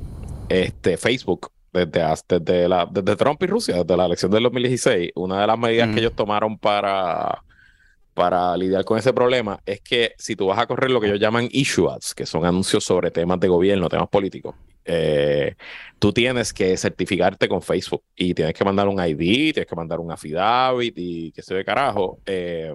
este, 0.47 0.95
Facebook, 0.95 1.51
desde, 1.73 2.01
desde, 2.29 2.69
la, 2.69 2.87
desde 2.89 3.17
Trump 3.17 3.43
y 3.43 3.47
Rusia, 3.47 3.75
desde 3.83 3.97
la 3.97 4.05
elección 4.05 4.31
del 4.31 4.43
2016, 4.43 5.11
una 5.15 5.41
de 5.41 5.47
las 5.47 5.59
medidas 5.59 5.89
que 5.93 5.99
ellos 5.99 6.15
tomaron 6.15 6.57
para, 6.57 7.43
para 8.17 8.57
lidiar 8.57 8.83
con 8.83 8.97
ese 8.97 9.13
problema 9.13 9.59
es 9.63 9.79
que 9.79 10.15
si 10.17 10.35
tú 10.35 10.47
vas 10.47 10.57
a 10.57 10.65
correr 10.65 10.89
lo 10.89 10.99
que 10.99 11.05
ellos 11.05 11.19
llaman 11.19 11.47
issue 11.51 11.87
ads, 11.87 12.15
que 12.15 12.25
son 12.25 12.45
anuncios 12.45 12.83
sobre 12.83 13.11
temas 13.11 13.39
de 13.39 13.47
gobierno, 13.47 13.89
temas 13.89 14.09
políticos, 14.09 14.55
eh, 14.83 15.55
tú 15.99 16.11
tienes 16.11 16.51
que 16.51 16.75
certificarte 16.77 17.47
con 17.47 17.61
Facebook 17.61 18.01
y 18.15 18.33
tienes 18.33 18.55
que 18.55 18.65
mandar 18.65 18.87
un 18.87 18.99
ID, 18.99 19.53
tienes 19.53 19.67
que 19.67 19.75
mandar 19.75 19.99
un 19.99 20.11
affidavit 20.11 20.95
y 20.97 21.31
que 21.31 21.43
se 21.43 21.53
ve 21.53 21.63
carajo. 21.63 22.19
Eh, 22.25 22.73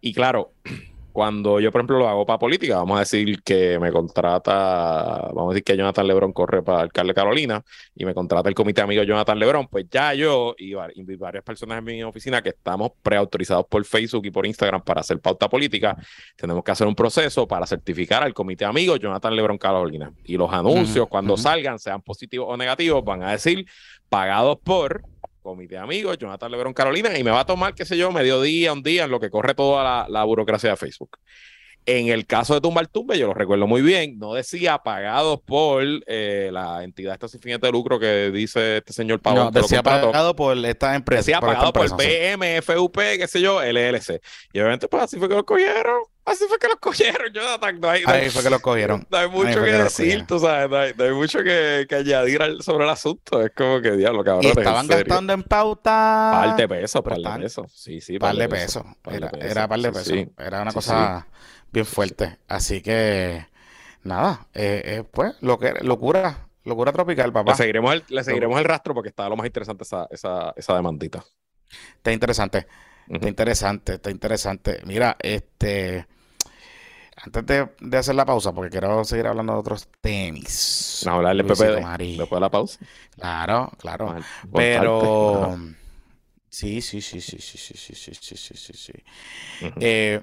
y 0.00 0.14
claro, 0.14 0.52
cuando 1.14 1.60
yo, 1.60 1.70
por 1.70 1.78
ejemplo, 1.78 1.98
lo 2.00 2.08
hago 2.08 2.26
para 2.26 2.40
política, 2.40 2.78
vamos 2.78 2.96
a 2.96 3.00
decir 3.00 3.40
que 3.44 3.78
me 3.78 3.92
contrata, 3.92 5.30
vamos 5.32 5.52
a 5.52 5.54
decir 5.54 5.62
que 5.62 5.76
Jonathan 5.76 6.08
Lebron 6.08 6.32
corre 6.32 6.60
para 6.60 6.80
alcalde 6.80 7.12
de 7.12 7.14
Carolina 7.14 7.64
y 7.94 8.04
me 8.04 8.12
contrata 8.12 8.48
el 8.48 8.56
comité 8.56 8.80
amigo 8.80 9.04
Jonathan 9.04 9.38
Lebron, 9.38 9.68
pues 9.68 9.86
ya 9.88 10.12
yo 10.12 10.56
y, 10.58 10.74
varias 10.74 11.44
personas 11.44 11.78
en 11.78 11.84
mi 11.84 12.02
oficina 12.02 12.42
que 12.42 12.48
estamos 12.48 12.90
preautorizados 13.00 13.64
por 13.66 13.84
Facebook 13.84 14.26
y 14.26 14.32
por 14.32 14.44
Instagram 14.44 14.82
para 14.82 15.02
hacer 15.02 15.20
pauta 15.20 15.48
política, 15.48 15.96
tenemos 16.34 16.64
que 16.64 16.72
hacer 16.72 16.88
un 16.88 16.96
proceso 16.96 17.46
para 17.46 17.64
certificar 17.64 18.24
al 18.24 18.34
comité 18.34 18.64
amigo 18.64 18.96
Jonathan 18.96 19.36
Lebron 19.36 19.56
Carolina. 19.56 20.12
Y 20.24 20.36
los 20.36 20.52
anuncios, 20.52 21.06
cuando 21.06 21.36
salgan, 21.36 21.78
sean 21.78 22.02
positivos 22.02 22.48
o 22.50 22.56
negativos, 22.56 23.04
van 23.04 23.22
a 23.22 23.30
decir 23.30 23.66
pagados 24.08 24.58
por 24.64 25.04
comité 25.44 25.76
de 25.76 25.82
amigos, 25.82 26.18
Jonathan 26.18 26.48
Lebron 26.48 26.72
Carolina, 26.72 27.16
y 27.16 27.22
me 27.22 27.30
va 27.30 27.40
a 27.40 27.46
tomar, 27.46 27.74
qué 27.74 27.84
sé 27.84 27.96
yo, 27.96 28.10
mediodía, 28.10 28.72
un 28.72 28.82
día, 28.82 29.04
en 29.04 29.10
lo 29.10 29.20
que 29.20 29.30
corre 29.30 29.54
toda 29.54 30.08
la, 30.08 30.24
burocracia 30.24 30.70
de 30.70 30.76
Facebook. 30.76 31.18
En 31.86 32.08
el 32.08 32.26
caso 32.26 32.54
de 32.54 32.62
Tumbar 32.62 32.86
Tumbe, 32.86 33.18
yo 33.18 33.26
lo 33.26 33.34
recuerdo 33.34 33.66
muy 33.66 33.82
bien, 33.82 34.18
no 34.18 34.32
decía 34.32 34.78
pagados 34.78 35.40
por 35.42 35.84
eh, 36.06 36.48
la 36.50 36.82
entidad 36.82 37.12
esta 37.12 37.28
sin 37.28 37.40
fines 37.40 37.60
de 37.60 37.70
lucro 37.70 37.98
que 37.98 38.30
dice 38.30 38.78
este 38.78 38.94
señor 38.94 39.20
Pablo. 39.20 39.44
No, 39.44 39.50
decía 39.50 39.82
pagado 39.82 40.34
por 40.34 40.56
esta 40.56 40.94
empresa. 40.94 41.20
Decía 41.20 41.40
pagado 41.40 41.74
por, 41.74 41.90
BM, 41.96 42.62
FUP, 42.62 42.96
qué 42.96 43.26
sé 43.28 43.42
yo, 43.42 43.60
LLC. 43.62 44.22
Y 44.54 44.60
obviamente, 44.60 44.88
pues 44.88 45.02
así 45.02 45.18
fue 45.18 45.28
que 45.28 45.34
lo 45.34 45.44
cogieron. 45.44 46.00
Así 46.24 46.44
fue 46.48 46.58
que 46.58 46.68
los 46.68 46.76
cogieron, 46.80 47.30
Jonathan. 47.32 47.78
No 47.78 47.90
hay, 47.90 48.02
Ahí 48.06 48.30
fue 48.30 48.42
que 48.42 48.50
los 48.50 48.60
cogieron. 48.60 49.06
No 49.10 49.18
hay 49.18 49.28
mucho 49.28 49.62
que, 49.62 49.72
decir, 49.72 50.26
tú 50.26 50.38
sabes. 50.38 50.96
No 50.96 51.04
hay, 51.04 51.12
mucho 51.12 51.42
que, 51.42 51.84
que 51.86 51.96
añadir 51.96 52.40
sobre 52.62 52.84
el 52.84 52.90
asunto. 52.90 53.42
Es 53.42 53.52
como 53.54 53.80
que 53.82 53.92
diablo, 53.92 54.24
cabrón. 54.24 54.44
Y 54.44 54.48
estaban 54.48 54.86
gastando 54.86 55.32
en 55.34 55.42
pauta. 55.42 56.30
Par 56.32 56.56
de 56.56 56.66
pesos, 56.66 57.02
par 57.02 57.18
de 57.18 57.42
pesos. 57.42 57.72
Sí, 57.74 58.00
sí, 58.00 58.18
par, 58.18 58.34
de 58.34 58.48
pesos. 58.48 58.84
Era, 59.04 59.30
era 59.38 59.68
par 59.68 59.80
de 59.80 59.92
pesos. 59.92 60.18
Era 60.38 60.62
una 60.62 60.72
cosa 60.72 61.26
bien 61.74 61.86
fuerte. 61.86 62.38
Así 62.48 62.80
que, 62.80 63.46
nada, 64.04 64.46
eh, 64.54 64.82
eh, 64.84 65.04
pues, 65.10 65.34
lo 65.40 65.58
que, 65.58 65.74
locura, 65.82 66.48
locura 66.64 66.92
tropical, 66.92 67.32
papá. 67.32 67.50
Le 67.50 67.56
seguiremos 67.56 67.92
el, 67.92 68.04
le 68.08 68.24
seguiremos 68.24 68.58
el 68.58 68.64
rastro 68.64 68.94
porque 68.94 69.10
está 69.10 69.28
lo 69.28 69.36
más 69.36 69.46
interesante 69.46 69.82
esa, 69.84 70.06
esa, 70.10 70.54
esa 70.56 70.74
demandita. 70.74 71.22
Está 71.96 72.12
interesante. 72.12 72.66
Está 73.08 73.28
interesante, 73.28 73.94
está 73.94 74.10
interesante. 74.10 74.80
Mira, 74.86 75.16
este. 75.20 76.06
Antes 77.16 77.68
de, 77.80 77.98
hacer 77.98 78.14
la 78.14 78.24
pausa, 78.24 78.52
porque 78.52 78.70
quiero 78.70 79.04
seguir 79.04 79.26
hablando 79.26 79.52
de 79.54 79.58
otros 79.58 79.88
tenis. 80.00 81.02
No, 81.06 81.12
hablar 81.12 81.36
del 81.36 81.46
PPD. 81.46 82.16
Después 82.18 82.30
de 82.30 82.40
la 82.40 82.50
pausa. 82.50 82.78
Claro, 83.16 83.72
claro. 83.78 84.16
Pero. 84.52 85.58
Sí, 86.48 86.80
sí, 86.80 87.00
sí, 87.00 87.20
sí, 87.20 87.38
sí, 87.40 87.58
sí, 87.58 87.74
sí, 87.76 87.94
sí, 87.96 88.14
sí, 88.14 88.36
sí, 88.36 88.56
sí, 88.56 88.72
sí. 88.74 88.92
Eh, 89.80 90.22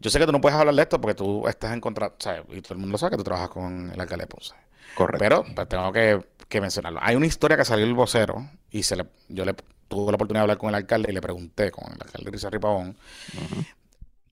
yo 0.00 0.10
sé 0.10 0.18
que 0.18 0.26
tú 0.26 0.32
no 0.32 0.40
puedes 0.40 0.58
hablar 0.58 0.74
de 0.74 0.82
esto 0.82 1.00
porque 1.00 1.14
tú 1.14 1.46
estás 1.48 1.72
en 1.72 1.80
contra, 1.80 2.12
¿sabes? 2.18 2.42
Y 2.50 2.60
todo 2.62 2.74
el 2.74 2.80
mundo 2.80 2.98
sabe 2.98 3.10
que 3.10 3.16
tú 3.16 3.24
trabajas 3.24 3.50
con 3.50 3.90
el 3.90 4.00
alcalde 4.00 4.24
de 4.24 4.28
Ponce. 4.28 4.54
Correcto. 4.94 5.18
Pero 5.18 5.44
pues, 5.54 5.68
tengo 5.68 5.92
que, 5.92 6.20
que, 6.48 6.60
mencionarlo. 6.60 7.00
Hay 7.02 7.16
una 7.16 7.26
historia 7.26 7.56
que 7.56 7.64
salió 7.64 7.84
el 7.84 7.94
vocero 7.94 8.48
y 8.70 8.82
se 8.82 8.96
le, 8.96 9.06
yo 9.28 9.44
le 9.44 9.54
tuve 9.88 10.12
la 10.12 10.16
oportunidad 10.16 10.40
de 10.40 10.44
hablar 10.44 10.58
con 10.58 10.68
el 10.70 10.74
alcalde 10.76 11.10
y 11.10 11.14
le 11.14 11.20
pregunté 11.20 11.70
con 11.70 11.92
el 11.92 11.98
alcalde 12.00 12.30
Rizarri 12.30 12.58
Pavón 12.58 12.96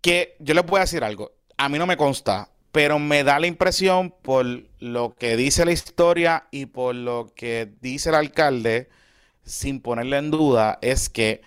que 0.07 0.37
yo 0.39 0.55
le 0.55 0.61
voy 0.61 0.79
a 0.79 0.83
decir 0.83 1.03
algo. 1.03 1.33
A 1.57 1.69
mí 1.69 1.79
no 1.79 1.87
me 1.87 1.97
consta, 1.97 2.49
pero 2.71 3.01
me 3.01 3.25
da 3.25 3.41
la 3.41 3.49
impresión 3.49 4.15
por 4.23 4.47
lo 4.79 5.15
que 5.15 5.37
dice 5.37 5.65
la 5.65 5.73
historia 5.73 6.47
y 6.53 6.67
por 6.67 6.95
lo 6.95 7.33
que 7.35 7.73
dice 7.81 8.11
el 8.11 8.15
alcalde, 8.15 8.89
sin 9.43 9.81
ponerle 9.81 10.19
en 10.19 10.31
duda, 10.31 10.79
es 10.81 11.09
que 11.09 11.43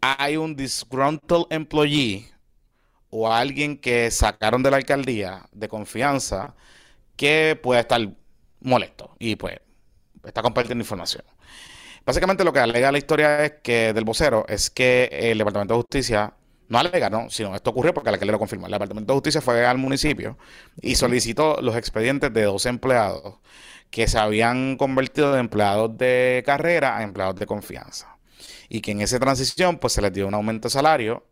hay 0.00 0.36
un 0.36 0.54
disgruntled 0.54 1.46
employee 1.50 2.30
o 3.16 3.32
alguien 3.32 3.78
que 3.78 4.10
sacaron 4.10 4.64
de 4.64 4.72
la 4.72 4.76
alcaldía 4.76 5.46
de 5.52 5.68
confianza 5.68 6.56
que 7.14 7.56
puede 7.62 7.80
estar 7.80 8.00
molesto 8.60 9.14
y 9.20 9.36
pues 9.36 9.60
está 10.24 10.42
compartiendo 10.42 10.82
información. 10.82 11.22
Básicamente 12.04 12.42
lo 12.42 12.52
que 12.52 12.58
alega 12.58 12.90
la 12.90 12.98
historia 12.98 13.44
es 13.44 13.52
que 13.62 13.92
del 13.92 14.04
vocero 14.04 14.44
es 14.48 14.68
que 14.68 15.08
el 15.12 15.38
Departamento 15.38 15.74
de 15.74 15.80
Justicia 15.82 16.34
no 16.68 16.78
alega, 16.80 17.08
no, 17.08 17.30
sino 17.30 17.54
esto 17.54 17.70
ocurrió 17.70 17.94
porque 17.94 18.08
el 18.08 18.14
alcalde 18.14 18.32
lo 18.32 18.38
confirmó. 18.40 18.66
El 18.66 18.72
Departamento 18.72 19.12
de 19.12 19.16
Justicia 19.16 19.40
fue 19.40 19.64
al 19.64 19.78
municipio 19.78 20.36
y 20.82 20.96
solicitó 20.96 21.60
los 21.62 21.76
expedientes 21.76 22.32
de 22.32 22.42
dos 22.42 22.66
empleados 22.66 23.36
que 23.90 24.08
se 24.08 24.18
habían 24.18 24.76
convertido 24.76 25.32
de 25.32 25.38
empleados 25.38 25.96
de 25.96 26.42
carrera 26.44 26.96
a 26.96 27.04
empleados 27.04 27.36
de 27.36 27.46
confianza. 27.46 28.18
Y 28.68 28.80
que 28.80 28.90
en 28.90 29.02
esa 29.02 29.20
transición 29.20 29.78
pues 29.78 29.92
se 29.92 30.02
les 30.02 30.12
dio 30.12 30.26
un 30.26 30.34
aumento 30.34 30.66
de 30.66 30.72
salario 30.72 31.24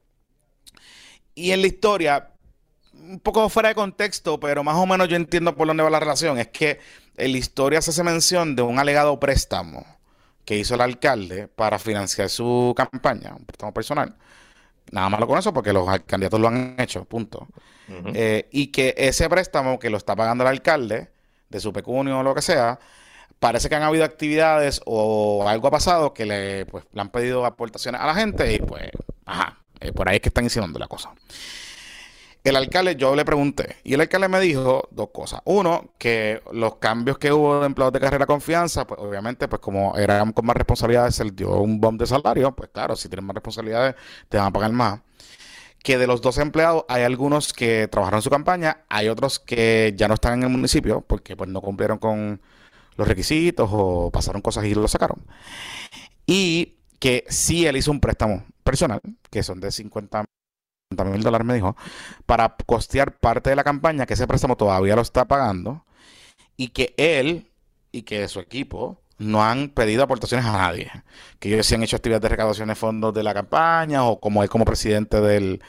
y 1.34 1.52
en 1.52 1.60
la 1.60 1.66
historia, 1.66 2.30
un 2.92 3.20
poco 3.20 3.48
fuera 3.48 3.70
de 3.70 3.74
contexto, 3.74 4.38
pero 4.38 4.62
más 4.64 4.76
o 4.76 4.86
menos 4.86 5.08
yo 5.08 5.16
entiendo 5.16 5.54
por 5.54 5.66
dónde 5.66 5.82
va 5.82 5.90
la 5.90 6.00
relación, 6.00 6.38
es 6.38 6.48
que 6.48 6.78
en 7.16 7.32
la 7.32 7.38
historia 7.38 7.80
se 7.82 7.90
hace 7.90 8.02
mención 8.02 8.56
de 8.56 8.62
un 8.62 8.78
alegado 8.78 9.18
préstamo 9.20 9.84
que 10.44 10.58
hizo 10.58 10.74
el 10.74 10.80
alcalde 10.80 11.48
para 11.48 11.78
financiar 11.78 12.28
su 12.28 12.74
campaña, 12.76 13.34
un 13.34 13.44
préstamo 13.44 13.72
personal. 13.72 14.16
Nada 14.90 15.08
más 15.08 15.20
lo 15.20 15.26
con 15.26 15.38
eso 15.38 15.52
porque 15.52 15.72
los 15.72 15.88
candidatos 16.06 16.40
lo 16.40 16.48
han 16.48 16.74
hecho, 16.78 17.04
punto. 17.04 17.46
Eh, 18.14 18.48
y 18.50 18.68
que 18.68 18.94
ese 18.96 19.28
préstamo 19.28 19.78
que 19.78 19.90
lo 19.90 19.98
está 19.98 20.16
pagando 20.16 20.44
el 20.44 20.48
alcalde, 20.48 21.10
de 21.48 21.60
su 21.60 21.72
pecunio 21.72 22.18
o 22.18 22.22
lo 22.22 22.34
que 22.34 22.42
sea, 22.42 22.80
parece 23.38 23.68
que 23.68 23.74
han 23.74 23.82
habido 23.82 24.04
actividades 24.04 24.80
o 24.86 25.46
algo 25.46 25.68
ha 25.68 25.70
pasado 25.70 26.14
que 26.14 26.26
le, 26.26 26.66
pues, 26.66 26.84
le 26.92 27.00
han 27.00 27.10
pedido 27.10 27.44
aportaciones 27.44 28.00
a 28.00 28.06
la 28.06 28.14
gente 28.14 28.54
y 28.54 28.58
pues, 28.58 28.90
ajá, 29.26 29.61
eh, 29.82 29.92
por 29.92 30.08
ahí 30.08 30.16
es 30.16 30.22
que 30.22 30.28
están 30.28 30.44
insinuando 30.44 30.78
la 30.78 30.88
cosa. 30.88 31.12
El 32.44 32.56
alcalde, 32.56 32.96
yo 32.96 33.14
le 33.14 33.24
pregunté, 33.24 33.76
y 33.84 33.94
el 33.94 34.00
alcalde 34.00 34.28
me 34.28 34.40
dijo 34.40 34.88
dos 34.90 35.10
cosas. 35.12 35.40
Uno, 35.44 35.92
que 35.96 36.42
los 36.52 36.76
cambios 36.76 37.16
que 37.18 37.32
hubo 37.32 37.60
de 37.60 37.66
empleados 37.66 37.92
de 37.92 38.00
carrera 38.00 38.26
confianza, 38.26 38.84
pues 38.84 39.00
obviamente, 39.00 39.46
pues 39.46 39.60
como 39.60 39.96
eran 39.96 40.32
con 40.32 40.46
más 40.46 40.56
responsabilidades, 40.56 41.14
se 41.14 41.24
les 41.24 41.36
dio 41.36 41.50
un 41.60 41.80
bomb 41.80 42.00
de 42.00 42.06
salario, 42.06 42.50
pues 42.52 42.70
claro, 42.70 42.96
si 42.96 43.08
tienen 43.08 43.26
más 43.26 43.34
responsabilidades, 43.34 43.94
te 44.28 44.38
van 44.38 44.46
a 44.46 44.52
pagar 44.52 44.72
más. 44.72 45.00
Que 45.84 45.98
de 45.98 46.06
los 46.08 46.20
dos 46.20 46.38
empleados 46.38 46.84
hay 46.88 47.02
algunos 47.04 47.52
que 47.52 47.86
trabajaron 47.88 48.18
en 48.18 48.22
su 48.22 48.30
campaña, 48.30 48.84
hay 48.88 49.08
otros 49.08 49.38
que 49.38 49.94
ya 49.96 50.08
no 50.08 50.14
están 50.14 50.34
en 50.34 50.42
el 50.44 50.48
municipio 50.48 51.00
porque 51.00 51.36
pues 51.36 51.48
no 51.50 51.60
cumplieron 51.60 51.98
con 51.98 52.40
los 52.96 53.08
requisitos 53.08 53.68
o 53.72 54.10
pasaron 54.10 54.42
cosas 54.42 54.64
y 54.64 54.74
lo 54.74 54.88
sacaron. 54.88 55.24
Y 56.26 56.76
que 57.02 57.24
sí 57.28 57.66
él 57.66 57.76
hizo 57.76 57.90
un 57.90 57.98
préstamo 57.98 58.44
personal, 58.62 59.00
que 59.28 59.42
son 59.42 59.58
de 59.58 59.72
50 59.72 60.24
mil 61.04 61.22
dólares, 61.24 61.44
me 61.44 61.54
dijo, 61.54 61.76
para 62.26 62.54
costear 62.64 63.18
parte 63.18 63.50
de 63.50 63.56
la 63.56 63.64
campaña, 63.64 64.06
que 64.06 64.14
ese 64.14 64.28
préstamo 64.28 64.56
todavía 64.56 64.94
lo 64.94 65.02
está 65.02 65.24
pagando, 65.24 65.84
y 66.56 66.68
que 66.68 66.94
él 66.96 67.50
y 67.90 68.02
que 68.02 68.28
su 68.28 68.38
equipo 68.38 69.02
no 69.18 69.42
han 69.42 69.70
pedido 69.70 70.04
aportaciones 70.04 70.46
a 70.46 70.52
nadie. 70.52 70.92
Que 71.40 71.52
ellos 71.52 71.66
sí 71.66 71.74
han 71.74 71.82
hecho 71.82 71.96
actividades 71.96 72.22
de 72.22 72.28
recaudación 72.28 72.68
de 72.68 72.76
fondos 72.76 73.12
de 73.12 73.24
la 73.24 73.34
campaña, 73.34 74.04
o 74.04 74.20
como 74.20 74.44
él 74.44 74.48
como 74.48 74.64
presidente 74.64 75.20
del, 75.20 75.60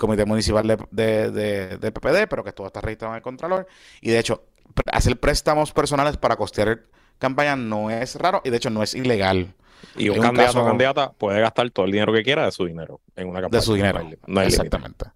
Comité 0.00 0.24
Municipal 0.24 0.66
de, 0.66 1.30
de, 1.78 1.92
PPD, 1.92 2.26
pero 2.28 2.42
que 2.42 2.52
todo 2.52 2.66
está 2.66 2.80
registrado 2.80 3.14
en 3.14 3.18
el 3.18 3.22
Contralor. 3.22 3.68
Y 4.00 4.10
de 4.10 4.18
hecho, 4.18 4.46
hacer 4.92 5.20
préstamos 5.20 5.70
personales 5.70 6.16
para 6.16 6.34
costear 6.34 6.86
campaña 7.20 7.54
no 7.54 7.88
es 7.88 8.16
raro 8.16 8.42
y 8.44 8.50
de 8.50 8.56
hecho 8.56 8.70
no 8.70 8.82
es 8.82 8.94
ilegal. 8.94 9.54
Y 9.96 10.08
un, 10.08 10.20
candidato 10.20 10.62
o 10.62 10.66
candidata 10.66 11.12
puede 11.12 11.40
gastar 11.40 11.70
todo 11.70 11.86
el 11.86 11.92
dinero 11.92 12.12
que 12.12 12.22
quiera 12.22 12.44
de 12.44 12.52
su 12.52 12.64
dinero 12.64 13.00
en 13.16 13.28
una 13.28 13.40
campaña. 13.40 13.60
De 13.60 13.66
su 13.66 13.74
dinero. 13.74 14.00
No 14.26 14.40
Exactamente. 14.40 15.06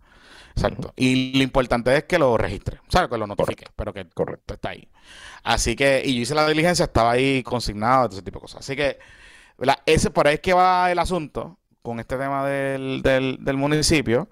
Exacto. 0.54 0.92
Y 0.96 1.36
lo 1.36 1.42
importante 1.42 1.94
es 1.94 2.04
que 2.04 2.18
lo 2.18 2.36
registre, 2.38 2.78
o 2.78 2.90
sea, 2.90 3.08
que 3.08 3.18
lo 3.18 3.26
notifique, 3.26 3.66
pero 3.76 3.92
que 3.92 4.08
Correcto. 4.08 4.54
está 4.54 4.70
ahí. 4.70 4.88
Así 5.42 5.76
que, 5.76 6.02
y 6.04 6.16
yo 6.16 6.22
hice 6.22 6.34
la 6.34 6.48
diligencia, 6.48 6.86
estaba 6.86 7.12
ahí 7.12 7.42
consignado, 7.42 8.08
ese 8.08 8.22
tipo 8.22 8.38
de 8.38 8.42
cosas. 8.42 8.60
Así 8.60 8.74
que, 8.74 8.98
ese 9.84 10.10
por 10.10 10.26
ahí 10.26 10.34
es 10.34 10.40
que 10.40 10.54
va 10.54 10.90
el 10.90 10.98
asunto 10.98 11.58
con 11.82 12.00
este 12.00 12.16
tema 12.16 12.46
del, 12.46 13.02
del, 13.02 13.38
del 13.40 13.56
municipio. 13.56 14.28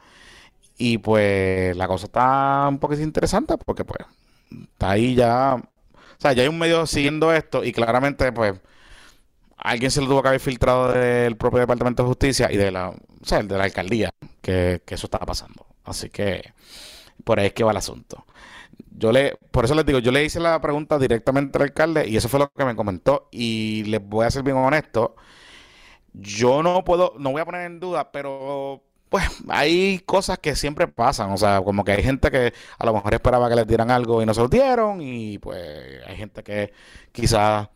Y 0.76 0.98
pues 0.98 1.76
la 1.76 1.86
cosa 1.86 2.06
está 2.06 2.66
un 2.68 2.78
poquito 2.78 3.02
interesante 3.02 3.56
porque 3.58 3.84
pues 3.84 4.00
está 4.72 4.90
ahí 4.90 5.14
ya, 5.14 5.54
o 5.54 6.18
sea, 6.18 6.32
ya 6.32 6.42
hay 6.42 6.48
un 6.48 6.58
medio 6.58 6.86
siguiendo 6.86 7.32
esto 7.32 7.62
y 7.62 7.72
claramente 7.72 8.32
pues 8.32 8.54
alguien 9.56 9.90
se 9.90 10.00
lo 10.00 10.08
tuvo 10.08 10.22
que 10.22 10.28
haber 10.28 10.40
filtrado 10.40 10.92
del 10.92 11.36
propio 11.36 11.60
Departamento 11.60 12.02
de 12.02 12.08
Justicia 12.08 12.50
y 12.50 12.56
de 12.56 12.70
la, 12.70 12.90
o 12.90 12.96
sea, 13.24 13.42
de 13.42 13.56
la 13.58 13.64
alcaldía 13.64 14.10
que 14.42 14.80
eso 14.86 15.06
estaba 15.06 15.26
pasando. 15.26 15.66
Así 15.84 16.10
que 16.10 16.52
por 17.24 17.38
ahí 17.40 17.46
es 17.46 17.52
que 17.54 17.64
va 17.64 17.72
el 17.72 17.76
asunto. 17.76 18.24
Yo 18.96 19.12
le, 19.12 19.36
por 19.50 19.64
eso 19.64 19.74
les 19.74 19.86
digo, 19.86 19.98
yo 19.98 20.12
le 20.12 20.24
hice 20.24 20.40
la 20.40 20.60
pregunta 20.60 20.98
directamente 20.98 21.58
al 21.58 21.64
alcalde 21.64 22.08
y 22.08 22.16
eso 22.16 22.28
fue 22.28 22.40
lo 22.40 22.52
que 22.52 22.64
me 22.64 22.76
comentó. 22.76 23.28
Y 23.32 23.84
les 23.84 24.06
voy 24.06 24.26
a 24.26 24.30
ser 24.30 24.42
bien 24.42 24.56
honesto. 24.56 25.16
Yo 26.12 26.62
no 26.62 26.84
puedo, 26.84 27.14
no 27.18 27.32
voy 27.32 27.40
a 27.42 27.44
poner 27.44 27.62
en 27.66 27.80
duda, 27.80 28.12
pero 28.12 28.84
pues 29.08 29.24
hay 29.48 30.00
cosas 30.06 30.38
que 30.38 30.56
siempre 30.56 30.88
pasan. 30.88 31.32
O 31.32 31.36
sea, 31.36 31.62
como 31.62 31.84
que 31.84 31.92
hay 31.92 32.02
gente 32.02 32.30
que 32.30 32.52
a 32.78 32.86
lo 32.86 32.94
mejor 32.94 33.14
esperaba 33.14 33.48
que 33.48 33.56
les 33.56 33.66
dieran 33.66 33.90
algo 33.90 34.22
y 34.22 34.26
no 34.26 34.34
se 34.34 34.40
lo 34.42 34.48
dieron. 34.48 35.00
Y 35.02 35.38
pues 35.38 36.02
hay 36.06 36.16
gente 36.16 36.42
que 36.42 36.72
quizás 37.12 37.68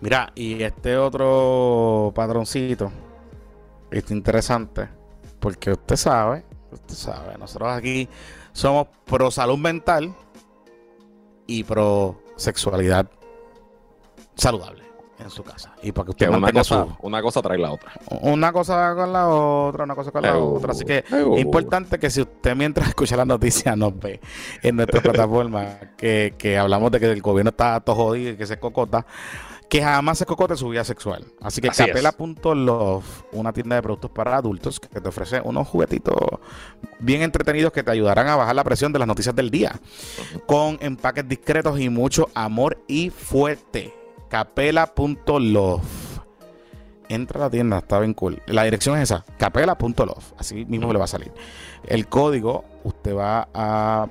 Mira, 0.00 0.32
y 0.34 0.62
este 0.62 0.96
otro 0.96 2.12
patroncito 2.14 2.90
está 3.90 4.12
interesante 4.12 4.88
porque 5.38 5.72
usted 5.72 5.96
sabe, 5.96 6.44
usted 6.72 6.94
sabe, 6.94 7.38
nosotros 7.38 7.70
aquí 7.70 8.08
somos 8.52 8.88
pro 9.04 9.30
salud 9.30 9.58
mental 9.58 10.14
y 11.46 11.62
pro 11.62 12.20
sexualidad 12.36 13.08
saludable 14.34 14.81
en 15.22 15.30
su 15.30 15.42
casa. 15.42 15.74
Y 15.82 15.92
para 15.92 16.06
que 16.06 16.14
Que 16.14 16.24
usted 16.24 16.36
una 16.36 16.52
cosa, 16.52 16.84
su, 16.84 16.96
una 17.06 17.22
cosa 17.22 17.42
trae 17.42 17.58
la 17.58 17.72
otra. 17.72 17.92
una 18.22 18.52
cosa 18.52 18.94
con 18.94 19.12
la 19.12 19.28
otra, 19.28 19.84
una 19.84 19.94
cosa 19.94 20.10
con 20.10 20.22
la 20.22 20.36
otra. 20.36 20.72
Así 20.72 20.84
que 20.84 20.98
es 20.98 21.40
importante 21.40 21.98
que 21.98 22.10
si 22.10 22.20
usted 22.22 22.54
mientras 22.56 22.88
escucha 22.92 23.16
la 23.16 23.24
noticia 23.24 23.74
nos 23.76 23.98
ve 23.98 24.20
en 24.62 24.76
nuestra 24.76 25.00
plataforma 25.02 25.78
que, 25.96 26.34
que 26.36 26.58
hablamos 26.58 26.90
de 26.92 27.00
que 27.00 27.10
el 27.10 27.22
gobierno 27.22 27.50
está 27.50 27.80
todo 27.80 27.96
jodido 27.96 28.32
y 28.32 28.36
que 28.36 28.46
se 28.46 28.58
cocota, 28.58 29.06
que 29.72 29.82
jamás 29.82 30.18
se 30.18 30.26
cocote 30.26 30.54
su 30.54 30.68
vida 30.68 30.84
sexual. 30.84 31.24
Así 31.40 31.62
que 31.62 31.68
Así 31.68 31.86
capela.love, 31.86 33.04
una 33.32 33.54
tienda 33.54 33.76
de 33.76 33.80
productos 33.82 34.10
para 34.10 34.36
adultos 34.36 34.78
que 34.78 35.00
te 35.00 35.08
ofrece 35.08 35.40
unos 35.42 35.66
juguetitos 35.66 36.14
bien 36.98 37.22
entretenidos 37.22 37.72
que 37.72 37.82
te 37.82 37.90
ayudarán 37.90 38.28
a 38.28 38.36
bajar 38.36 38.54
la 38.54 38.64
presión 38.64 38.92
de 38.92 38.98
las 38.98 39.08
noticias 39.08 39.34
del 39.34 39.50
día. 39.50 39.80
Con 40.44 40.76
empaques 40.82 41.26
discretos 41.26 41.80
y 41.80 41.88
mucho 41.88 42.28
amor 42.34 42.82
y 42.86 43.08
fuerte. 43.08 43.94
Capela.love. 44.32 45.82
Entra 47.10 47.38
a 47.38 47.42
la 47.44 47.50
tienda, 47.50 47.76
está 47.76 47.98
bien 47.98 48.14
cool. 48.14 48.40
La 48.46 48.64
dirección 48.64 48.96
es 48.96 49.02
esa, 49.02 49.26
capela.love. 49.36 50.32
Así 50.38 50.64
mismo 50.64 50.90
le 50.90 50.98
va 50.98 51.04
a 51.04 51.08
salir. 51.08 51.30
El 51.86 52.06
código, 52.06 52.64
usted 52.82 53.14
va 53.14 53.46
a 53.52 54.08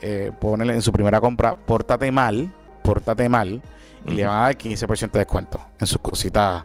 eh, 0.00 0.30
ponerle 0.40 0.74
en 0.74 0.82
su 0.82 0.92
primera 0.92 1.20
compra, 1.20 1.56
pórtate 1.56 2.12
mal, 2.12 2.54
pórtate 2.84 3.28
mal, 3.28 3.62
y 4.06 4.12
le 4.12 4.24
van 4.24 4.36
a 4.36 4.40
dar 4.42 4.56
15% 4.56 5.10
de 5.10 5.18
descuento 5.18 5.60
en 5.80 5.88
sus 5.88 5.98
cositas, 5.98 6.64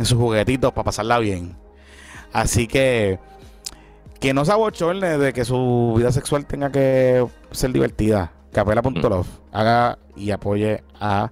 en 0.00 0.04
sus 0.04 0.18
juguetitos 0.18 0.72
para 0.72 0.86
pasarla 0.86 1.20
bien. 1.20 1.56
Así 2.32 2.66
que 2.66 3.20
que 4.18 4.34
no 4.34 4.44
se 4.44 4.50
abochorne 4.50 5.18
de 5.18 5.32
que 5.32 5.44
su 5.44 5.94
vida 5.96 6.10
sexual 6.10 6.46
tenga 6.46 6.72
que 6.72 7.24
ser 7.52 7.70
divertida. 7.70 8.32
Capela.love 8.50 9.28
haga 9.52 10.00
y 10.16 10.32
apoye 10.32 10.82
a 10.98 11.30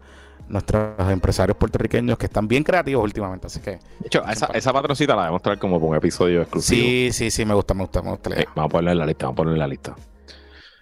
nuestros 0.49 1.11
empresarios 1.11 1.57
puertorriqueños 1.57 2.18
que 2.18 2.26
están 2.26 2.49
bien 2.49 2.64
creativos 2.64 3.05
últimamente. 3.05 3.46
Así 3.46 3.61
que 3.61 3.72
De 3.72 4.07
hecho, 4.07 4.24
esa, 4.26 4.46
esa 4.46 4.72
patroncita 4.72 5.14
la 5.14 5.22
debemos 5.22 5.42
traer 5.42 5.59
como 5.59 5.78
por 5.80 5.90
un 5.90 5.96
episodio 5.96 6.42
exclusivo. 6.42 6.80
sí, 6.80 7.11
sí, 7.12 7.30
sí, 7.30 7.44
me 7.44 7.55
gusta, 7.55 7.74
me 7.74 7.82
gusta, 7.82 8.03
me 8.03 8.11
gusta. 8.11 8.30
idea. 8.30 8.44
vamos 8.55 8.68
a 8.68 8.72
ponerle 8.72 8.92
en 8.92 8.99
la 8.99 9.07
lista, 9.07 9.26
vamos 9.26 9.34
a 9.34 9.36
ponerle 9.36 9.57
en 9.57 9.61
la 9.61 9.68
lista. 9.68 9.96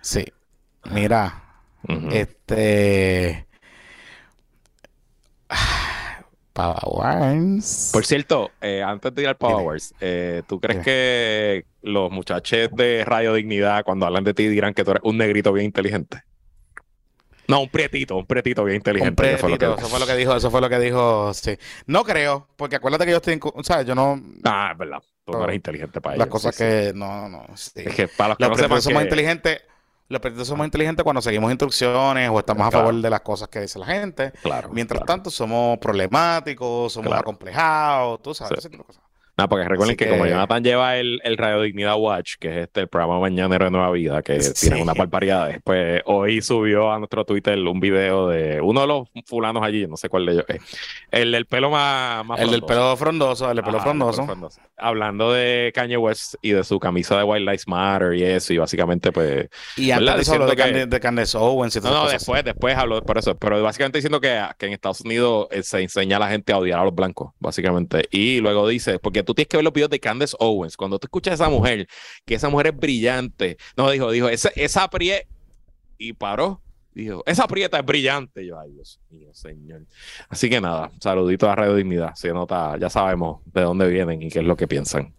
Sí. 0.00 0.24
Mira, 0.90 1.42
este. 2.12 3.46
Powers. 6.52 7.90
Por 7.92 8.06
cierto, 8.06 8.50
eh, 8.62 8.82
antes 8.82 9.14
de 9.14 9.22
ir 9.22 9.28
al 9.28 9.36
Power. 9.36 9.66
Wars, 9.66 9.94
eh, 10.00 10.42
¿tú 10.46 10.58
crees 10.58 10.76
Dime. 10.78 10.84
que 10.84 11.66
los 11.82 12.10
muchachos 12.10 12.70
de 12.74 13.04
Radio 13.04 13.34
Dignidad, 13.34 13.84
cuando 13.84 14.06
hablan 14.06 14.24
de 14.24 14.32
ti, 14.32 14.48
dirán 14.48 14.72
que 14.72 14.82
tú 14.82 14.92
eres 14.92 15.02
un 15.04 15.18
negrito 15.18 15.52
bien 15.52 15.66
inteligente? 15.66 16.22
No, 17.48 17.60
un 17.60 17.68
prietito, 17.68 18.16
un 18.16 18.26
prietito 18.26 18.64
bien 18.64 18.76
inteligente. 18.76 19.22
Un 19.22 19.28
que 19.30 19.36
fue 19.38 19.58
que- 19.58 19.64
eso 19.66 19.88
fue 19.88 20.00
lo 20.00 20.06
que 20.06 20.14
dijo, 20.16 20.34
eso 20.36 20.50
fue 20.50 20.60
lo 20.60 20.68
que 20.68 20.78
dijo, 20.78 21.32
sí. 21.34 21.56
No 21.86 22.04
creo, 22.04 22.46
porque 22.56 22.76
acuérdate 22.76 23.04
que 23.04 23.10
yo 23.12 23.16
estoy 23.18 23.40
o 23.42 23.64
sea, 23.64 23.82
yo 23.82 23.94
no, 23.94 24.20
Ah, 24.44 24.70
es 24.72 24.78
verdad. 24.78 25.02
Tú 25.24 25.32
no 25.32 25.44
eres 25.44 25.56
inteligente 25.56 26.00
para 26.00 26.16
las 26.16 26.26
ellos. 26.26 26.32
cosas 26.32 26.54
sí, 26.54 26.62
sí. 26.64 26.68
que, 26.70 26.92
no, 26.94 27.28
no, 27.28 27.44
sí. 27.56 27.72
Es 27.84 27.94
que 27.94 28.08
para 28.08 28.28
los 28.30 28.38
que 28.38 28.44
Los 28.44 28.50
no 28.50 28.62
sepan 28.62 28.82
somos 28.82 28.98
que- 29.00 29.04
inteligentes, 29.04 29.60
los 30.08 30.20
pretitos 30.20 30.46
somos 30.46 30.64
inteligentes 30.64 31.02
cuando 31.02 31.20
seguimos 31.20 31.50
instrucciones 31.50 32.30
o 32.30 32.38
estamos 32.38 32.66
a 32.66 32.70
favor 32.70 32.94
de 32.94 33.10
las 33.10 33.22
cosas 33.22 33.48
que 33.48 33.60
dice 33.60 33.76
la 33.78 33.86
gente. 33.86 34.30
Claro. 34.42 34.68
Mientras 34.70 35.00
claro. 35.00 35.06
tanto, 35.14 35.30
somos 35.30 35.78
problemáticos, 35.78 36.92
somos 36.92 37.12
acomplejados, 37.12 38.22
tú 38.22 38.32
sabes, 38.34 38.58
ese 38.58 38.70
tipo 38.70 38.84
de 38.84 38.86
cosas. 38.86 39.02
Nada, 39.38 39.48
porque 39.48 39.68
recuerden 39.68 39.96
que, 39.96 40.08
como 40.08 40.24
Jonathan 40.26 40.64
lleva 40.64 40.96
el, 40.96 41.20
el 41.22 41.36
Radio 41.36 41.60
Dignidad 41.60 41.96
Watch, 41.98 42.36
que 42.40 42.48
es 42.48 42.56
este 42.64 42.80
el 42.80 42.88
programa 42.88 43.20
mañanero 43.20 43.66
de 43.66 43.70
Nueva 43.70 43.90
Vida, 43.90 44.22
que 44.22 44.40
Sí. 44.40 44.68
tiene 44.68 44.80
unas 44.82 44.96
barbaridades, 44.96 45.58
pues 45.62 46.00
hoy 46.06 46.40
subió 46.40 46.90
a 46.90 46.98
nuestro 46.98 47.24
Twitter 47.26 47.58
un 47.58 47.78
video 47.78 48.28
de 48.28 48.62
uno 48.62 48.80
de 48.80 48.86
los 48.86 49.08
fulanos 49.26 49.62
allí, 49.62 49.86
no 49.86 49.98
sé 49.98 50.08
cuál 50.08 50.24
de 50.24 50.32
ellos 50.32 50.44
es, 50.48 50.62
el 51.10 51.32
del 51.32 51.44
pelo 51.44 51.68
más, 51.70 52.24
más 52.24 52.40
El 52.40 52.50
del 52.50 52.62
pelo 52.62 52.96
frondoso, 52.96 53.50
el 53.50 53.56
del 53.56 53.64
pelo 53.66 53.78
frondoso. 53.80 54.26
Hablando 54.78 55.32
de 55.32 55.70
Kanye 55.74 55.96
West 55.98 56.36
y 56.40 56.52
de 56.52 56.64
su 56.64 56.78
camisa 56.78 57.18
de 57.18 57.24
White 57.24 57.40
Lives 57.44 57.68
Matter 57.68 58.14
y 58.14 58.22
eso, 58.22 58.54
y 58.54 58.58
básicamente, 58.58 59.12
pues. 59.12 59.48
Y 59.76 59.90
antes 59.90 60.20
eso 60.20 60.32
habló 60.34 60.46
de, 60.46 60.56
que- 60.56 60.86
de 60.86 61.00
Candace 61.00 61.36
Owens 61.36 61.76
y 61.76 61.80
No, 61.80 61.82
todas 61.82 61.94
no, 61.96 62.02
cosas. 62.04 62.20
después, 62.20 62.44
después 62.44 62.76
habló 62.76 63.02
por 63.02 63.18
eso, 63.18 63.34
pero 63.36 63.62
básicamente 63.62 63.98
diciendo 63.98 64.20
que, 64.20 64.42
que 64.58 64.66
en 64.66 64.72
Estados 64.72 65.02
Unidos 65.02 65.48
eh, 65.50 65.62
se 65.62 65.80
enseña 65.82 66.16
a 66.16 66.20
la 66.20 66.28
gente 66.30 66.52
a 66.54 66.58
odiar 66.58 66.80
a 66.80 66.84
los 66.84 66.94
blancos, 66.94 67.32
básicamente. 67.38 68.06
Y 68.10 68.40
luego 68.40 68.66
dice, 68.68 68.98
porque 68.98 69.25
tú 69.26 69.34
tienes 69.34 69.48
que 69.48 69.58
ver 69.58 69.64
los 69.64 69.72
videos 69.74 69.90
de 69.90 70.00
Candace 70.00 70.34
Owens, 70.40 70.76
cuando 70.76 70.98
tú 70.98 71.06
escuchas 71.06 71.32
a 71.32 71.34
esa 71.34 71.50
mujer, 71.50 71.86
que 72.24 72.34
esa 72.34 72.48
mujer 72.48 72.68
es 72.68 72.76
brillante, 72.76 73.58
no, 73.76 73.90
dijo, 73.90 74.10
dijo, 74.10 74.30
esa, 74.30 74.48
esa 74.56 74.88
prie, 74.88 75.26
y 75.98 76.12
paró. 76.12 76.62
Dijo, 76.94 77.22
esa 77.26 77.46
prieta 77.46 77.78
es 77.78 77.84
brillante. 77.84 78.42
Y 78.42 78.46
yo, 78.46 78.58
ay, 78.58 78.72
Dios 78.72 79.00
mío, 79.10 79.28
señor. 79.34 79.82
Así 80.30 80.48
que 80.48 80.60
nada, 80.60 80.90
saluditos 80.98 81.48
a 81.48 81.54
Radio 81.54 81.74
Dignidad. 81.74 82.14
Se 82.14 82.32
nota, 82.32 82.76
ya 82.78 82.88
sabemos 82.88 83.42
de 83.44 83.60
dónde 83.60 83.88
vienen 83.88 84.22
y 84.22 84.30
qué 84.30 84.38
es 84.38 84.46
lo 84.46 84.56
que 84.56 84.66
piensan. 84.66 85.14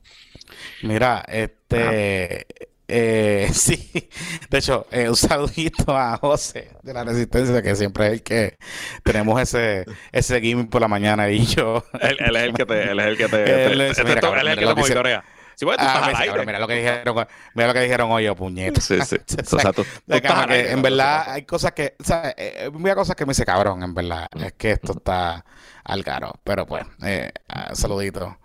Mira, 0.82 1.24
este. 1.28 2.48
Eh, 2.88 3.50
sí, 3.54 4.10
de 4.50 4.58
hecho, 4.58 4.88
eh, 4.92 5.10
un 5.10 5.16
saludito 5.16 5.96
a 5.96 6.18
José 6.18 6.72
de 6.84 6.94
la 6.94 7.04
Resistencia, 7.04 7.62
que 7.62 7.76
siempre 7.76 8.08
es 8.08 8.14
el 8.14 8.24
que 8.24 8.58
tenemos 9.04 9.42
ese, 9.42 9.86
ese 10.12 10.40
gimmick 10.42 10.70
por 10.70 10.82
la 10.82 10.88
mañana 10.88 11.30
y 11.30 11.46
yo. 11.46 11.84
Él, 12.00 12.18
él 12.20 12.36
es 12.36 12.44
el 12.44 12.54
que 12.54 12.66
te, 12.66 12.92
él 12.92 13.00
es 13.00 13.06
el 13.06 13.18
que 13.18 13.28
te, 13.28 13.66
él 13.66 13.82
es, 13.82 13.98
el 13.98 14.06
que 14.06 14.16
te 14.16 14.74
monitorea. 14.76 15.24
Sí, 15.58 15.66
bueno, 15.66 15.82
tú 15.82 15.90
ah, 15.90 16.12
aire. 16.16 16.46
Mira 16.46 16.60
lo 16.60 16.68
que 16.68 16.76
dijeron, 16.76 17.28
mira 17.56 17.68
lo 17.68 17.74
que 17.74 17.82
dijeron 17.82 18.12
hoy, 18.12 18.30
puñeta. 18.36 18.80
Sí, 18.80 19.00
sí. 19.02 19.18
o 19.52 19.60
sea, 19.60 19.74
tú, 19.74 19.84
que 20.08 20.70
en 20.70 20.84
verdad 20.84 21.32
hay 21.32 21.46
cosas 21.46 21.72
que, 21.72 21.96
o 22.00 22.04
sea, 22.04 22.32
eh, 22.38 22.70
hay 22.72 22.94
cosas 22.94 23.16
que 23.16 23.26
me 23.26 23.32
dice 23.32 23.44
cabrón, 23.44 23.82
en 23.82 23.96
verdad. 23.96 24.28
Es 24.40 24.54
que 24.54 24.72
esto 24.72 24.94
está 24.96 25.44
al 25.84 26.04
caro. 26.04 26.34
Pero 26.44 26.68
pues, 26.68 26.86
eh, 27.02 27.32
ah, 27.50 27.74
saludito. 27.74 28.38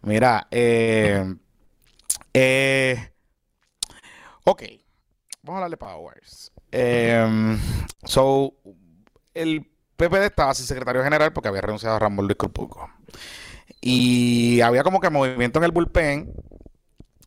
Mira, 0.00 0.46
eh, 0.50 1.34
eh, 2.32 3.10
ok, 4.44 4.62
vamos 5.42 5.60
a 5.60 5.64
hablar 5.64 5.70
de 5.70 5.76
Powers. 5.76 6.52
Eh, 6.72 7.58
so, 8.04 8.54
el 9.34 9.70
PPD 9.96 10.26
estaba 10.26 10.54
sin 10.54 10.66
secretario 10.66 11.02
general 11.02 11.32
porque 11.32 11.48
había 11.48 11.60
renunciado 11.60 11.96
a 11.96 11.98
Ramón 11.98 12.26
Luis 12.26 12.36
Corpuco. 12.36 12.90
Y 13.80 14.60
había 14.60 14.82
como 14.82 15.00
que 15.00 15.10
movimiento 15.10 15.58
en 15.58 15.64
el 15.64 15.72
bullpen 15.72 16.32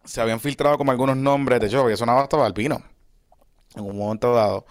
se 0.03 0.22
habían 0.22 0.39
filtrado 0.39 0.78
como 0.78 0.91
algunos 0.91 1.18
nombres, 1.18 1.59
de 1.59 1.68
hecho 1.68 1.82
había 1.82 1.97
sonado 1.97 2.20
hasta 2.20 2.38
Balbino 2.38 2.82
en 3.76 3.86
un 3.86 3.97
momento 3.97 4.34
dado, 4.34 4.65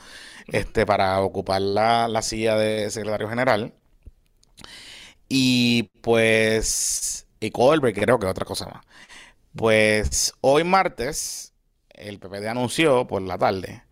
este, 0.49 0.87
para 0.87 1.21
ocupar 1.21 1.61
la, 1.63 2.23
silla 2.23 2.57
de 2.57 2.91
secretario 2.91 3.29
general. 3.29 3.75
Y 5.29 5.85
pues, 6.03 7.27
y 7.41 7.51
Colbert 7.51 7.97
creo 7.97 8.19
que 8.19 8.27
otra 8.27 8.45
cosa 8.45 8.67
más. 8.67 8.85
Pues 9.55 10.35
hoy 10.41 10.65
martes, 10.65 11.53
el 11.97 12.19
PPD 12.19 12.49
anunció 12.49 13.07
por 13.07 13.23
la 13.23 13.39
tarde 13.39 13.83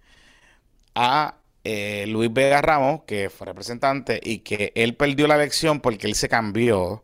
a 0.94 1.36
eh, 1.64 2.04
Luis 2.08 2.32
Vega 2.32 2.60
Ramos, 2.60 3.02
que 3.06 3.30
fue 3.30 3.46
representante 3.46 4.20
y 4.22 4.40
que 4.40 4.72
él 4.74 4.94
perdió 4.94 5.26
la 5.26 5.36
elección 5.36 5.80
porque 5.80 6.06
él 6.06 6.14
se 6.14 6.28
cambió 6.28 7.02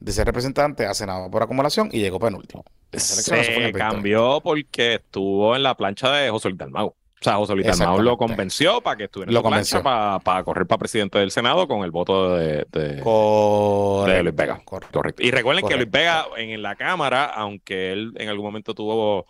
de 0.00 0.12
ser 0.12 0.26
representante 0.26 0.86
a 0.86 0.94
senador 0.94 1.30
por 1.30 1.42
acumulación 1.42 1.90
y 1.92 2.00
llegó 2.00 2.18
penúltimo. 2.18 2.64
Se 2.92 3.72
cambió 3.72 4.40
porque 4.42 4.94
estuvo 4.94 5.54
en 5.54 5.62
la 5.62 5.76
plancha 5.76 6.10
de 6.12 6.28
José 6.30 6.48
Luis 6.48 6.58
Dalmau. 6.58 6.88
O 6.88 7.22
sea, 7.22 7.36
José 7.36 7.54
Luis 7.54 7.66
Dalmau 7.66 8.02
lo 8.02 8.16
convenció 8.16 8.80
para 8.80 8.96
que 8.96 9.04
estuviera 9.04 9.30
en 9.30 9.34
la 9.34 9.42
plancha 9.42 9.82
para, 9.82 10.42
correr 10.42 10.66
para 10.66 10.78
presidente 10.78 11.18
del 11.18 11.30
Senado 11.30 11.68
con 11.68 11.84
el 11.84 11.90
voto 11.90 12.34
de, 12.34 12.66
de, 12.72 14.22
Luis 14.22 14.34
Vega. 14.34 14.60
Correcto. 14.64 15.22
Y 15.22 15.30
recuerden 15.30 15.68
que 15.68 15.76
Luis 15.76 15.90
Vega 15.90 16.26
en 16.36 16.60
la 16.62 16.74
Cámara, 16.74 17.26
aunque 17.26 17.92
él 17.92 18.12
en 18.16 18.28
algún 18.28 18.46
momento 18.46 18.74
tuvo 18.74 19.26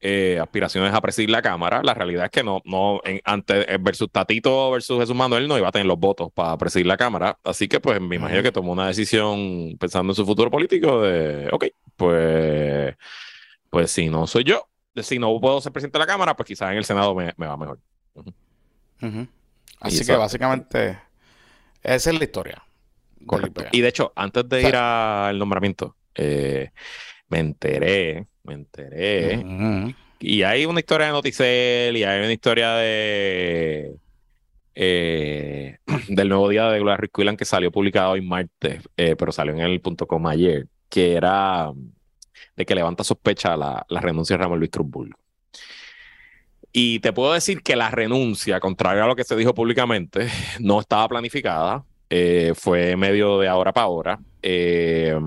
eh, 0.00 0.38
aspiraciones 0.40 0.94
a 0.94 1.00
presidir 1.00 1.30
la 1.30 1.42
Cámara. 1.42 1.82
La 1.82 1.94
realidad 1.94 2.26
es 2.26 2.30
que 2.30 2.42
no, 2.42 2.62
no, 2.64 3.00
en, 3.04 3.20
ante, 3.24 3.72
eh, 3.72 3.78
versus 3.80 4.10
Tatito 4.10 4.70
versus 4.70 5.00
Jesús 5.00 5.16
Manuel 5.16 5.48
no 5.48 5.58
iba 5.58 5.68
a 5.68 5.72
tener 5.72 5.86
los 5.86 5.98
votos 5.98 6.30
para 6.32 6.56
presidir 6.56 6.86
la 6.86 6.96
Cámara. 6.96 7.38
Así 7.44 7.68
que, 7.68 7.80
pues, 7.80 8.00
me 8.00 8.16
imagino 8.16 8.42
que 8.42 8.52
tomó 8.52 8.72
una 8.72 8.86
decisión 8.86 9.76
pensando 9.78 10.12
en 10.12 10.14
su 10.14 10.24
futuro 10.24 10.50
político 10.50 11.02
de, 11.02 11.48
ok, 11.50 11.64
pues, 11.96 12.96
pues 13.70 13.90
si 13.90 14.08
no 14.08 14.26
soy 14.26 14.44
yo, 14.44 14.68
si 15.02 15.18
no 15.18 15.38
puedo 15.40 15.60
ser 15.60 15.72
presidente 15.72 15.98
de 15.98 16.04
la 16.04 16.06
Cámara, 16.06 16.36
pues 16.36 16.46
quizás 16.46 16.70
en 16.70 16.78
el 16.78 16.84
Senado 16.84 17.14
me, 17.14 17.32
va 17.32 17.56
mejor. 17.56 17.78
Así 19.80 20.04
que 20.04 20.16
básicamente 20.16 20.98
esa 21.82 22.10
es 22.10 22.18
la 22.18 22.24
historia. 22.24 22.62
Correcto. 23.26 23.64
Y 23.72 23.80
de 23.80 23.88
hecho, 23.88 24.12
antes 24.16 24.48
de 24.48 24.62
ir 24.62 24.76
al 24.76 25.38
nombramiento, 25.38 25.96
eh, 26.14 26.70
me 27.28 27.40
enteré 27.40 28.26
me 28.48 28.54
enteré. 28.54 29.44
Y 30.20 30.42
hay 30.42 30.66
una 30.66 30.80
historia 30.80 31.06
de 31.06 31.12
Noticel 31.12 31.96
y 31.96 32.02
hay 32.02 32.18
una 32.18 32.32
historia 32.32 32.72
de 32.74 33.94
eh, 34.74 35.76
del 36.08 36.28
nuevo 36.28 36.48
día 36.48 36.70
de 36.70 36.78
Gloria 36.78 36.96
Rick 36.96 37.36
que 37.36 37.44
salió 37.44 37.70
publicado 37.70 38.12
hoy 38.12 38.20
martes, 38.20 38.82
eh, 38.96 39.16
pero 39.16 39.32
salió 39.32 39.52
en 39.52 39.60
el 39.60 39.80
punto 39.80 40.06
com 40.06 40.26
ayer, 40.26 40.66
que 40.88 41.14
era 41.14 41.72
de 42.56 42.66
que 42.66 42.74
levanta 42.74 43.04
sospecha 43.04 43.56
la, 43.56 43.84
la 43.88 44.00
renuncia 44.00 44.36
de 44.36 44.42
Ramón 44.42 44.58
Luis 44.58 44.70
Cruzburgo. 44.70 45.16
Y 46.72 47.00
te 47.00 47.12
puedo 47.12 47.32
decir 47.32 47.62
que 47.62 47.74
la 47.74 47.90
renuncia, 47.90 48.60
contrario 48.60 49.02
a 49.02 49.06
lo 49.06 49.16
que 49.16 49.24
se 49.24 49.34
dijo 49.34 49.54
públicamente, 49.54 50.28
no 50.60 50.80
estaba 50.80 51.08
planificada. 51.08 51.84
Eh, 52.10 52.52
fue 52.54 52.96
medio 52.96 53.38
de 53.38 53.48
ahora 53.48 53.72
para 53.72 53.84
ahora. 53.84 54.20
Eh, 54.42 55.18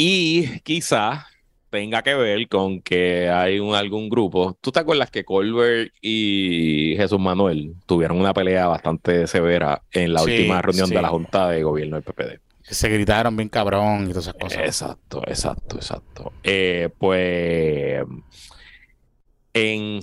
y 0.00 0.60
quizás 0.60 1.24
tenga 1.70 2.02
que 2.02 2.14
ver 2.14 2.48
con 2.48 2.80
que 2.82 3.28
hay 3.28 3.58
un, 3.58 3.74
algún 3.74 4.08
grupo. 4.08 4.56
¿Tú 4.60 4.70
te 4.70 4.78
acuerdas 4.78 5.10
que 5.10 5.24
Colbert 5.24 5.92
y 6.00 6.94
Jesús 6.96 7.18
Manuel 7.18 7.74
tuvieron 7.84 8.20
una 8.20 8.32
pelea 8.32 8.68
bastante 8.68 9.26
severa 9.26 9.82
en 9.90 10.12
la 10.12 10.22
última 10.22 10.62
reunión 10.62 10.88
de 10.88 11.02
la 11.02 11.08
Junta 11.08 11.48
de 11.48 11.64
Gobierno 11.64 11.96
del 11.96 12.04
PPD? 12.04 12.40
Se 12.62 12.88
gritaron 12.88 13.36
bien 13.36 13.48
cabrón 13.48 14.04
y 14.04 14.10
todas 14.10 14.28
esas 14.28 14.34
cosas. 14.34 14.58
Exacto, 14.60 15.22
exacto, 15.26 15.76
exacto. 15.76 16.32
Eh, 16.44 16.90
pues 16.96 18.04
en 19.52 20.00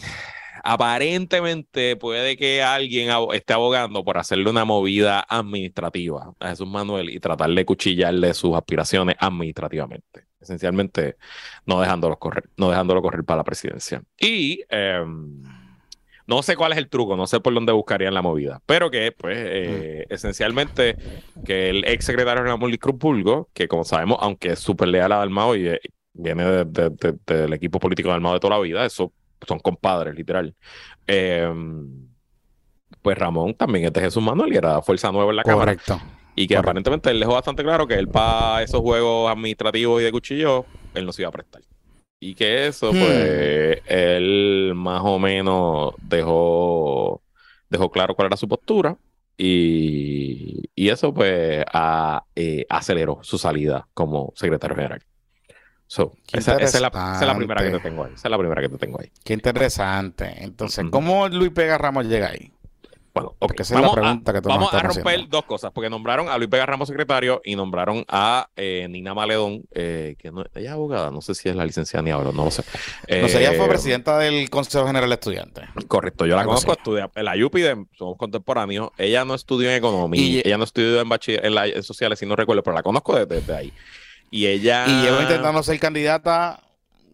aparentemente 0.66 1.96
puede 1.96 2.36
que 2.36 2.64
alguien 2.64 3.10
esté 3.34 3.54
abogando 3.54 4.04
por 4.04 4.18
hacerle 4.18 4.50
una 4.50 4.66
movida 4.66 5.24
administrativa 5.30 6.34
a 6.40 6.50
Jesús 6.50 6.68
Manuel 6.68 7.12
y 7.12 7.20
tratar 7.20 7.52
de 7.52 7.66
cuchillarle 7.66 8.34
sus 8.34 8.56
aspiraciones 8.56 9.16
administrativamente. 9.20 10.26
Esencialmente, 10.40 11.18
no 11.68 11.80
dejándolo 11.80 12.18
correr, 12.18 12.50
no 12.58 12.70
dejándolo 12.70 13.04
correr 13.04 13.24
para 13.24 13.38
la 13.38 13.44
presidencia. 13.44 14.02
Y 14.20 14.64
em, 14.70 15.44
no 16.26 16.42
sé 16.42 16.56
cuál 16.56 16.72
es 16.72 16.80
el 16.80 16.90
truco, 16.90 17.16
no 17.16 17.28
sé 17.28 17.40
por 17.40 17.54
dónde 17.54 17.72
buscarían 17.72 18.16
la 18.16 18.24
movida, 18.24 18.60
pero 18.66 18.90
que, 18.90 19.12
pues, 19.12 19.38
eh, 19.40 20.06
esencialmente, 20.10 20.98
que 21.46 21.70
el 21.70 21.86
ex 21.86 22.06
secretario 22.06 22.44
Ramón 22.44 22.76
Cruz 22.78 22.96
Pulgo, 23.00 23.50
que 23.54 23.68
como 23.68 23.84
sabemos, 23.84 24.18
aunque 24.20 24.54
es 24.54 24.60
súper 24.60 24.88
leal 24.88 25.12
a 25.12 25.18
Dalmao 25.18 25.56
y 25.56 25.68
eh, 25.68 25.80
viene 26.14 26.44
del 26.44 27.54
equipo 27.54 27.80
político 27.80 28.10
de 28.10 28.14
Dalmao 28.14 28.34
de 28.34 28.40
toda 28.40 28.58
la 28.58 28.64
vida, 28.64 28.84
eso 28.84 29.14
son 29.48 29.60
compadres, 29.60 30.16
literal. 30.16 30.54
Em, 31.08 32.08
pues 33.02 33.18
Ramón 33.18 33.54
también 33.54 33.86
es 33.86 33.94
de 33.94 34.02
Jesús 34.02 34.24
Manuel 34.24 34.54
y 34.54 34.58
era 34.58 34.82
Fuerza 34.82 35.12
Nueva 35.12 35.30
en 35.30 35.36
la 35.38 35.44
Correcto. 35.44 35.98
Cámara. 35.98 36.20
Y 36.36 36.48
que 36.48 36.58
aparentemente 36.58 37.10
él 37.10 37.20
dejó 37.20 37.34
bastante 37.34 37.64
claro 37.64 37.88
que 37.88 37.94
él 37.94 38.10
para 38.10 38.62
esos 38.62 38.82
juegos 38.82 39.32
administrativos 39.32 40.02
y 40.02 40.06
de 40.06 40.12
cuchillo, 40.12 40.66
él 40.94 41.06
no 41.06 41.14
se 41.14 41.22
iba 41.22 41.30
a 41.30 41.32
prestar. 41.32 41.62
Y 42.20 42.36
que 42.36 42.68
eso, 42.68 42.92
hmm. 42.92 43.00
pues, 43.00 43.82
él 43.86 44.74
más 44.76 45.02
o 45.04 45.18
menos 45.18 45.94
dejó, 46.02 47.22
dejó 47.70 47.90
claro 47.90 48.16
cuál 48.16 48.28
era 48.28 48.38
su 48.38 48.48
postura. 48.48 48.98
Y, 49.38 50.70
y 50.76 50.90
eso, 50.90 51.14
pues, 51.14 51.64
eh, 52.36 52.66
aceleró 52.70 53.20
su 53.22 53.38
salida 53.38 53.88
como 53.94 54.34
secretario 54.36 54.76
general 54.76 55.02
esa, 55.88 56.58
es 56.58 56.82
la, 56.82 57.36
primera 57.36 57.62
que 57.64 57.72
te 57.72 57.80
tengo 57.80 58.04
ahí. 58.06 58.14
Esa 58.14 58.28
es 58.28 58.32
la 58.32 58.38
primera 58.38 58.62
que 58.62 58.70
te 58.70 58.78
tengo 58.78 59.00
ahí. 59.00 59.12
Qué 59.24 59.34
interesante. 59.34 60.44
Entonces, 60.44 60.86
¿cómo 60.90 61.28
Luis 61.30 61.54
Vega 61.54 61.78
Ramos 61.78 62.06
llega 62.06 62.30
ahí? 62.30 62.52
Bueno, 63.14 63.34
esa 63.58 63.76
vamos, 63.76 63.92
es 63.92 63.96
la 63.96 64.02
pregunta 64.02 64.32
a, 64.32 64.34
que 64.34 64.40
vamos 64.42 64.74
a 64.74 64.80
romper 64.82 65.30
dos 65.30 65.46
cosas, 65.46 65.72
porque 65.72 65.90
nombraron 65.90 66.28
a 66.28 66.38
Luis 66.38 66.50
Vega 66.50 66.66
Ramos 66.66 66.90
secretario 66.90 67.42
y 67.46 67.56
nombraron 67.56 68.04
a 68.10 68.50
eh, 68.58 68.88
Nina 68.90 69.14
Maledón, 69.14 69.64
eh, 69.72 70.18
que 70.20 70.32
no, 70.32 70.44
ella 70.54 70.70
es 70.70 70.74
abogada, 70.74 71.12
no 71.12 71.22
sé 71.22 71.34
si 71.34 71.48
es 71.48 71.56
la 71.56 71.66
licenciada 71.66 72.04
ni 72.04 72.12
ahora, 72.12 72.32
no 72.34 72.44
lo 72.44 72.52
sé. 72.52 72.64
no 73.22 73.30
sé, 73.30 73.40
ella 73.40 73.54
fue 73.54 73.68
eh, 73.68 73.70
presidenta 73.70 74.20
del 74.20 74.50
Consejo 74.50 74.86
General 74.86 75.08
de 75.08 75.14
Estudiantes. 75.14 75.64
Correcto, 75.88 76.26
yo 76.26 76.36
la 76.36 76.44
conozco, 76.44 76.74
estudia, 76.74 77.10
en 77.16 77.24
la 77.24 77.36
UPI, 77.38 77.88
somos 77.98 78.18
contemporáneos, 78.18 78.90
ella 78.98 79.24
no 79.24 79.34
estudió 79.34 79.70
en 79.70 79.78
economía, 79.78 80.42
ella 80.44 80.58
no 80.58 80.66
estudió 80.66 81.00
en, 81.00 81.08
bachiller, 81.08 81.46
en, 81.46 81.58
en 81.58 81.84
sociales, 81.84 82.20
si 82.20 82.26
no 82.26 82.36
recuerdo, 82.36 82.64
pero 82.64 82.76
la 82.76 82.84
conozco 82.84 83.16
desde 83.26 83.56
ahí. 83.56 83.72
Y 84.32 84.48
ella. 84.48 84.86
Y 84.88 85.02
llevo 85.04 85.22
intentando 85.22 85.64
ser 85.64 85.80
candidata 85.80 86.62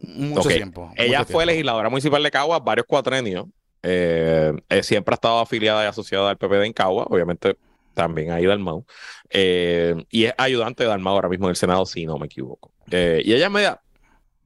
mucho 0.01 0.49
tiempo. 0.49 0.91
Ella 0.95 1.25
fue 1.25 1.45
legisladora 1.45 1.89
municipal 1.89 2.21
de 2.23 2.31
Caguas 2.31 2.63
varios 2.63 2.85
cuatrenios. 2.85 3.45
Eh, 3.83 4.53
eh, 4.69 4.83
siempre 4.83 5.13
ha 5.13 5.15
estado 5.15 5.39
afiliada 5.39 5.83
y 5.83 5.87
asociada 5.87 6.29
al 6.29 6.37
PPD 6.37 6.65
en 6.65 6.73
Caguas, 6.73 7.07
obviamente 7.09 7.57
también 7.93 8.31
ahí 8.31 8.45
Dalmau. 8.45 8.85
Eh, 9.29 9.95
y 10.09 10.25
es 10.25 10.33
ayudante 10.37 10.83
de 10.83 10.89
Dalmau 10.89 11.15
ahora 11.15 11.29
mismo 11.29 11.47
en 11.47 11.51
el 11.51 11.55
Senado, 11.55 11.85
si 11.85 12.05
no 12.05 12.17
me 12.17 12.27
equivoco. 12.27 12.71
y 12.91 13.33
ella 13.33 13.45
es 13.45 13.51
media, 13.51 13.81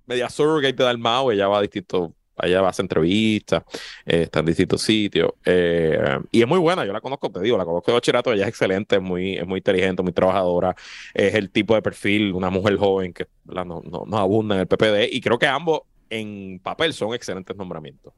media 0.05 0.29
surrogate 0.29 0.73
de 0.73 0.83
Dalmau, 0.83 1.31
ella 1.31 1.47
va 1.47 1.59
a 1.59 1.61
distintos 1.61 2.11
allá 2.37 2.61
va 2.61 2.67
a 2.67 2.69
hacer 2.71 2.83
entrevistas, 2.83 3.63
eh, 4.05 4.23
está 4.23 4.39
en 4.39 4.45
distintos 4.45 4.81
sitios. 4.81 5.31
Eh, 5.45 6.19
y 6.31 6.41
es 6.41 6.47
muy 6.47 6.59
buena, 6.59 6.85
yo 6.85 6.93
la 6.93 7.01
conozco, 7.01 7.31
te 7.31 7.39
digo, 7.41 7.57
la 7.57 7.65
conozco 7.65 7.91
de 7.91 7.95
bachillerato, 7.95 8.33
ella 8.33 8.43
es 8.43 8.49
excelente, 8.49 8.97
es 8.97 9.01
muy, 9.01 9.35
es 9.37 9.47
muy 9.47 9.59
inteligente, 9.59 10.03
muy 10.03 10.13
trabajadora, 10.13 10.75
es 11.13 11.33
el 11.35 11.49
tipo 11.49 11.75
de 11.75 11.81
perfil, 11.81 12.33
una 12.33 12.49
mujer 12.49 12.77
joven 12.77 13.13
que 13.13 13.27
no, 13.45 13.81
no, 13.81 14.17
abunda 14.17 14.55
en 14.55 14.61
el 14.61 14.67
PPD, 14.67 15.13
y 15.13 15.21
creo 15.21 15.39
que 15.39 15.47
ambos 15.47 15.81
en 16.09 16.59
papel 16.59 16.93
son 16.93 17.13
excelentes 17.13 17.55
nombramientos. 17.55 18.13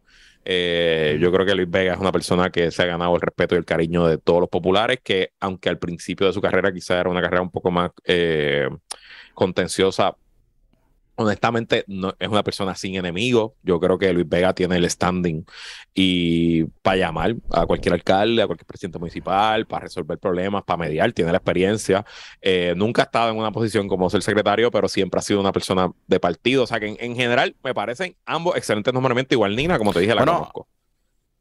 Eh, 0.49 1.18
yo 1.20 1.32
creo 1.32 1.45
que 1.45 1.55
Luis 1.55 1.70
Vega 1.70 1.93
es 1.93 1.99
una 1.99 2.11
persona 2.11 2.49
que 2.49 2.72
se 2.72 2.82
ha 2.82 2.86
ganado 2.86 3.15
el 3.15 3.22
respeto 3.22 3.55
y 3.55 3.57
el 3.57 3.65
cariño 3.65 4.07
de 4.07 4.18
todos 4.18 4.39
los 4.41 4.49
populares, 4.49 4.99
que 5.03 5.32
aunque 5.39 5.68
al 5.70 5.78
principio 5.78 6.28
de 6.28 6.34
su 6.34 6.41
carrera 6.41 6.72
quizá 6.72 6.99
era 6.99 7.09
una 7.09 7.22
carrera 7.22 7.41
un 7.41 7.51
poco 7.51 7.70
más 7.70 7.91
contenciosa 9.34 10.15
honestamente 11.18 11.84
no, 11.88 12.15
es 12.20 12.30
una 12.30 12.43
persona 12.43 12.76
sin 12.76 12.95
enemigos. 12.95 13.53
Yo 13.63 13.80
creo 13.80 13.97
que 13.97 14.13
Luis 14.13 14.30
Vega 14.30 14.53
tiene 14.53 14.78
el 14.78 14.89
standing 14.89 15.45
y 15.93 16.63
para 16.82 16.97
llamar 16.97 17.36
a 17.51 17.65
cualquier 17.65 17.95
alcalde, 17.95 18.43
a 18.43 18.47
cualquier 18.47 18.68
presidente 18.68 18.99
municipal, 18.99 19.65
para 19.65 19.86
resolver 19.86 20.20
problemas, 20.20 20.63
para 20.63 20.78
mediar, 20.78 21.11
tiene 21.13 21.32
la 21.32 21.39
experiencia. 21.39 22.05
Eh, 22.41 22.74
nunca 22.78 23.01
ha 23.01 23.05
estado 23.05 23.32
en 23.32 23.38
una 23.38 23.51
posición 23.51 23.88
como 23.88 24.09
ser 24.09 24.22
secretario, 24.22 24.70
pero 24.70 24.88
siempre 24.88 25.20
ha 25.20 25.24
sido 25.24 25.39
una 25.39 25.51
persona 25.51 25.91
de 26.05 26.20
partido. 26.20 26.63
O 26.63 26.68
sea 26.68 26.80
que 26.80 26.95
en, 26.99 27.15
general 27.15 27.55
me 27.63 27.74
parecen 27.74 28.15
ambos 28.26 28.55
excelentes 28.55 28.93
nombramientos. 28.93 29.34
Igual 29.34 29.55
Nina, 29.55 29.80
como 29.80 29.93
te 29.93 29.99
dije, 29.99 30.13
la 30.13 30.22
Bueno, 30.22 30.34
conozco. 30.34 30.68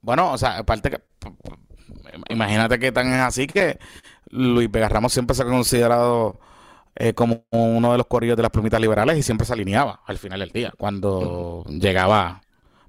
Bueno, 0.00 0.32
o 0.32 0.38
sea, 0.38 0.58
aparte 0.58 0.90
que. 0.90 1.00
Imagínate 2.30 2.78
que 2.78 2.92
tan 2.92 3.12
es 3.12 3.20
así 3.20 3.46
que 3.46 3.78
Luis 4.30 4.70
Vega 4.70 4.88
Ramos 4.88 5.12
siempre 5.12 5.36
se 5.36 5.42
ha 5.42 5.46
considerado 5.46 6.40
eh, 6.96 7.14
como 7.14 7.44
uno 7.50 7.92
de 7.92 7.98
los 7.98 8.06
corrillos 8.06 8.36
de 8.36 8.42
las 8.42 8.50
plumitas 8.50 8.80
liberales 8.80 9.18
y 9.18 9.22
siempre 9.22 9.46
se 9.46 9.52
alineaba 9.52 10.00
al 10.06 10.18
final 10.18 10.40
del 10.40 10.50
día, 10.50 10.72
cuando 10.76 11.64
llegaba, 11.68 12.42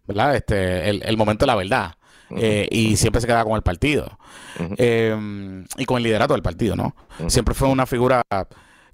¿verdad? 0.05 0.35
Este, 0.35 0.89
el, 0.89 1.03
el 1.03 1.17
momento 1.17 1.45
de 1.45 1.47
la 1.47 1.55
verdad. 1.55 1.93
Eh, 2.35 2.67
y 2.71 2.97
siempre 2.97 3.21
se 3.21 3.27
quedaba 3.27 3.45
con 3.45 3.55
el 3.55 3.61
partido. 3.61 4.17
Eh, 4.77 5.63
y 5.77 5.85
con 5.85 5.97
el 5.97 6.03
liderato 6.03 6.33
del 6.33 6.43
partido, 6.43 6.75
¿no? 6.75 6.95
Siempre 7.27 7.53
fue 7.53 7.67
una 7.67 7.85
figura 7.85 8.21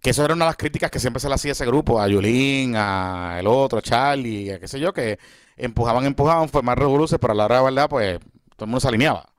que 0.01 0.09
eso 0.09 0.25
era 0.25 0.33
una 0.33 0.45
de 0.45 0.49
las 0.49 0.57
críticas 0.57 0.91
que 0.91 0.99
siempre 0.99 1.19
se 1.19 1.29
le 1.29 1.35
hacía 1.35 1.51
a 1.51 1.53
ese 1.53 1.65
grupo, 1.65 1.99
a 1.99 2.07
Yulín, 2.07 2.75
a 2.75 3.37
el 3.39 3.47
otro, 3.47 3.79
a 3.79 3.81
Charlie, 3.81 4.51
a 4.51 4.59
qué 4.59 4.67
sé 4.67 4.79
yo, 4.79 4.93
que 4.93 5.17
empujaban, 5.55 6.05
empujaban, 6.05 6.49
formar 6.49 6.77
revoluciones, 6.77 7.19
pero 7.21 7.33
a 7.33 7.35
la 7.35 7.45
hora 7.45 7.55
de 7.55 7.61
la 7.61 7.69
verdad, 7.69 7.89
pues 7.89 8.19
todo 8.19 8.65
el 8.65 8.67
mundo 8.67 8.79
se 8.81 8.87
alineaba. 8.89 9.32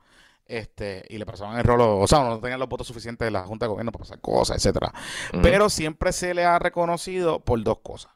Este, 0.47 1.03
y 1.09 1.17
le 1.17 1.25
pasaban 1.25 1.57
el 1.57 1.63
rolo, 1.63 1.97
o 1.97 2.07
sea, 2.07 2.19
no 2.23 2.39
tenían 2.39 2.59
los 2.59 2.69
votos 2.69 2.85
suficientes 2.85 3.25
de 3.25 3.31
la 3.31 3.43
Junta 3.43 3.65
de 3.65 3.69
Gobierno 3.71 3.91
para 3.91 4.03
pasar 4.03 4.19
cosas, 4.21 4.57
etcétera. 4.57 4.93
Pero 5.41 5.69
siempre 5.69 6.11
se 6.11 6.33
le 6.35 6.45
ha 6.45 6.59
reconocido 6.59 7.39
por 7.39 7.63
dos 7.63 7.79
cosas. 7.79 8.11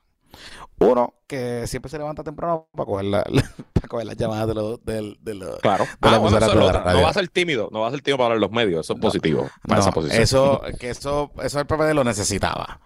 Uno, 0.77 1.15
que 1.27 1.65
siempre 1.65 1.89
se 1.89 1.97
levanta 1.97 2.23
temprano 2.23 2.67
para 2.73 2.85
coger, 2.85 3.05
la- 3.05 3.23
para 3.73 3.87
coger 3.87 4.05
las 4.05 4.15
llamadas 4.15 4.47
de 4.47 4.53
los, 4.53 4.85
del- 4.85 5.17
de 5.21 5.33
Claro. 5.61 5.85
de 5.85 6.09
la 6.11 6.15
Ah, 6.15 6.19
bueno, 6.19 6.37
eso. 6.37 6.53
No 6.55 6.71
radio. 6.71 7.01
va 7.01 7.09
a 7.09 7.13
ser 7.13 7.27
tímido, 7.29 7.67
no 7.71 7.79
va 7.81 7.87
a 7.87 7.91
ser 7.91 8.01
tímido 8.01 8.19
para 8.19 8.35
los 8.35 8.51
medios. 8.51 8.85
Eso 8.85 8.93
es 8.93 8.99
No, 8.99 9.01
positivo 9.07 9.49
para 9.67 9.77
No, 9.77 9.81
esa 9.81 9.91
posición. 9.91 10.21
eso, 10.21 10.61
que 10.79 10.91
eso, 10.91 11.31
eso 11.43 11.59
el 11.59 11.65
PPD 11.65 11.93
lo 11.95 12.03
necesitaba. 12.03 12.79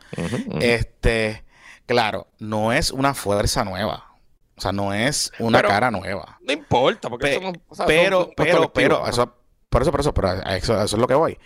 Este, 0.62 1.44
claro, 1.86 2.28
no 2.39 2.72
es 2.72 2.91
una 2.91 3.14
fuerza 3.14 3.64
nueva. 3.66 4.12
O 4.56 4.62
sea, 4.62 4.72
no 4.72 4.93
es 4.93 5.32
una 5.39 5.60
Pero- 5.60 5.70
cara 5.70 5.89
nueva. 5.91 6.38
No 6.41 6.54
importa, 6.54 7.10
porque 7.10 7.26
Pe- 7.28 7.32
eso 7.38 7.41
no, 7.41 7.54
o 7.68 7.76
sea, 7.76 7.86
Pero, 7.86 8.24
son- 8.26 8.34
pero, 8.38 8.72
pero, 8.74 9.08
eso, 9.08 9.36
por 9.70 9.82
eso, 9.82 9.91
por 9.91 9.99
eso, 9.99 10.14
pero 10.14 10.30
a 10.30 10.56
eso, 10.56 10.74
eso 10.76 10.95
es 10.95 10.99
lo 11.01 11.08
que 11.08 11.16
voy. 11.16 11.38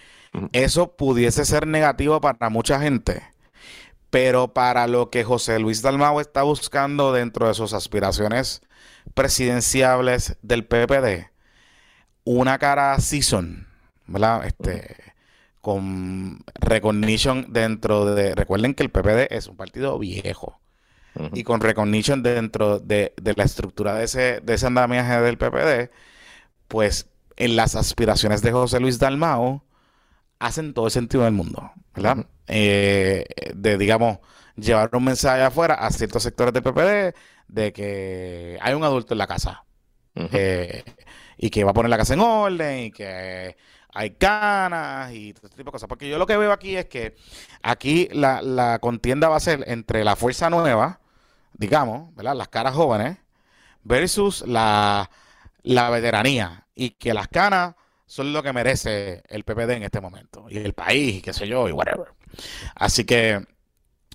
Eso 0.51 0.95
pudiese 0.95 1.45
ser 1.45 1.66
negativo 1.68 2.20
para 2.22 2.49
mucha 2.49 2.80
gente, 2.80 3.24
pero 4.10 4.49
para 4.49 4.86
lo 4.88 5.10
que 5.10 5.24
José 5.24 5.58
Luis 5.58 5.82
Dalmau 5.82 6.20
está 6.20 6.43
buscando 6.43 7.14
dentro 7.14 7.47
de 7.47 7.53
sus 7.53 7.74
aspiraciones 7.74 8.62
presidenciables 9.14 10.38
del 10.41 10.66
PPD, 10.66 11.30
una 12.24 12.58
cara 12.60 12.99
season, 12.99 13.68
¿verdad? 14.05 14.45
Este, 14.45 14.95
con 15.62 16.39
recognition 16.55 17.51
dentro 17.51 18.05
de, 18.05 18.36
recuerden 18.36 18.74
que 18.74 18.84
el 18.84 18.89
PPD 18.89 19.28
es 19.36 19.47
un 19.47 19.55
partido 19.58 19.97
viejo 19.99 20.60
Y 21.34 21.43
con 21.43 21.61
recognition 21.61 22.24
dentro 22.24 22.80
de, 22.80 23.13
de 23.22 23.34
la 23.36 23.43
estructura 23.43 23.95
de 23.95 24.05
ese, 24.05 24.41
de 24.41 24.53
ese 24.53 24.68
andamiaje 24.68 25.22
del 25.22 25.38
PPD, 25.38 25.91
pues 26.68 27.07
en 27.38 27.55
las 27.55 27.76
aspiraciones 27.76 28.41
de 28.41 28.51
José 28.51 28.80
Luis 28.80 28.99
Dalmao 28.99 29.63
hacen 30.39 30.74
todo 30.74 30.86
el 30.86 30.91
sentido 30.91 31.24
del 31.24 31.34
mundo, 31.34 31.72
¿verdad? 31.95 32.26
Eh, 32.47 33.26
de, 33.55 33.78
digamos, 33.78 34.20
llevar 34.55 34.89
un 34.93 35.03
mensaje 35.03 35.43
afuera 35.43 35.76
a 35.76 35.91
ciertos 35.91 36.24
sectores 36.24 36.53
del 36.53 36.63
PPD 36.63 37.15
de 37.47 37.74
que 37.74 38.57
hay 38.61 38.74
un 38.74 38.84
adulto 38.84 39.13
en 39.13 39.18
la 39.20 39.28
casa 39.28 39.63
eh, 40.15 40.84
y 41.38 41.49
que 41.49 41.63
va 41.63 41.72
a 41.72 41.74
poner 41.74 41.89
la 41.89 41.97
casa 41.97 42.13
en 42.15 42.20
orden 42.20 42.80
y 42.86 42.91
que 42.91 43.55
hay 43.93 44.11
canas 44.11 45.11
y 45.13 45.34
todo 45.34 45.47
este 45.47 45.57
tipo 45.57 45.70
de 45.70 45.74
cosas. 45.74 45.88
Porque 45.88 46.09
yo 46.09 46.18
lo 46.18 46.26
que 46.26 46.38
veo 46.38 46.51
aquí 46.51 46.76
es 46.76 46.86
que 46.86 47.15
aquí 47.61 48.09
la, 48.11 48.41
la 48.41 48.80
contienda 48.80 49.30
va 49.30 49.38
a 49.38 49.41
ser 49.41 49.63
entre 49.68 50.03
la 50.03 50.15
fuerza 50.15 50.49
nueva, 50.49 50.99
digamos, 51.58 52.14
¿verdad? 52.16 52.36
Las 52.36 52.47
caras 52.49 52.76
jóvenes, 52.76 53.18
versus 53.84 54.45
la, 54.47 55.10
la 55.64 55.89
veteranía. 55.89 56.68
Y 56.76 56.91
que 56.91 57.14
las 57.14 57.28
canas 57.28 57.76
son 58.05 58.34
lo 58.34 58.43
que 58.43 58.53
merece 58.53 59.24
el 59.30 59.43
PPD 59.43 59.72
en 59.72 59.84
este 59.84 60.01
momento. 60.01 60.47
Y 60.49 60.58
el 60.58 60.74
país, 60.74 61.16
y 61.18 61.22
qué 61.22 61.34
sé 61.34 61.47
yo, 61.47 61.68
y 61.68 61.72
whatever. 61.72 62.08
Así 62.76 63.05
que 63.05 63.45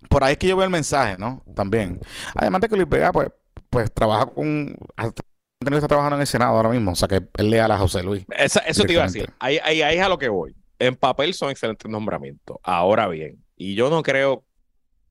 por 0.08 0.24
ahí 0.24 0.32
es 0.32 0.38
que 0.38 0.48
yo 0.48 0.56
veo 0.56 0.64
el 0.64 0.70
mensaje, 0.70 1.16
¿no? 1.18 1.42
También. 1.54 2.00
Además 2.34 2.60
de 2.62 2.68
que 2.68 2.76
Luis 2.76 2.88
Vega, 2.88 3.12
pues, 3.12 3.30
pues 3.70 3.92
trabaja 3.92 4.26
con... 4.26 4.76
está 4.96 5.88
trabajando 5.88 6.16
en 6.16 6.22
el 6.22 6.26
Senado 6.26 6.56
ahora 6.56 6.68
mismo, 6.70 6.92
o 6.92 6.96
sea 6.96 7.08
que 7.08 7.22
él 7.36 7.50
lea 7.50 7.66
a 7.66 7.78
José 7.78 8.02
Luis. 8.02 8.24
Esa- 8.36 8.60
eso 8.60 8.84
te 8.84 8.92
iba 8.94 9.02
a 9.02 9.06
decir. 9.06 9.32
Ahí, 9.38 9.58
ahí, 9.62 9.82
ahí 9.82 9.96
es 9.98 10.04
a 10.04 10.08
lo 10.08 10.18
que 10.18 10.28
voy. 10.28 10.54
En 10.78 10.96
papel 10.96 11.34
son 11.34 11.50
excelentes 11.50 11.90
nombramientos. 11.90 12.58
Ahora 12.62 13.06
bien, 13.08 13.44
y 13.56 13.74
yo 13.74 13.88
no 13.90 14.02
creo 14.02 14.44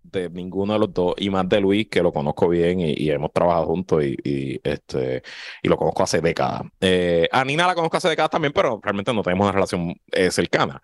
de 0.04 0.30
ninguno 0.30 0.74
de 0.74 0.80
los 0.80 0.94
dos, 0.94 1.16
y 1.18 1.30
más 1.30 1.48
de 1.48 1.62
Luis, 1.62 1.88
que 1.88 2.02
lo 2.02 2.12
conozco 2.12 2.50
bien 2.50 2.80
y, 2.80 3.10
hemos 3.10 3.32
trabajado 3.32 3.68
juntos 3.68 4.04
y, 4.04 4.60
este, 4.64 5.24
y 5.62 5.70
lo 5.70 5.78
conozco 5.78 6.04
hace 6.04 6.22
décadas. 6.22 6.64
Eh, 6.80 7.28
a 7.32 7.44
Nina 7.46 7.68
la 7.68 7.76
conozco 7.76 7.98
hace 7.98 8.10
décadas 8.10 8.32
también, 8.32 8.54
pero 8.54 8.80
realmente 8.82 9.14
no 9.14 9.24
tenemos 9.24 9.46
una 9.46 9.54
relación 9.54 9.96
eh, 10.12 10.32
cercana. 10.32 10.82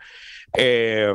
Eh, 0.53 1.13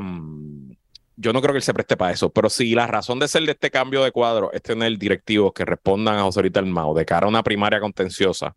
yo 1.17 1.33
no 1.33 1.41
creo 1.41 1.53
que 1.53 1.59
él 1.59 1.63
se 1.63 1.75
preste 1.75 1.97
para 1.97 2.13
eso, 2.13 2.31
pero 2.31 2.51
si 2.51 2.75
la 2.75 2.87
razón 2.87 3.19
de 3.19 3.29
ser 3.29 3.45
de 3.45 3.53
este 3.53 3.71
cambio 3.71 4.03
de 4.03 4.11
cuadro 4.11 4.51
es 4.53 4.63
tener 4.63 4.99
directivos 4.99 5.53
que 5.53 5.65
respondan 5.65 6.17
a 6.17 6.23
José 6.23 6.41
Luis 6.41 6.53
Dalmau 6.53 6.95
de 6.95 7.05
cara 7.05 7.27
a 7.27 7.29
una 7.29 7.43
primaria 7.43 7.81
contenciosa, 7.81 8.57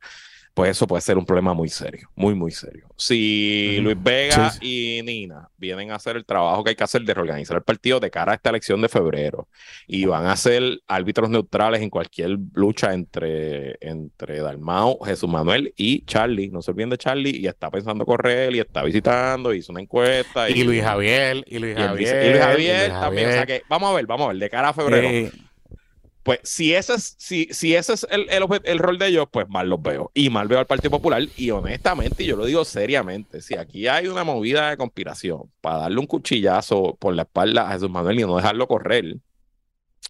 pues 0.56 0.72
eso 0.72 0.88
puede 0.88 1.02
ser 1.02 1.18
un 1.18 1.26
problema 1.26 1.54
muy 1.54 1.68
serio, 1.68 2.10
muy, 2.16 2.34
muy 2.34 2.50
serio. 2.50 2.88
Si. 2.96 3.78
Luis 3.82 3.98
Vega 4.02 4.52
Sí, 4.52 5.00
y 5.00 5.04
Nina 5.04 5.50
vienen 5.58 5.92
a 5.92 5.96
hacer 5.96 6.16
el 6.16 6.24
trabajo 6.24 6.64
que 6.64 6.70
hay 6.70 6.76
que 6.78 6.84
hacer 6.86 7.02
de 7.02 7.14
reorganizar 7.14 7.58
el 7.58 7.64
partido 7.64 8.00
de 8.00 8.10
cara 8.10 8.32
a 8.32 8.36
esta 8.36 8.52
elección 8.52 8.82
de 8.82 8.88
febrero 8.88 9.50
y 9.86 10.06
van 10.06 10.28
a 10.28 10.36
ser 10.38 10.80
árbitros 10.88 11.30
neutrales 11.30 11.82
en 11.82 11.90
cualquier 11.90 12.38
lucha 12.54 12.94
entre, 12.94 13.76
entre 13.82 14.40
Dalmau, 14.40 14.98
Jesús 15.04 15.30
Manuel 15.30 15.74
y 15.76 16.06
Charlie, 16.06 16.48
no 16.48 16.62
se 16.62 16.72
olviden 16.72 16.92
de 16.92 17.00
Charlie, 17.00 17.38
y 17.38 17.48
está 17.48 17.70
pensando 17.70 18.06
correr 18.06 18.56
y 18.56 18.62
está 18.62 18.82
visitando, 18.82 19.54
hizo 19.54 19.74
una 19.74 19.82
encuesta. 19.82 20.50
Y 20.50 20.64
Luis 20.64 20.82
Javier, 20.82 21.44
y 21.48 21.60
Luis 21.60 21.76
Javier, 21.76 22.28
y 22.28 22.30
Luis 22.30 22.42
Javier 22.42 22.86
y 22.86 22.88
Luis 22.88 23.00
también. 23.02 23.28
O 23.28 23.34
sea 23.34 23.46
que 23.46 23.62
vamos 23.68 23.92
a 23.92 23.96
ver, 23.96 24.06
vamos 24.06 24.26
a 24.26 24.28
ver, 24.30 24.38
de 24.38 24.50
cara 24.50 24.70
a 24.70 24.74
febrero. 24.74 25.10
Eh, 25.10 25.32
Pues 26.26 26.40
si 26.42 26.74
ese 26.74 26.96
es, 26.96 27.16
si, 27.20 27.50
si 27.52 27.76
ese 27.76 27.94
es 27.94 28.08
el, 28.10 28.28
el, 28.32 28.80
rol 28.80 28.98
de 28.98 29.10
ellos, 29.10 29.28
pues 29.30 29.48
mal 29.48 29.70
los 29.70 29.80
veo. 29.80 30.10
Y 30.16 30.32
mal 30.32 30.48
veo 30.48 30.58
al 30.58 30.66
Partido 30.66 30.90
Popular. 30.90 31.22
Y 31.38 31.52
honestamente, 31.52 32.26
yo 32.26 32.36
lo 32.36 32.48
digo 32.48 32.66
seriamente, 32.66 33.42
si 33.42 33.56
aquí 33.56 33.88
hay 33.88 34.08
una 34.08 34.24
movida 34.24 34.72
de 34.72 34.78
conspiración 34.78 35.52
para 35.62 35.78
darle 35.78 36.00
un 36.00 36.08
cuchillazo 36.08 36.98
por 37.00 37.14
la 37.14 37.22
espalda 37.22 37.70
a 37.70 37.74
Jesús 37.74 37.92
Manuel 37.92 38.20
y 38.20 38.24
no 38.24 38.38
dejarlo 38.38 38.68
correr, 38.68 39.18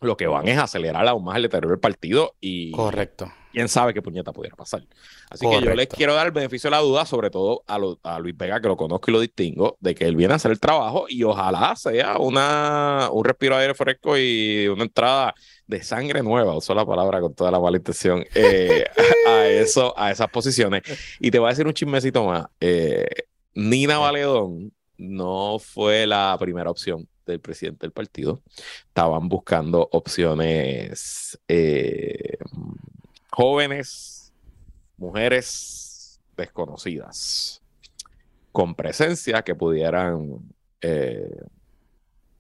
lo 0.01 0.17
que 0.17 0.27
van 0.27 0.47
es 0.47 0.57
acelerar 0.57 1.07
aún 1.07 1.23
más 1.23 1.35
el 1.37 1.43
deterioro 1.43 1.69
del 1.71 1.79
partido 1.79 2.35
y 2.41 2.71
correcto. 2.71 3.31
quién 3.53 3.69
sabe 3.69 3.93
qué 3.93 4.01
puñeta 4.01 4.33
pudiera 4.33 4.55
pasar. 4.55 4.83
Así 5.29 5.47
que 5.49 5.61
yo 5.61 5.73
les 5.73 5.87
quiero 5.87 6.13
dar 6.13 6.25
el 6.27 6.31
beneficio 6.33 6.69
de 6.69 6.75
la 6.75 6.81
duda, 6.81 7.05
sobre 7.05 7.29
todo 7.29 7.63
a, 7.65 7.79
lo- 7.79 7.99
a 8.03 8.19
Luis 8.19 8.35
Vega, 8.37 8.59
que 8.61 8.67
lo 8.67 8.75
conozco 8.77 9.09
y 9.09 9.13
lo 9.13 9.19
distingo, 9.21 9.77
de 9.79 9.95
que 9.95 10.05
él 10.05 10.15
viene 10.15 10.33
a 10.33 10.35
hacer 10.35 10.51
el 10.51 10.59
trabajo 10.59 11.05
y 11.07 11.23
ojalá 11.23 11.75
sea 11.75 12.17
una, 12.17 13.09
un 13.11 13.23
respiro 13.25 13.55
de 13.55 13.61
aire 13.61 13.73
fresco 13.73 14.17
y 14.17 14.67
una 14.67 14.83
entrada 14.83 15.33
de 15.65 15.81
sangre 15.81 16.21
nueva, 16.21 16.55
uso 16.55 16.75
la 16.75 16.85
palabra 16.85 17.21
con 17.21 17.33
toda 17.33 17.49
la 17.49 17.59
mala 17.59 17.77
intención, 17.77 18.23
eh, 18.35 18.83
a, 19.27 19.47
eso, 19.47 19.93
a 19.97 20.11
esas 20.11 20.27
posiciones. 20.29 20.83
Y 21.19 21.31
te 21.31 21.39
voy 21.39 21.47
a 21.47 21.49
decir 21.51 21.65
un 21.65 21.73
chismecito 21.73 22.23
más. 22.25 22.45
Eh, 22.59 23.05
Nina 23.53 23.97
Valedón 23.97 24.73
no 24.97 25.57
fue 25.59 26.05
la 26.05 26.35
primera 26.39 26.69
opción 26.69 27.07
del 27.25 27.39
presidente 27.39 27.85
del 27.85 27.91
partido. 27.91 28.41
Estaban 28.87 29.27
buscando 29.29 29.87
opciones 29.91 31.39
eh, 31.47 32.37
jóvenes, 33.31 34.33
mujeres 34.97 36.19
desconocidas, 36.37 37.61
con 38.51 38.75
presencia 38.75 39.41
que 39.41 39.55
pudieran 39.55 40.39
eh, 40.81 41.29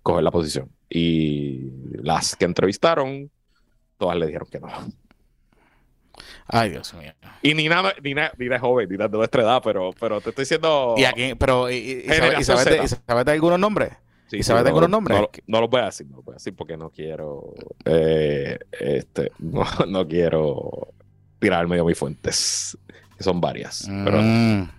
coger 0.03 0.23
la 0.23 0.31
posición. 0.31 0.71
Y 0.89 1.69
las 2.01 2.35
que 2.35 2.45
entrevistaron, 2.45 3.29
todas 3.97 4.15
le 4.17 4.27
dijeron 4.27 4.47
que 4.49 4.59
no. 4.59 4.67
Ay, 6.47 6.69
Dios 6.69 6.93
mío. 6.93 7.11
Y 7.41 7.53
Nina, 7.55 7.93
Nina, 8.01 8.31
Nina 8.37 8.55
es 8.55 8.61
joven, 8.61 8.87
Nina 8.87 9.05
es 9.05 9.11
de 9.11 9.17
nuestra 9.17 9.41
edad, 9.41 9.61
pero, 9.63 9.91
pero 9.99 10.21
te 10.21 10.29
estoy 10.29 10.43
diciendo... 10.43 10.93
Y 10.95 11.03
aquí, 11.03 11.33
pero, 11.35 11.69
¿y, 11.69 11.75
y- 11.75 11.79
y 11.79 11.83
sabes, 12.03 12.03
y 12.03 12.13
Generación 12.13 12.57
sabes 12.57 12.65
de, 12.65 12.71
Z. 12.71 12.83
y 12.83 13.03
sabes 13.07 13.25
de 13.25 13.31
algunos 13.31 13.59
nombres? 13.59 13.93
Sí, 14.35 14.39
¿Y 14.39 14.43
sí, 14.43 14.47
sabes 14.47 14.63
no, 14.63 14.67
algunos 14.69 14.89
no, 14.89 14.97
nombres? 14.97 15.19
No, 15.19 15.29
no 15.47 15.61
los 15.61 15.69
voy 15.69 15.81
a 15.81 15.85
decir, 15.85 16.07
no 16.07 16.15
los 16.17 16.25
voy 16.25 16.33
a 16.33 16.37
decir 16.37 16.55
porque 16.55 16.77
no 16.77 16.89
quiero, 16.89 17.53
eh, 17.85 18.59
este, 18.79 19.31
no, 19.39 19.63
no 19.87 20.07
quiero 20.07 20.89
tirarme 21.39 21.77
de 21.77 21.83
mis 21.83 21.97
fuentes, 21.97 22.77
que 23.17 23.23
son 23.23 23.39
varias. 23.41 23.85
Pero, 24.03 24.21
Mm, 24.21 24.69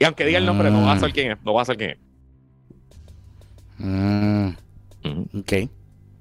y 0.00 0.04
aunque 0.04 0.24
diga 0.24 0.38
el 0.38 0.46
nombre, 0.46 0.70
no 0.70 0.82
va 0.82 0.92
a 0.92 0.94
Mm. 0.96 1.00
ser 1.00 1.12
quién 1.12 1.32
es, 1.32 1.38
no 1.44 1.54
va 1.54 1.62
a 1.62 1.64
ser 1.64 1.76
quién 1.76 1.90
es. 1.90 1.98
mm, 3.78 4.48
ok. 5.40 5.52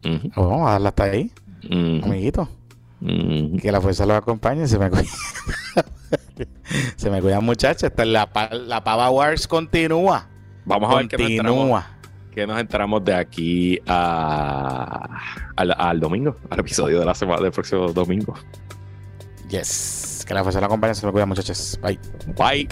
ujú. 0.06 0.32
Vamos 0.36 0.68
a 0.68 0.72
darla 0.74 0.90
hasta 0.90 1.04
ahí. 1.06 1.32
Mm, 1.70 2.04
amiguito. 2.04 2.50
mm. 3.00 3.58
Que 3.58 3.72
la 3.72 3.80
fuerza 3.82 4.06
los 4.06 4.18
acompañe. 4.18 4.68
Se 4.68 4.78
me 4.78 4.90
cuida. 4.90 5.04
se 6.98 7.10
me. 7.10 7.20
Esta 7.20 7.88
es 8.04 8.08
La, 8.08 8.30
la 8.52 8.84
Pava 8.84 9.10
Wars 9.10 9.48
continúa. 9.48 10.28
Vamos 10.66 10.94
a 10.94 10.98
ver 10.98 11.08
qué 11.08 11.18
nos, 11.18 11.30
enteramos, 11.30 11.84
Qué 12.34 12.48
nos 12.48 12.60
enteramos 12.60 13.04
de 13.06 13.14
aquí 13.14 13.80
a, 13.86 15.20
al, 15.56 15.76
al 15.78 16.00
domingo, 16.00 16.36
al 16.50 16.60
episodio 16.60 17.00
de 17.00 17.06
la 17.06 17.14
semana 17.14 17.42
del 17.42 17.52
próximo 17.52 17.94
domingo. 17.94 18.34
Yes. 19.50 20.26
Que 20.28 20.34
la 20.34 20.42
fuerza 20.42 20.60
los 20.60 20.66
acompañe. 20.68 20.96
Se 20.96 21.06
me 21.06 21.12
cuidan, 21.12 21.30
muchachos. 21.30 21.80
Bye. 21.82 22.00
Bye. 22.36 22.68